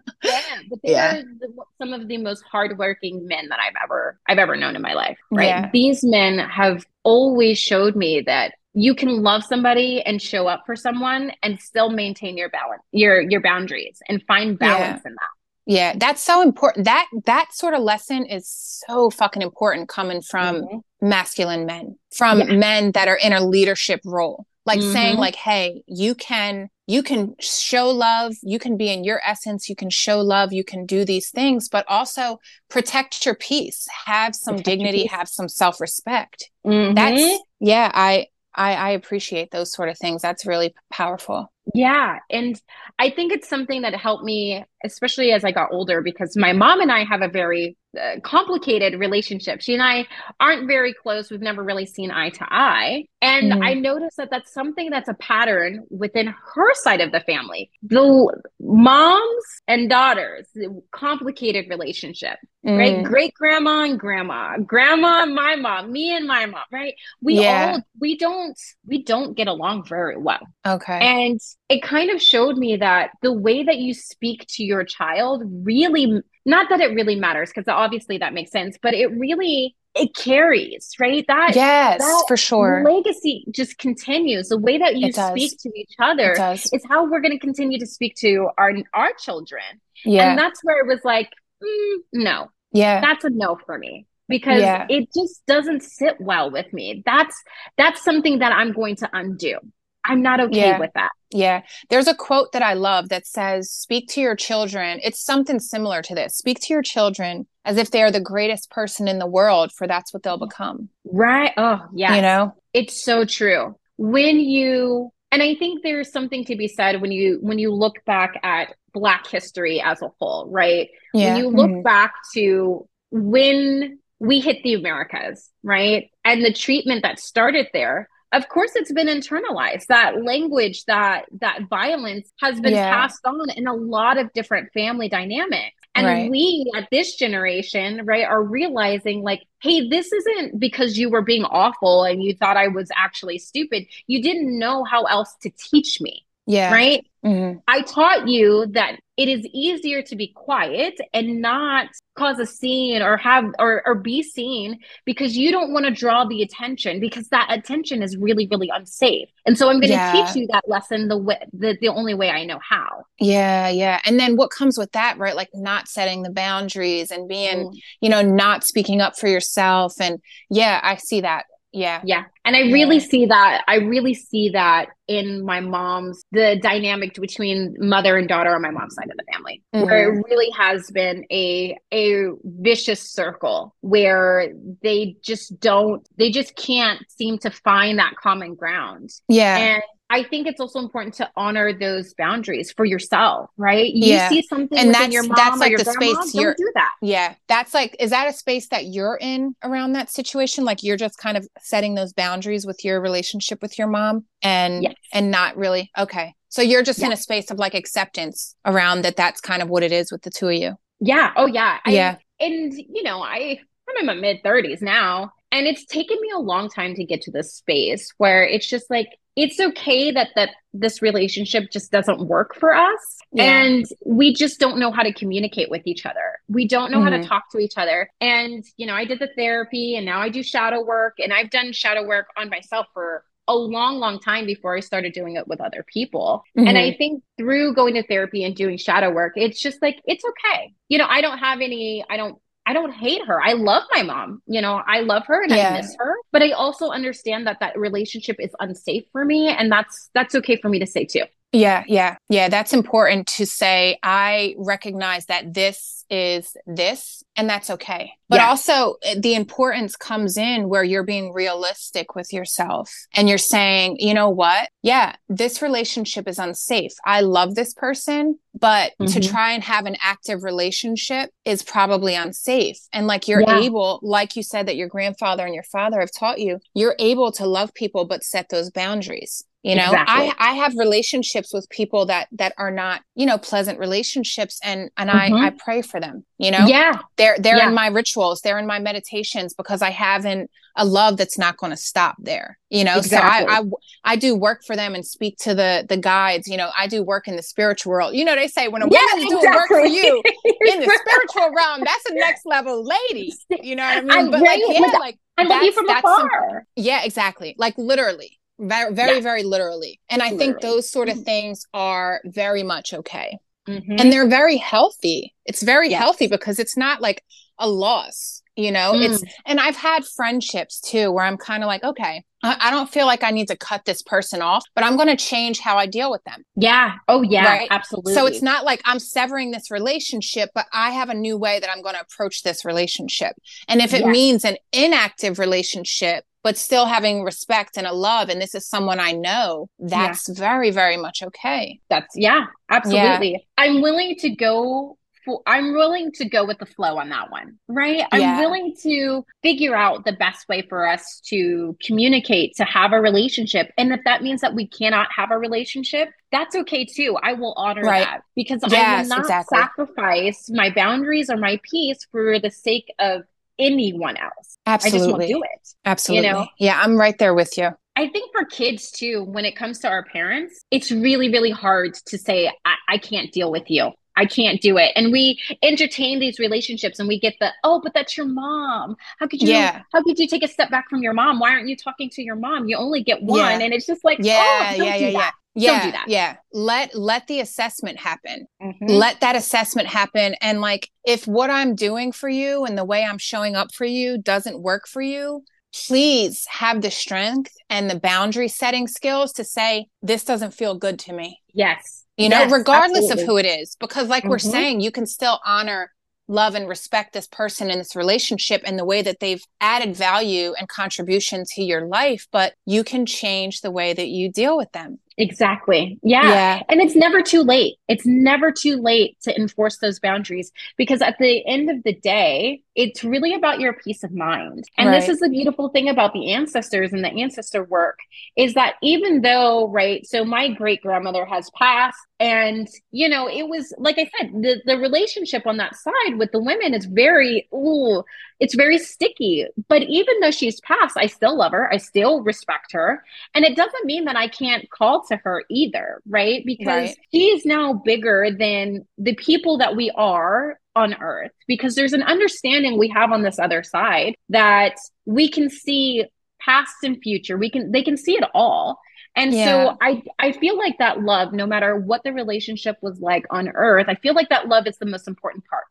But 0.70 0.82
they 0.82 0.92
yeah. 0.92 1.16
are 1.16 1.22
the, 1.22 1.52
some 1.78 1.92
of 1.92 2.08
the 2.08 2.16
most 2.18 2.42
hardworking 2.50 3.26
men 3.26 3.48
that 3.48 3.58
I've 3.60 3.74
ever 3.82 4.18
I've 4.28 4.38
ever 4.38 4.56
known 4.56 4.76
in 4.76 4.82
my 4.82 4.94
life. 4.94 5.18
Right. 5.30 5.48
Yeah. 5.48 5.70
These 5.72 6.04
men 6.04 6.38
have 6.38 6.86
always 7.02 7.58
showed 7.58 7.96
me 7.96 8.22
that 8.22 8.54
you 8.74 8.94
can 8.94 9.22
love 9.22 9.44
somebody 9.44 10.00
and 10.02 10.20
show 10.20 10.46
up 10.46 10.62
for 10.64 10.74
someone 10.74 11.32
and 11.42 11.60
still 11.60 11.90
maintain 11.90 12.38
your 12.38 12.48
balance, 12.48 12.82
your 12.92 13.20
your 13.20 13.42
boundaries 13.42 14.00
and 14.08 14.22
find 14.26 14.58
balance 14.58 15.02
in 15.04 15.12
that. 15.12 15.28
Yeah, 15.66 15.94
that's 15.96 16.22
so 16.22 16.42
important. 16.42 16.86
That 16.86 17.06
that 17.24 17.52
sort 17.52 17.74
of 17.74 17.82
lesson 17.82 18.26
is 18.26 18.48
so 18.86 19.10
fucking 19.10 19.42
important 19.42 19.88
coming 19.88 20.20
from 20.20 20.62
mm-hmm. 20.62 21.08
masculine 21.08 21.66
men, 21.66 21.96
from 22.14 22.40
yeah. 22.40 22.56
men 22.56 22.92
that 22.92 23.08
are 23.08 23.16
in 23.16 23.32
a 23.32 23.44
leadership 23.46 24.00
role. 24.04 24.46
Like 24.64 24.78
mm-hmm. 24.80 24.92
saying 24.92 25.16
like, 25.18 25.36
"Hey, 25.36 25.82
you 25.86 26.14
can 26.14 26.68
you 26.86 27.02
can 27.02 27.34
show 27.40 27.90
love, 27.90 28.34
you 28.42 28.58
can 28.58 28.76
be 28.76 28.92
in 28.92 29.04
your 29.04 29.20
essence, 29.24 29.68
you 29.68 29.76
can 29.76 29.90
show 29.90 30.20
love, 30.20 30.52
you 30.52 30.64
can 30.64 30.84
do 30.84 31.04
these 31.04 31.30
things, 31.30 31.68
but 31.68 31.84
also 31.88 32.38
protect 32.68 33.24
your 33.24 33.34
peace, 33.34 33.86
have 34.06 34.34
some 34.34 34.56
protect 34.56 34.66
dignity, 34.66 35.06
have 35.06 35.28
some 35.28 35.48
self-respect." 35.48 36.50
Mm-hmm. 36.66 36.94
That's 36.94 37.42
yeah, 37.60 37.90
I 37.92 38.26
I 38.54 38.74
I 38.74 38.90
appreciate 38.90 39.50
those 39.50 39.72
sort 39.72 39.88
of 39.88 39.98
things. 39.98 40.22
That's 40.22 40.46
really 40.46 40.74
powerful. 40.90 41.52
Yeah. 41.74 42.18
And 42.28 42.60
I 42.98 43.10
think 43.10 43.32
it's 43.32 43.48
something 43.48 43.82
that 43.82 43.94
helped 43.94 44.24
me, 44.24 44.64
especially 44.84 45.32
as 45.32 45.44
I 45.44 45.52
got 45.52 45.72
older, 45.72 46.02
because 46.02 46.36
my 46.36 46.52
mom 46.52 46.80
and 46.80 46.90
I 46.90 47.04
have 47.04 47.22
a 47.22 47.28
very 47.28 47.76
uh, 47.98 48.20
complicated 48.22 48.98
relationship. 48.98 49.60
She 49.60 49.74
and 49.74 49.82
I 49.82 50.06
aren't 50.40 50.66
very 50.66 50.92
close. 50.94 51.30
We've 51.30 51.40
never 51.40 51.62
really 51.62 51.86
seen 51.86 52.10
eye 52.10 52.30
to 52.30 52.46
eye. 52.50 53.04
And 53.20 53.52
mm. 53.52 53.64
I 53.64 53.74
noticed 53.74 54.16
that 54.16 54.30
that's 54.30 54.52
something 54.52 54.90
that's 54.90 55.08
a 55.08 55.14
pattern 55.14 55.84
within 55.90 56.26
her 56.54 56.74
side 56.74 57.00
of 57.00 57.12
the 57.12 57.20
family. 57.20 57.70
The 57.82 58.40
moms 58.60 59.44
and 59.68 59.90
daughters, 59.90 60.48
complicated 60.90 61.68
relationship, 61.68 62.38
mm. 62.66 62.78
right? 62.78 63.04
Great 63.04 63.34
grandma 63.34 63.84
and 63.84 64.00
grandma, 64.00 64.56
grandma 64.58 65.24
and 65.24 65.34
my 65.34 65.56
mom, 65.56 65.92
me 65.92 66.16
and 66.16 66.26
my 66.26 66.46
mom, 66.46 66.64
right? 66.72 66.94
We 67.20 67.40
yeah. 67.40 67.74
all, 67.74 67.82
we 68.00 68.16
don't, 68.16 68.58
we 68.86 69.02
don't 69.02 69.36
get 69.36 69.48
along 69.48 69.84
very 69.84 70.16
well. 70.16 70.40
Okay. 70.66 70.98
And 70.98 71.40
it 71.68 71.82
kind 71.82 72.10
of 72.10 72.20
showed 72.20 72.56
me 72.56 72.76
that 72.76 73.10
the 73.22 73.32
way 73.32 73.62
that 73.62 73.78
you 73.78 73.94
speak 73.94 74.46
to 74.48 74.64
your 74.64 74.84
child 74.84 75.42
really 75.46 76.20
not 76.44 76.68
that 76.68 76.80
it 76.80 76.94
really 76.94 77.16
matters 77.16 77.50
because 77.50 77.68
obviously 77.68 78.18
that 78.18 78.34
makes 78.34 78.50
sense 78.50 78.76
but 78.82 78.94
it 78.94 79.06
really 79.18 79.76
it 79.94 80.14
carries 80.14 80.90
right? 80.98 81.24
That 81.28 81.54
yes 81.54 82.00
that 82.00 82.24
for 82.26 82.36
sure. 82.36 82.82
legacy 82.84 83.44
just 83.50 83.78
continues. 83.78 84.48
The 84.48 84.58
way 84.58 84.78
that 84.78 84.96
you 84.96 85.12
speak 85.12 85.58
to 85.60 85.70
each 85.76 85.94
other 85.98 86.32
is 86.52 86.82
how 86.88 87.04
we're 87.04 87.20
going 87.20 87.32
to 87.32 87.38
continue 87.38 87.78
to 87.78 87.86
speak 87.86 88.14
to 88.16 88.48
our 88.56 88.72
our 88.94 89.12
children. 89.18 89.62
Yeah. 90.04 90.30
And 90.30 90.38
that's 90.38 90.62
where 90.64 90.80
it 90.80 90.86
was 90.86 91.00
like 91.04 91.30
mm, 91.62 91.96
no. 92.12 92.48
Yeah. 92.72 93.00
That's 93.00 93.24
a 93.24 93.30
no 93.30 93.58
for 93.66 93.76
me 93.76 94.06
because 94.28 94.62
yeah. 94.62 94.86
it 94.88 95.10
just 95.14 95.44
doesn't 95.46 95.82
sit 95.82 96.18
well 96.20 96.50
with 96.50 96.72
me. 96.72 97.02
That's 97.04 97.36
that's 97.76 98.02
something 98.02 98.38
that 98.38 98.52
i'm 98.52 98.72
going 98.72 98.96
to 98.96 99.08
undo 99.12 99.58
I'm 100.04 100.22
not 100.22 100.40
okay 100.40 100.58
yeah. 100.58 100.78
with 100.78 100.92
that. 100.94 101.10
Yeah. 101.30 101.62
There's 101.88 102.08
a 102.08 102.14
quote 102.14 102.52
that 102.52 102.62
I 102.62 102.74
love 102.74 103.08
that 103.08 103.26
says, 103.26 103.70
Speak 103.70 104.08
to 104.10 104.20
your 104.20 104.36
children. 104.36 105.00
It's 105.02 105.22
something 105.22 105.60
similar 105.60 106.02
to 106.02 106.14
this. 106.14 106.36
Speak 106.36 106.60
to 106.60 106.74
your 106.74 106.82
children 106.82 107.46
as 107.64 107.76
if 107.76 107.90
they 107.90 108.02
are 108.02 108.10
the 108.10 108.20
greatest 108.20 108.70
person 108.70 109.08
in 109.08 109.18
the 109.18 109.26
world, 109.26 109.72
for 109.72 109.86
that's 109.86 110.12
what 110.12 110.22
they'll 110.22 110.38
become. 110.38 110.88
Right. 111.04 111.52
Oh, 111.56 111.80
yeah. 111.94 112.16
You 112.16 112.22
know, 112.22 112.54
it's 112.72 113.02
so 113.04 113.24
true. 113.24 113.76
When 113.96 114.40
you, 114.40 115.12
and 115.30 115.42
I 115.42 115.54
think 115.54 115.82
there's 115.82 116.10
something 116.10 116.44
to 116.46 116.56
be 116.56 116.68
said 116.68 117.00
when 117.00 117.12
you, 117.12 117.38
when 117.40 117.58
you 117.58 117.72
look 117.72 118.04
back 118.04 118.38
at 118.42 118.74
Black 118.92 119.26
history 119.26 119.80
as 119.80 120.02
a 120.02 120.08
whole, 120.18 120.48
right? 120.50 120.90
Yeah. 121.14 121.34
When 121.34 121.44
you 121.44 121.50
look 121.50 121.70
mm-hmm. 121.70 121.82
back 121.82 122.14
to 122.34 122.86
when 123.10 123.98
we 124.18 124.40
hit 124.40 124.62
the 124.62 124.74
Americas, 124.74 125.50
right? 125.62 126.10
And 126.24 126.44
the 126.44 126.52
treatment 126.52 127.02
that 127.02 127.18
started 127.18 127.68
there 127.72 128.08
of 128.32 128.48
course 128.48 128.72
it's 128.74 128.92
been 128.92 129.06
internalized 129.06 129.86
that 129.86 130.22
language 130.24 130.84
that 130.86 131.26
that 131.40 131.68
violence 131.68 132.32
has 132.40 132.60
been 132.60 132.72
yeah. 132.72 132.92
passed 132.94 133.20
on 133.24 133.50
in 133.50 133.66
a 133.66 133.74
lot 133.74 134.18
of 134.18 134.32
different 134.32 134.72
family 134.72 135.08
dynamics 135.08 135.76
and 135.94 136.06
right. 136.06 136.30
we 136.30 136.70
at 136.74 136.88
this 136.90 137.14
generation 137.16 138.04
right 138.04 138.24
are 138.24 138.42
realizing 138.42 139.22
like 139.22 139.42
hey 139.60 139.88
this 139.88 140.12
isn't 140.12 140.58
because 140.58 140.98
you 140.98 141.10
were 141.10 141.22
being 141.22 141.44
awful 141.44 142.04
and 142.04 142.22
you 142.22 142.34
thought 142.34 142.56
i 142.56 142.68
was 142.68 142.88
actually 142.96 143.38
stupid 143.38 143.86
you 144.06 144.22
didn't 144.22 144.58
know 144.58 144.84
how 144.84 145.04
else 145.04 145.34
to 145.40 145.50
teach 145.50 146.00
me 146.00 146.24
yeah. 146.52 146.72
Right? 146.72 147.06
Mm-hmm. 147.24 147.58
i 147.68 147.82
taught 147.82 148.26
you 148.26 148.66
that 148.72 148.98
it 149.16 149.28
is 149.28 149.46
easier 149.52 150.02
to 150.02 150.16
be 150.16 150.28
quiet 150.28 150.98
and 151.12 151.40
not 151.40 151.86
cause 152.16 152.38
a 152.38 152.46
scene 152.46 153.00
or 153.00 153.16
have 153.16 153.44
or, 153.58 153.82
or 153.86 153.94
be 153.94 154.22
seen 154.22 154.80
because 155.04 155.36
you 155.36 155.52
don't 155.52 155.72
want 155.72 155.84
to 155.84 155.92
draw 155.92 156.24
the 156.24 156.42
attention 156.42 156.98
because 156.98 157.28
that 157.28 157.46
attention 157.50 158.02
is 158.02 158.16
really 158.16 158.48
really 158.50 158.70
unsafe. 158.74 159.28
And 159.46 159.56
so 159.56 159.68
i'm 159.68 159.76
going 159.76 159.92
to 159.92 159.94
yeah. 159.94 160.12
teach 160.12 160.34
you 160.34 160.48
that 160.48 160.68
lesson 160.68 161.06
the 161.06 161.16
way 161.16 161.38
the, 161.52 161.78
the 161.80 161.88
only 161.88 162.14
way 162.14 162.30
i 162.30 162.44
know 162.44 162.58
how. 162.66 163.04
Yeah 163.20 163.68
yeah. 163.68 164.00
And 164.04 164.18
then 164.18 164.36
what 164.36 164.50
comes 164.50 164.76
with 164.76 164.90
that 164.92 165.18
right? 165.18 165.36
Like 165.36 165.50
not 165.54 165.88
setting 165.88 166.22
the 166.22 166.32
boundaries 166.32 167.10
and 167.10 167.28
being 167.28 167.68
mm. 167.68 167.74
you 168.00 168.08
know 168.08 168.22
not 168.22 168.64
speaking 168.64 169.00
up 169.00 169.16
for 169.16 169.28
yourself. 169.28 170.00
And 170.00 170.20
yeah 170.50 170.80
i 170.82 170.96
see 170.96 171.20
that 171.20 171.44
yeah. 171.72 172.00
Yeah. 172.04 172.24
And 172.44 172.54
I 172.54 172.60
yeah. 172.60 172.72
really 172.72 173.00
see 173.00 173.26
that. 173.26 173.62
I 173.66 173.76
really 173.76 174.14
see 174.14 174.50
that 174.50 174.86
in 175.08 175.44
my 175.44 175.60
mom's, 175.60 176.22
the 176.32 176.58
dynamic 176.62 177.14
between 177.14 177.74
mother 177.78 178.16
and 178.16 178.28
daughter 178.28 178.54
on 178.54 178.62
my 178.62 178.70
mom's 178.70 178.94
side 178.94 179.10
of 179.10 179.16
the 179.16 179.32
family, 179.32 179.62
mm-hmm. 179.74 179.86
where 179.86 180.12
it 180.12 180.24
really 180.28 180.50
has 180.50 180.90
been 180.90 181.24
a, 181.30 181.76
a 181.92 182.28
vicious 182.44 183.00
circle 183.00 183.74
where 183.80 184.52
they 184.82 185.16
just 185.22 185.58
don't, 185.60 186.06
they 186.18 186.30
just 186.30 186.56
can't 186.56 187.00
seem 187.10 187.38
to 187.38 187.50
find 187.50 187.98
that 187.98 188.14
common 188.22 188.54
ground. 188.54 189.10
Yeah. 189.28 189.56
And 189.56 189.82
I 190.12 190.24
think 190.24 190.46
it's 190.46 190.60
also 190.60 190.78
important 190.78 191.14
to 191.14 191.30
honor 191.36 191.72
those 191.72 192.12
boundaries 192.12 192.70
for 192.70 192.84
yourself, 192.84 193.48
right? 193.56 193.90
You 193.90 194.12
yeah. 194.12 194.28
see 194.28 194.42
something 194.42 194.78
and 194.78 194.92
that's, 194.92 195.10
your 195.10 195.22
mom 195.22 195.36
that's 195.36 195.58
like 195.58 195.74
the 195.74 195.86
space 195.86 196.34
you're 196.34 196.54
do 196.54 196.70
that. 196.74 196.92
Yeah. 197.00 197.34
That's 197.48 197.72
like, 197.72 197.96
is 197.98 198.10
that 198.10 198.28
a 198.28 198.32
space 198.34 198.68
that 198.68 198.84
you're 198.84 199.16
in 199.18 199.56
around 199.64 199.94
that 199.94 200.10
situation? 200.10 200.64
Like 200.64 200.82
you're 200.82 200.98
just 200.98 201.16
kind 201.16 201.38
of 201.38 201.48
setting 201.60 201.94
those 201.94 202.12
boundaries 202.12 202.66
with 202.66 202.84
your 202.84 203.00
relationship 203.00 203.62
with 203.62 203.78
your 203.78 203.88
mom 203.88 204.26
and 204.42 204.82
yes. 204.82 204.94
and 205.14 205.30
not 205.30 205.56
really 205.56 205.90
okay. 205.96 206.34
So 206.50 206.60
you're 206.60 206.82
just 206.82 207.02
in 207.02 207.10
a 207.10 207.16
space 207.16 207.50
of 207.50 207.58
like 207.58 207.72
acceptance 207.72 208.54
around 208.66 209.06
that 209.06 209.16
that's 209.16 209.40
kind 209.40 209.62
of 209.62 209.70
what 209.70 209.82
it 209.82 209.92
is 209.92 210.12
with 210.12 210.20
the 210.20 210.30
two 210.30 210.48
of 210.48 210.54
you. 210.54 210.74
Yeah. 211.00 211.32
Oh 211.36 211.46
yeah. 211.46 211.78
I, 211.86 211.90
yeah. 211.90 212.16
And 212.38 212.74
you 212.74 213.02
know, 213.02 213.22
I 213.22 213.60
I'm 213.88 213.96
in 214.00 214.06
my 214.06 214.14
mid 214.14 214.42
30s 214.42 214.82
now 214.82 215.32
and 215.52 215.66
it's 215.66 215.84
taken 215.84 216.16
me 216.20 216.30
a 216.34 216.38
long 216.38 216.68
time 216.68 216.94
to 216.94 217.04
get 217.04 217.20
to 217.22 217.30
this 217.30 217.54
space 217.54 218.12
where 218.16 218.42
it's 218.42 218.66
just 218.66 218.90
like 218.90 219.08
it's 219.36 219.60
okay 219.60 220.10
that 220.10 220.28
that 220.34 220.50
this 220.74 221.00
relationship 221.00 221.70
just 221.70 221.92
doesn't 221.92 222.26
work 222.26 222.54
for 222.54 222.74
us 222.74 223.18
yeah. 223.32 223.44
and 223.44 223.86
we 224.04 224.34
just 224.34 224.58
don't 224.58 224.78
know 224.78 224.90
how 224.90 225.02
to 225.02 225.12
communicate 225.12 225.70
with 225.70 225.82
each 225.84 226.04
other 226.04 226.40
we 226.48 226.66
don't 226.66 226.90
know 226.90 226.98
mm-hmm. 226.98 227.04
how 227.04 227.10
to 227.10 227.18
mm-hmm. 227.18 227.28
talk 227.28 227.44
to 227.50 227.58
each 227.58 227.74
other 227.76 228.10
and 228.20 228.64
you 228.76 228.86
know 228.86 228.94
i 228.94 229.04
did 229.04 229.18
the 229.18 229.30
therapy 229.36 229.94
and 229.96 230.04
now 230.04 230.20
i 230.20 230.28
do 230.28 230.42
shadow 230.42 230.84
work 230.84 231.14
and 231.18 231.32
i've 231.32 231.50
done 231.50 231.72
shadow 231.72 232.06
work 232.06 232.26
on 232.36 232.48
myself 232.48 232.86
for 232.92 233.24
a 233.48 233.54
long 233.54 233.98
long 233.98 234.20
time 234.20 234.46
before 234.46 234.76
i 234.76 234.80
started 234.80 235.12
doing 235.12 235.36
it 235.36 235.48
with 235.48 235.60
other 235.60 235.84
people 235.92 236.42
mm-hmm. 236.56 236.66
and 236.66 236.78
i 236.78 236.88
mm-hmm. 236.88 236.98
think 236.98 237.22
through 237.38 237.74
going 237.74 237.94
to 237.94 238.06
therapy 238.06 238.44
and 238.44 238.54
doing 238.54 238.76
shadow 238.76 239.10
work 239.10 239.32
it's 239.36 239.60
just 239.60 239.80
like 239.82 240.00
it's 240.04 240.24
okay 240.24 240.72
you 240.88 240.96
know 240.96 241.06
i 241.08 241.20
don't 241.20 241.38
have 241.38 241.60
any 241.60 242.04
i 242.08 242.16
don't 242.16 242.38
I 242.64 242.72
don't 242.72 242.92
hate 242.92 243.26
her. 243.26 243.42
I 243.42 243.54
love 243.54 243.82
my 243.94 244.02
mom. 244.02 244.40
You 244.46 244.60
know, 244.60 244.82
I 244.86 245.00
love 245.00 245.24
her 245.26 245.42
and 245.42 245.50
yeah. 245.50 245.70
I 245.70 245.76
miss 245.78 245.96
her. 245.98 246.14
But 246.30 246.42
I 246.42 246.52
also 246.52 246.90
understand 246.90 247.46
that 247.46 247.58
that 247.60 247.76
relationship 247.76 248.36
is 248.38 248.50
unsafe 248.60 249.04
for 249.10 249.24
me 249.24 249.48
and 249.48 249.70
that's 249.70 250.10
that's 250.14 250.34
okay 250.36 250.56
for 250.56 250.68
me 250.68 250.78
to 250.78 250.86
say 250.86 251.04
too. 251.04 251.24
Yeah, 251.52 251.84
yeah. 251.86 252.16
Yeah, 252.30 252.48
that's 252.48 252.72
important 252.72 253.26
to 253.28 253.46
say 253.46 253.98
I 254.02 254.54
recognize 254.56 255.26
that 255.26 255.52
this 255.52 256.04
is 256.08 256.56
this 256.66 257.22
and 257.36 257.48
that's 257.48 257.70
okay. 257.70 258.12
But 258.28 258.36
yeah. 258.36 258.48
also 258.48 258.96
eh, 259.02 259.16
the 259.18 259.34
importance 259.34 259.96
comes 259.96 260.36
in 260.36 260.68
where 260.68 260.84
you're 260.84 261.04
being 261.04 261.32
realistic 261.32 262.14
with 262.14 262.32
yourself 262.32 262.90
and 263.14 263.28
you're 263.28 263.38
saying, 263.38 263.96
you 263.98 264.14
know 264.14 264.30
what? 264.30 264.68
Yeah, 264.82 265.14
this 265.28 265.62
relationship 265.62 266.26
is 266.26 266.38
unsafe. 266.38 266.92
I 267.04 267.20
love 267.20 267.54
this 267.54 267.74
person, 267.74 268.38
but 268.58 268.92
mm-hmm. 269.00 269.06
to 269.06 269.20
try 269.20 269.52
and 269.52 269.62
have 269.62 269.86
an 269.86 269.96
active 270.02 270.44
relationship 270.44 271.30
is 271.44 271.62
probably 271.62 272.14
unsafe. 272.14 272.78
And 272.92 273.06
like 273.06 273.28
you're 273.28 273.42
yeah. 273.42 273.60
able, 273.60 274.00
like 274.02 274.36
you 274.36 274.42
said, 274.42 274.66
that 274.68 274.76
your 274.76 274.88
grandfather 274.88 275.44
and 275.44 275.54
your 275.54 275.64
father 275.64 276.00
have 276.00 276.12
taught 276.12 276.40
you, 276.40 276.60
you're 276.74 276.96
able 276.98 277.32
to 277.32 277.46
love 277.46 277.74
people, 277.74 278.06
but 278.06 278.24
set 278.24 278.48
those 278.48 278.70
boundaries 278.70 279.44
you 279.62 279.74
know 279.74 279.84
exactly. 279.84 280.32
i 280.38 280.50
i 280.50 280.52
have 280.52 280.74
relationships 280.76 281.52
with 281.52 281.68
people 281.68 282.06
that 282.06 282.28
that 282.32 282.52
are 282.58 282.70
not 282.70 283.02
you 283.14 283.26
know 283.26 283.38
pleasant 283.38 283.78
relationships 283.78 284.60
and 284.62 284.90
and 284.96 285.10
mm-hmm. 285.10 285.34
i 285.34 285.46
i 285.46 285.50
pray 285.50 285.82
for 285.82 286.00
them 286.00 286.24
you 286.42 286.50
know? 286.50 286.66
Yeah. 286.66 286.98
They're 287.16 287.38
they're 287.38 287.56
yeah. 287.56 287.68
in 287.68 287.74
my 287.74 287.86
rituals. 287.86 288.40
They're 288.40 288.58
in 288.58 288.66
my 288.66 288.80
meditations 288.80 289.54
because 289.54 289.80
i 289.80 289.90
haven't 289.90 290.50
a 290.74 290.86
love 290.86 291.18
that's 291.18 291.36
not 291.36 291.58
going 291.58 291.70
to 291.70 291.76
stop 291.76 292.16
there 292.18 292.58
you 292.70 292.82
know? 292.82 292.96
Exactly. 292.96 293.46
so 293.46 293.52
I, 293.52 293.58
I 293.58 294.12
i 294.12 294.16
do 294.16 294.34
work 294.34 294.64
for 294.66 294.74
them 294.74 294.94
and 294.94 295.06
speak 295.06 295.36
to 295.38 295.54
the 295.54 295.86
the 295.88 295.96
guides 295.96 296.48
you 296.48 296.56
know? 296.56 296.70
I 296.76 296.88
do 296.88 297.02
work 297.02 297.28
in 297.28 297.36
the 297.36 297.42
spiritual 297.42 297.92
world. 297.92 298.14
You 298.16 298.24
know 298.24 298.34
they 298.34 298.48
say 298.48 298.68
when 298.68 298.82
a 298.82 298.88
yeah, 298.90 298.98
woman's 299.12 299.32
exactly. 299.32 299.40
doing 299.40 299.54
work 299.54 299.68
for 299.68 299.86
you 299.86 300.22
in 300.72 300.80
the 300.80 301.00
spiritual 301.06 301.54
realm 301.54 301.82
that's 301.84 302.10
a 302.10 302.14
next 302.14 302.44
level 302.44 302.84
lady. 302.84 303.32
You 303.62 303.76
know 303.76 303.84
what 303.84 303.98
i 303.98 304.00
mean? 304.00 304.10
I'm 304.10 304.30
but 304.30 304.40
like 304.40 304.60
yeah 304.66 304.98
like 304.98 305.18
i'm 305.38 305.48
looking 305.48 305.72
from 305.72 305.88
afar. 305.88 306.66
Yeah 306.74 307.04
exactly. 307.04 307.54
Like 307.56 307.78
literally 307.78 308.40
very 308.62 308.94
very, 308.94 309.16
yeah. 309.16 309.20
very 309.20 309.42
literally 309.42 310.00
and 310.08 310.22
i 310.22 310.26
literally. 310.26 310.46
think 310.46 310.60
those 310.60 310.88
sort 310.88 311.08
of 311.08 311.16
mm-hmm. 311.16 311.24
things 311.24 311.66
are 311.74 312.20
very 312.24 312.62
much 312.62 312.94
okay 312.94 313.38
mm-hmm. 313.68 313.96
and 313.98 314.12
they're 314.12 314.28
very 314.28 314.56
healthy 314.56 315.34
it's 315.44 315.62
very 315.62 315.90
yes. 315.90 316.00
healthy 316.00 316.26
because 316.26 316.58
it's 316.58 316.76
not 316.76 317.00
like 317.00 317.24
a 317.58 317.68
loss 317.68 318.42
you 318.56 318.70
know 318.70 318.92
mm. 318.92 319.02
it's 319.02 319.24
and 319.46 319.58
i've 319.60 319.76
had 319.76 320.04
friendships 320.04 320.80
too 320.80 321.10
where 321.10 321.24
i'm 321.24 321.36
kind 321.36 321.62
of 321.62 321.66
like 321.66 321.82
okay 321.82 322.22
I, 322.44 322.56
I, 322.60 322.70
don't 322.70 322.90
feel 322.90 323.06
like 323.06 323.22
i 323.22 323.30
need 323.30 323.48
to 323.48 323.56
cut 323.56 323.84
this 323.84 324.02
person 324.02 324.42
off 324.42 324.64
but 324.74 324.84
i'm 324.84 324.96
going 324.96 325.08
to 325.08 325.16
change 325.16 325.58
how 325.58 325.78
i 325.78 325.86
deal 325.86 326.10
with 326.10 326.22
them 326.24 326.44
yeah 326.54 326.96
oh 327.08 327.22
yeah 327.22 327.44
right? 327.44 327.68
absolutely 327.70 328.14
so 328.14 328.26
it's 328.26 328.42
not 328.42 328.64
like 328.64 328.82
i'm 328.84 328.98
severing 328.98 329.52
this 329.52 329.70
relationship 329.70 330.50
but 330.54 330.66
i 330.72 330.90
have 330.90 331.08
a 331.08 331.14
new 331.14 331.38
way 331.38 331.60
that 331.60 331.70
i'm 331.70 331.82
going 331.82 331.94
to 331.94 332.00
approach 332.00 332.42
this 332.42 332.64
relationship 332.64 333.34
and 333.68 333.80
if 333.80 333.94
it 333.94 334.06
means 334.06 334.44
an 334.44 334.56
inactive 334.72 335.38
relationship 335.38 336.24
but 336.42 336.56
still 336.56 336.86
having 336.86 337.22
respect 337.22 337.76
and 337.76 337.86
a 337.86 337.92
love 337.92 338.28
and 338.28 338.40
this 338.40 338.54
is 338.54 338.66
someone 338.66 339.00
i 339.00 339.12
know 339.12 339.68
that's 339.78 340.28
yeah. 340.28 340.34
very 340.34 340.70
very 340.70 340.96
much 340.96 341.22
okay 341.22 341.80
that's 341.88 342.14
yeah 342.16 342.46
absolutely 342.70 343.32
yeah. 343.32 343.38
i'm 343.58 343.80
willing 343.80 344.16
to 344.16 344.30
go 344.30 344.96
for 345.24 345.42
I'm 345.46 345.72
willing 345.72 346.12
to 346.12 346.28
go 346.28 346.44
with 346.44 346.58
the 346.58 346.66
flow 346.66 346.98
on 346.98 347.08
that 347.10 347.30
one, 347.30 347.58
right? 347.68 348.04
I'm 348.12 348.20
yeah. 348.20 348.40
willing 348.40 348.74
to 348.82 349.24
figure 349.42 349.74
out 349.74 350.04
the 350.04 350.12
best 350.12 350.48
way 350.48 350.62
for 350.62 350.86
us 350.86 351.20
to 351.26 351.76
communicate, 351.84 352.56
to 352.56 352.64
have 352.64 352.92
a 352.92 353.00
relationship. 353.00 353.70
And 353.78 353.92
if 353.92 354.00
that 354.04 354.22
means 354.22 354.40
that 354.40 354.54
we 354.54 354.66
cannot 354.66 355.08
have 355.14 355.30
a 355.30 355.38
relationship, 355.38 356.10
that's 356.30 356.56
okay 356.56 356.84
too. 356.84 357.16
I 357.22 357.34
will 357.34 357.54
honor 357.56 357.82
right. 357.82 358.04
that 358.04 358.22
because 358.34 358.62
yes, 358.68 358.72
I 358.72 359.02
will 359.02 359.08
not 359.08 359.18
exactly. 359.20 359.58
sacrifice 359.58 360.50
my 360.50 360.70
boundaries 360.70 361.30
or 361.30 361.36
my 361.36 361.60
peace 361.70 362.06
for 362.10 362.38
the 362.38 362.50
sake 362.50 362.92
of 362.98 363.22
anyone 363.58 364.16
else. 364.16 364.58
Absolutely. 364.66 364.98
I 364.98 365.06
just 365.06 365.18
won't 365.18 365.28
do 365.28 365.42
it. 365.42 365.74
Absolutely. 365.84 366.26
You 366.26 366.32
know? 366.32 366.46
Yeah, 366.58 366.80
I'm 366.80 366.96
right 366.96 367.18
there 367.18 367.34
with 367.34 367.56
you. 367.58 367.70
I 367.94 368.08
think 368.08 368.32
for 368.32 368.44
kids 368.44 368.90
too, 368.90 369.24
when 369.24 369.44
it 369.44 369.54
comes 369.54 369.78
to 369.80 369.88
our 369.88 370.04
parents, 370.04 370.64
it's 370.70 370.90
really, 370.90 371.30
really 371.30 371.50
hard 371.50 371.94
to 372.06 372.16
say, 372.16 372.50
I, 372.64 372.74
I 372.88 372.98
can't 372.98 373.30
deal 373.32 373.50
with 373.50 373.70
you. 373.70 373.92
I 374.16 374.26
can't 374.26 374.60
do 374.60 374.76
it. 374.76 374.92
And 374.94 375.10
we 375.10 375.40
entertain 375.62 376.18
these 376.18 376.38
relationships 376.38 376.98
and 376.98 377.08
we 377.08 377.18
get 377.18 377.34
the, 377.40 377.50
oh, 377.64 377.80
but 377.82 377.94
that's 377.94 378.16
your 378.16 378.26
mom. 378.26 378.96
How 379.18 379.26
could 379.26 379.40
you 379.40 379.48
yeah. 379.48 379.82
how 379.92 380.02
could 380.02 380.18
you 380.18 380.26
take 380.26 380.42
a 380.42 380.48
step 380.48 380.70
back 380.70 380.88
from 380.90 381.02
your 381.02 381.14
mom? 381.14 381.38
Why 381.38 381.50
aren't 381.50 381.68
you 381.68 381.76
talking 381.76 382.10
to 382.10 382.22
your 382.22 382.36
mom? 382.36 382.68
You 382.68 382.76
only 382.76 383.02
get 383.02 383.22
one. 383.22 383.38
Yeah. 383.38 383.58
And 383.64 383.72
it's 383.72 383.86
just 383.86 384.04
like, 384.04 384.18
yeah, 384.20 384.72
oh, 384.72 384.82
yeah, 384.82 384.96
yeah, 384.96 385.08
yeah. 385.08 385.30
Yeah, 385.54 386.02
yeah. 386.06 386.36
Let 386.52 386.94
let 386.94 387.26
the 387.26 387.40
assessment 387.40 387.98
happen. 387.98 388.46
Mm-hmm. 388.62 388.86
Let 388.86 389.20
that 389.20 389.36
assessment 389.36 389.88
happen. 389.88 390.34
And 390.40 390.60
like 390.60 390.88
if 391.04 391.26
what 391.26 391.50
I'm 391.50 391.74
doing 391.74 392.12
for 392.12 392.28
you 392.28 392.64
and 392.64 392.76
the 392.78 392.84
way 392.84 393.04
I'm 393.04 393.18
showing 393.18 393.54
up 393.54 393.74
for 393.74 393.84
you 393.84 394.16
doesn't 394.16 394.62
work 394.62 394.88
for 394.88 395.02
you, 395.02 395.44
please 395.74 396.46
have 396.48 396.80
the 396.80 396.90
strength 396.90 397.52
and 397.68 397.90
the 397.90 398.00
boundary 398.00 398.48
setting 398.48 398.86
skills 398.86 399.32
to 399.34 399.44
say, 399.44 399.88
this 400.00 400.24
doesn't 400.24 400.54
feel 400.54 400.74
good 400.74 400.98
to 401.00 401.12
me. 401.12 401.40
Yes 401.52 402.02
you 402.16 402.28
know, 402.28 402.40
yes, 402.40 402.52
regardless 402.52 403.10
absolutely. 403.10 403.22
of 403.22 403.28
who 403.28 403.36
it 403.38 403.46
is. 403.46 403.76
Because, 403.80 404.08
like 404.08 404.22
mm-hmm. 404.22 404.30
we're 404.30 404.38
saying, 404.38 404.80
you 404.80 404.90
can 404.90 405.06
still 405.06 405.40
honor, 405.46 405.90
love, 406.28 406.54
and 406.54 406.68
respect 406.68 407.12
this 407.12 407.26
person 407.26 407.70
in 407.70 407.78
this 407.78 407.96
relationship 407.96 408.62
and 408.64 408.78
the 408.78 408.84
way 408.84 409.02
that 409.02 409.20
they've 409.20 409.42
added 409.60 409.96
value 409.96 410.52
and 410.58 410.68
contribution 410.68 411.44
to 411.54 411.62
your 411.62 411.86
life, 411.86 412.26
but 412.30 412.54
you 412.66 412.84
can 412.84 413.06
change 413.06 413.60
the 413.60 413.70
way 413.70 413.92
that 413.92 414.08
you 414.08 414.30
deal 414.30 414.56
with 414.56 414.70
them. 414.72 414.98
Exactly. 415.18 415.98
Yeah. 416.02 416.28
yeah. 416.28 416.62
And 416.68 416.80
it's 416.80 416.96
never 416.96 417.22
too 417.22 417.42
late. 417.42 417.76
It's 417.88 418.06
never 418.06 418.50
too 418.50 418.76
late 418.76 419.16
to 419.22 419.36
enforce 419.36 419.78
those 419.78 420.00
boundaries 420.00 420.52
because 420.76 421.02
at 421.02 421.16
the 421.18 421.46
end 421.46 421.70
of 421.70 421.82
the 421.82 421.94
day, 421.94 422.62
it's 422.74 423.04
really 423.04 423.34
about 423.34 423.60
your 423.60 423.74
peace 423.74 424.02
of 424.02 424.12
mind. 424.12 424.64
And 424.78 424.88
right. 424.88 425.00
this 425.00 425.08
is 425.08 425.20
the 425.20 425.28
beautiful 425.28 425.68
thing 425.68 425.88
about 425.88 426.12
the 426.14 426.32
ancestors 426.32 426.92
and 426.92 427.04
the 427.04 427.10
ancestor 427.10 427.64
work 427.64 427.98
is 428.36 428.54
that 428.54 428.74
even 428.82 429.20
though, 429.20 429.68
right, 429.68 430.06
so 430.06 430.24
my 430.24 430.48
great 430.48 430.80
grandmother 430.80 431.26
has 431.26 431.50
passed, 431.50 431.98
and 432.18 432.68
you 432.92 433.08
know, 433.08 433.28
it 433.28 433.48
was 433.48 433.74
like 433.78 433.98
I 433.98 434.08
said, 434.18 434.30
the, 434.32 434.62
the 434.64 434.78
relationship 434.78 435.46
on 435.46 435.56
that 435.56 435.74
side 435.74 436.18
with 436.18 436.30
the 436.32 436.42
women 436.42 436.72
is 436.72 436.86
very, 436.86 437.48
ooh, 437.52 438.04
it's 438.42 438.56
very 438.56 438.76
sticky. 438.76 439.46
But 439.68 439.84
even 439.84 440.18
though 440.20 440.32
she's 440.32 440.60
passed, 440.62 440.96
I 440.96 441.06
still 441.06 441.36
love 441.36 441.52
her. 441.52 441.72
I 441.72 441.76
still 441.76 442.22
respect 442.22 442.72
her. 442.72 443.04
And 443.34 443.44
it 443.44 443.56
doesn't 443.56 443.86
mean 443.86 444.04
that 444.06 444.16
I 444.16 444.26
can't 444.26 444.68
call 444.68 445.04
to 445.06 445.16
her 445.18 445.44
either, 445.48 446.02
right? 446.08 446.42
Because 446.44 446.88
right. 446.88 446.98
she's 447.14 447.46
now 447.46 447.72
bigger 447.72 448.30
than 448.36 448.84
the 448.98 449.14
people 449.14 449.58
that 449.58 449.76
we 449.76 449.92
are 449.92 450.58
on 450.74 450.94
earth 451.00 451.30
because 451.46 451.76
there's 451.76 451.92
an 451.92 452.02
understanding 452.02 452.78
we 452.78 452.88
have 452.88 453.12
on 453.12 453.22
this 453.22 453.38
other 453.38 453.62
side 453.62 454.16
that 454.28 454.74
we 455.06 455.28
can 455.28 455.48
see 455.48 456.04
past 456.40 456.74
and 456.82 456.96
future 457.02 457.36
we 457.36 457.50
can 457.50 457.70
they 457.70 457.82
can 457.82 457.96
see 457.96 458.16
it 458.16 458.24
all 458.34 458.80
and 459.16 459.34
yeah. 459.34 459.44
so 459.44 459.76
i 459.80 460.02
i 460.18 460.32
feel 460.32 460.56
like 460.56 460.76
that 460.78 461.02
love 461.02 461.32
no 461.32 461.46
matter 461.46 461.76
what 461.76 462.02
the 462.04 462.12
relationship 462.12 462.76
was 462.82 463.00
like 463.00 463.24
on 463.30 463.48
earth 463.48 463.86
i 463.88 463.94
feel 463.96 464.14
like 464.14 464.28
that 464.28 464.48
love 464.48 464.66
is 464.66 464.76
the 464.78 464.86
most 464.86 465.08
important 465.08 465.44
part 465.48 465.64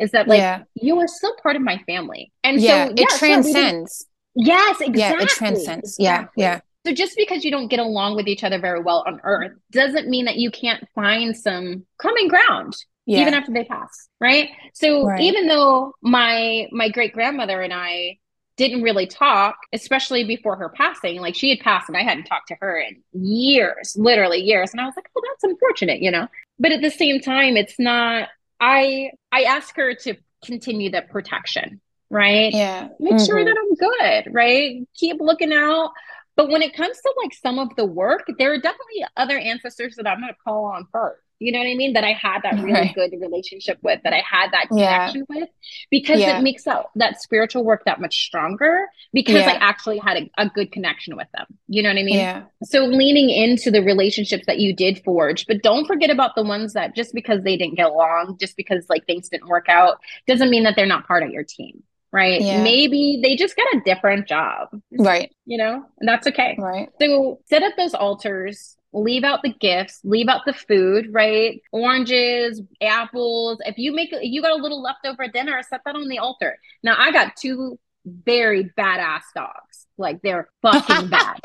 is 0.00 0.10
that 0.10 0.28
like 0.28 0.38
yeah. 0.38 0.62
you 0.74 0.98
are 0.98 1.08
still 1.08 1.34
part 1.42 1.56
of 1.56 1.62
my 1.62 1.78
family 1.86 2.32
and 2.44 2.60
yeah, 2.60 2.86
so 2.86 2.94
yeah, 2.96 3.04
it 3.04 3.08
transcends 3.18 4.06
yes 4.34 4.80
exactly 4.80 5.00
yeah 5.00 5.22
it 5.22 5.28
transcends 5.28 5.96
yeah 5.98 6.20
exactly. 6.20 6.42
yeah 6.42 6.60
so 6.86 6.94
just 6.94 7.16
because 7.16 7.44
you 7.44 7.50
don't 7.50 7.68
get 7.68 7.80
along 7.80 8.16
with 8.16 8.26
each 8.28 8.44
other 8.44 8.58
very 8.58 8.80
well 8.80 9.04
on 9.06 9.20
earth 9.24 9.52
doesn't 9.72 10.08
mean 10.08 10.24
that 10.24 10.36
you 10.36 10.50
can't 10.50 10.86
find 10.94 11.36
some 11.36 11.84
common 11.98 12.28
ground 12.28 12.74
yeah. 13.06 13.20
even 13.20 13.34
after 13.34 13.52
they 13.52 13.64
pass 13.64 14.08
right 14.20 14.50
so 14.74 15.06
right. 15.06 15.20
even 15.20 15.48
though 15.48 15.92
my 16.02 16.68
my 16.72 16.88
great 16.88 17.12
grandmother 17.12 17.62
and 17.62 17.72
i 17.72 18.16
didn't 18.58 18.82
really 18.82 19.06
talk 19.06 19.56
especially 19.72 20.24
before 20.24 20.56
her 20.56 20.68
passing. 20.68 21.20
Like 21.20 21.34
she 21.34 21.50
had 21.50 21.60
passed 21.60 21.88
and 21.88 21.96
i 21.96 22.02
hadn't 22.02 22.24
talked 22.24 22.48
to 22.48 22.56
her 22.60 22.78
in 22.78 23.02
years 23.12 23.96
literally 23.96 24.40
years. 24.40 24.72
And 24.72 24.80
i 24.80 24.84
was 24.84 24.94
like 24.96 25.08
oh 25.16 25.22
that's 25.26 25.44
unfortunate 25.44 26.02
you 26.02 26.10
know? 26.10 26.28
But 26.58 26.72
at 26.72 26.82
the 26.82 26.90
same 26.90 27.20
time 27.20 27.56
it's 27.56 27.78
not 27.78 28.28
i 28.60 29.10
i 29.32 29.44
ask 29.44 29.74
her 29.76 29.94
to 29.94 30.14
continue 30.44 30.90
the 30.90 31.02
protection 31.02 31.80
right? 32.10 32.54
Yeah. 32.54 32.88
Make 33.00 33.14
mm-hmm. 33.14 33.24
sure 33.24 33.44
that 33.44 33.56
i'm 33.56 33.74
good 33.74 34.34
right? 34.34 34.86
Keep 34.94 35.20
looking 35.20 35.52
out. 35.52 35.92
But 36.36 36.50
when 36.50 36.62
it 36.62 36.74
comes 36.74 36.96
to 37.00 37.14
like 37.22 37.34
some 37.34 37.58
of 37.58 37.74
the 37.76 37.84
work 37.84 38.30
there 38.38 38.52
are 38.52 38.58
definitely 38.58 39.04
other 39.16 39.38
ancestors 39.38 39.96
that 39.96 40.06
i'm 40.06 40.20
going 40.20 40.32
to 40.32 40.38
call 40.44 40.66
on 40.66 40.86
first 40.92 41.22
you 41.38 41.52
know 41.52 41.58
what 41.58 41.68
I 41.68 41.74
mean? 41.74 41.92
That 41.92 42.04
I 42.04 42.12
had 42.12 42.42
that 42.42 42.54
really 42.54 42.72
right. 42.72 42.94
good 42.94 43.12
relationship 43.20 43.78
with, 43.82 44.00
that 44.02 44.12
I 44.12 44.22
had 44.28 44.50
that 44.52 44.68
connection 44.68 45.24
yeah. 45.28 45.40
with, 45.40 45.48
because 45.90 46.20
yeah. 46.20 46.38
it 46.38 46.42
makes 46.42 46.64
that, 46.64 46.86
that 46.96 47.22
spiritual 47.22 47.64
work 47.64 47.84
that 47.84 48.00
much 48.00 48.24
stronger 48.24 48.86
because 49.12 49.36
yeah. 49.36 49.50
I 49.50 49.54
actually 49.54 49.98
had 49.98 50.16
a, 50.16 50.30
a, 50.38 50.48
good 50.48 50.72
connection 50.72 51.16
with 51.16 51.28
them. 51.34 51.46
You 51.68 51.82
know 51.82 51.90
what 51.90 51.98
I 51.98 52.02
mean? 52.02 52.16
Yeah. 52.16 52.42
So 52.64 52.84
leaning 52.86 53.30
into 53.30 53.70
the 53.70 53.82
relationships 53.82 54.46
that 54.46 54.58
you 54.58 54.74
did 54.74 55.02
forge, 55.04 55.46
but 55.46 55.62
don't 55.62 55.86
forget 55.86 56.10
about 56.10 56.34
the 56.34 56.42
ones 56.42 56.72
that 56.72 56.96
just 56.96 57.14
because 57.14 57.42
they 57.44 57.56
didn't 57.56 57.76
get 57.76 57.86
along, 57.86 58.38
just 58.40 58.56
because 58.56 58.86
like 58.88 59.06
things 59.06 59.28
didn't 59.28 59.48
work 59.48 59.68
out, 59.68 59.98
doesn't 60.26 60.50
mean 60.50 60.64
that 60.64 60.74
they're 60.74 60.86
not 60.86 61.06
part 61.06 61.22
of 61.22 61.30
your 61.30 61.44
team 61.44 61.82
right? 62.10 62.40
Yeah. 62.40 62.62
Maybe 62.62 63.20
they 63.22 63.36
just 63.36 63.54
got 63.54 63.66
a 63.74 63.82
different 63.84 64.26
job. 64.26 64.68
Right. 64.98 65.30
You 65.44 65.58
know, 65.58 65.84
and 65.98 66.08
that's 66.08 66.26
okay. 66.26 66.56
Right. 66.58 66.88
So 66.98 67.40
set 67.50 67.62
up 67.62 67.74
those 67.76 67.92
altars 67.92 68.77
leave 68.92 69.24
out 69.24 69.42
the 69.42 69.52
gifts, 69.52 70.00
leave 70.04 70.28
out 70.28 70.42
the 70.46 70.52
food, 70.52 71.08
right? 71.12 71.60
Oranges, 71.72 72.62
apples. 72.80 73.58
If 73.64 73.78
you 73.78 73.92
make, 73.92 74.14
you 74.20 74.42
got 74.42 74.58
a 74.58 74.62
little 74.62 74.82
leftover 74.82 75.28
dinner, 75.28 75.62
set 75.68 75.82
that 75.84 75.94
on 75.94 76.08
the 76.08 76.18
altar. 76.18 76.58
Now, 76.82 76.96
I 76.98 77.12
got 77.12 77.36
two 77.36 77.78
very 78.04 78.70
badass 78.78 79.22
dogs. 79.34 79.86
Like 79.96 80.22
they're 80.22 80.48
fucking 80.62 81.08
bad. 81.08 81.40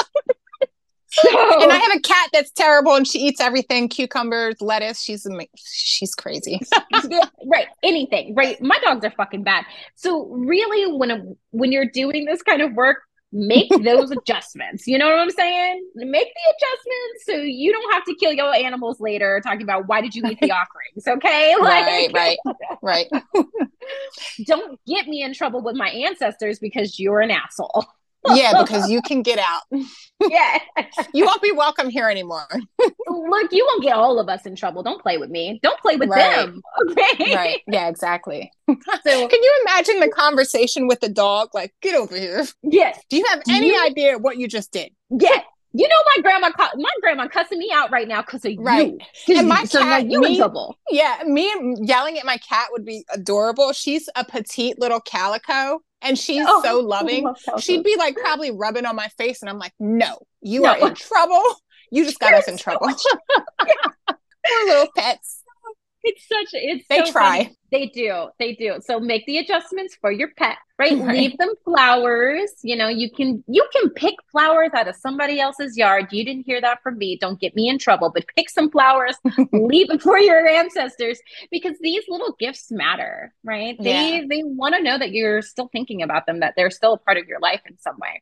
So, 1.14 1.30
and 1.62 1.72
I 1.72 1.78
have 1.78 1.96
a 1.96 2.00
cat 2.00 2.30
that's 2.34 2.52
terrible 2.52 2.96
and 2.96 3.08
she 3.08 3.20
eats 3.20 3.40
everything 3.40 3.88
cucumbers, 3.88 4.56
lettuce. 4.62 5.02
She's 5.02 5.28
she's 5.56 6.16
crazy. 6.16 6.60
right. 7.46 7.68
Anything. 7.84 8.34
Right. 8.36 8.60
My 8.62 8.78
dogs 8.84 9.06
are 9.06 9.12
fucking 9.12 9.44
bad. 9.44 9.66
So 9.96 10.28
really 10.28 10.98
when 10.98 11.38
when 11.52 11.72
you're 11.72 11.90
doing 11.90 12.26
this 12.26 12.42
kind 12.42 12.62
of 12.62 12.74
work, 12.74 12.98
make 13.34 13.70
those 13.84 14.12
adjustments. 14.12 14.88
You 14.88 15.00
know 15.00 15.08
what 15.08 15.20
I'm 15.20 15.32
saying? 15.32 15.90
Make 15.96 16.28
the 16.28 16.54
adjustments 16.56 17.26
so 17.26 17.34
you 17.34 17.74
don't 17.74 17.92
have 17.92 18.06
to 18.06 18.16
kill 18.16 18.32
your 18.32 18.54
animals 18.54 19.02
later 19.02 19.42
talking 19.44 19.64
about 19.64 19.88
why 19.88 20.02
did 20.02 20.16
you 20.16 20.24
eat 20.28 20.40
the 20.40 20.52
offerings, 20.52 21.08
okay? 21.08 21.56
Like, 21.64 21.86
right, 21.86 22.12
right, 22.14 22.38
right. 22.82 23.08
don't 24.46 24.80
get 24.86 25.08
me 25.08 25.24
in 25.24 25.34
trouble 25.34 25.62
with 25.62 25.76
my 25.76 25.90
ancestors 25.90 26.60
because 26.60 27.00
you're 27.00 27.22
an 27.22 27.32
asshole 27.32 27.86
yeah, 28.30 28.62
because 28.62 28.90
you 28.90 29.02
can 29.02 29.22
get 29.22 29.40
out. 29.40 29.64
Yeah. 30.30 30.60
you 31.14 31.26
won't 31.26 31.42
be 31.42 31.52
welcome 31.52 31.90
here 31.90 32.08
anymore. 32.08 32.48
Look, 32.80 33.52
you 33.52 33.68
won't 33.70 33.84
get 33.84 33.94
all 33.94 34.20
of 34.20 34.30
us 34.30 34.46
in 34.46 34.56
trouble. 34.56 34.82
Don't 34.82 35.02
play 35.02 35.18
with 35.18 35.30
me. 35.30 35.60
Don't 35.62 35.78
play 35.82 35.98
with 35.98 36.08
right. 36.08 36.46
them. 36.46 36.62
Okay. 36.92 37.36
Right. 37.36 37.62
Yeah, 37.68 37.90
exactly. 37.90 38.50
So 38.70 38.76
can 39.04 39.30
you 39.32 39.62
imagine 39.64 40.00
the 40.00 40.08
conversation 40.08 40.88
with 40.88 41.02
the 41.02 41.10
dog? 41.10 41.50
Like, 41.54 41.74
get 41.82 41.96
over 41.96 42.16
here. 42.16 42.46
Yes. 42.62 43.02
Do 43.10 43.18
you 43.18 43.26
have 43.26 43.42
any 43.50 43.68
you... 43.68 43.86
idea 43.86 44.18
what 44.18 44.38
you 44.38 44.48
just 44.48 44.72
did? 44.72 44.94
Yeah. 45.10 45.42
You 45.76 45.88
know 45.88 45.96
my 46.16 46.22
grandma, 46.22 46.52
my 46.76 46.92
grandma 47.02 47.28
cussing 47.28 47.58
me 47.58 47.72
out 47.74 47.92
right 47.92 48.08
now 48.08 48.22
because 48.22 48.46
of 48.46 48.54
right. 48.60 48.94
you. 49.28 49.38
And 49.38 49.50
my 49.50 49.66
so 49.66 49.80
cat, 49.80 50.10
you 50.10 50.22
me, 50.22 50.34
in 50.34 50.38
trouble. 50.38 50.78
Yeah, 50.92 51.24
me 51.26 51.52
yelling 51.82 52.20
at 52.20 52.26
my 52.26 52.38
cat 52.38 52.68
would 52.72 52.86
be 52.86 53.04
adorable. 53.12 53.74
She's 53.74 54.08
a 54.16 54.24
petite 54.24 54.80
little 54.80 55.00
calico, 55.00 55.80
and 56.04 56.18
she's 56.18 56.46
oh, 56.48 56.62
so 56.64 56.80
loving. 56.80 57.34
She'd 57.60 57.84
be 57.84 57.96
like 57.98 58.16
probably 58.16 58.52
rubbing 58.52 58.86
on 58.86 58.96
my 58.96 59.08
face, 59.18 59.42
and 59.42 59.50
I'm 59.50 59.58
like, 59.58 59.74
no, 59.80 60.20
you 60.42 60.62
no. 60.62 60.70
are 60.70 60.88
in 60.90 60.96
trouble. 60.96 61.42
You 61.92 62.06
just 62.06 62.20
got 62.20 62.32
You're 62.32 62.40
us 62.40 62.48
in 62.48 62.58
trouble. 62.60 62.88
Poor 64.08 64.66
little 64.66 64.88
pets. 64.96 65.43
It's 66.04 66.28
such 66.28 66.50
it's 66.54 66.86
they 66.90 67.06
so 67.06 67.12
try. 67.12 67.44
Funny. 67.44 67.58
They 67.72 67.88
do. 67.88 68.28
They 68.38 68.54
do. 68.54 68.80
So 68.86 69.00
make 69.00 69.26
the 69.26 69.40
adjustments 69.40 69.98
for 70.00 70.12
your 70.12 70.30
pet, 70.38 70.58
right? 70.78 70.96
right? 71.00 71.18
Leave 71.18 71.38
them 71.40 71.54
flowers. 71.66 72.52
You 72.62 72.76
know, 72.76 72.88
you 72.88 73.10
can 73.10 73.44
you 73.48 73.68
can 73.74 73.90
pick 73.92 74.14
flowers 74.32 74.70
out 74.76 74.88
of 74.88 74.96
somebody 74.96 75.40
else's 75.40 75.76
yard. 75.76 76.08
You 76.12 76.24
didn't 76.24 76.44
hear 76.46 76.62
that 76.62 76.84
from 76.84 76.98
me. 76.98 77.18
Don't 77.20 77.40
get 77.40 77.56
me 77.56 77.70
in 77.70 77.80
trouble, 77.80 78.12
but 78.14 78.26
pick 78.36 78.50
some 78.50 78.70
flowers, 78.70 79.16
leave 79.54 79.88
them 79.88 79.98
for 79.98 80.20
your 80.20 80.46
ancestors 80.46 81.20
because 81.50 81.76
these 81.82 82.04
little 82.08 82.36
gifts 82.40 82.70
matter, 82.70 83.34
right? 83.44 83.76
They 83.80 84.18
yeah. 84.18 84.22
they 84.30 84.44
want 84.44 84.76
to 84.76 84.84
know 84.84 85.00
that 85.00 85.12
you're 85.12 85.42
still 85.42 85.70
thinking 85.72 86.04
about 86.04 86.28
them, 86.28 86.42
that 86.42 86.54
they're 86.56 86.70
still 86.70 86.94
a 86.94 87.00
part 87.00 87.18
of 87.18 87.28
your 87.28 87.40
life 87.40 87.62
in 87.66 87.80
some 87.80 87.98
way. 87.98 88.22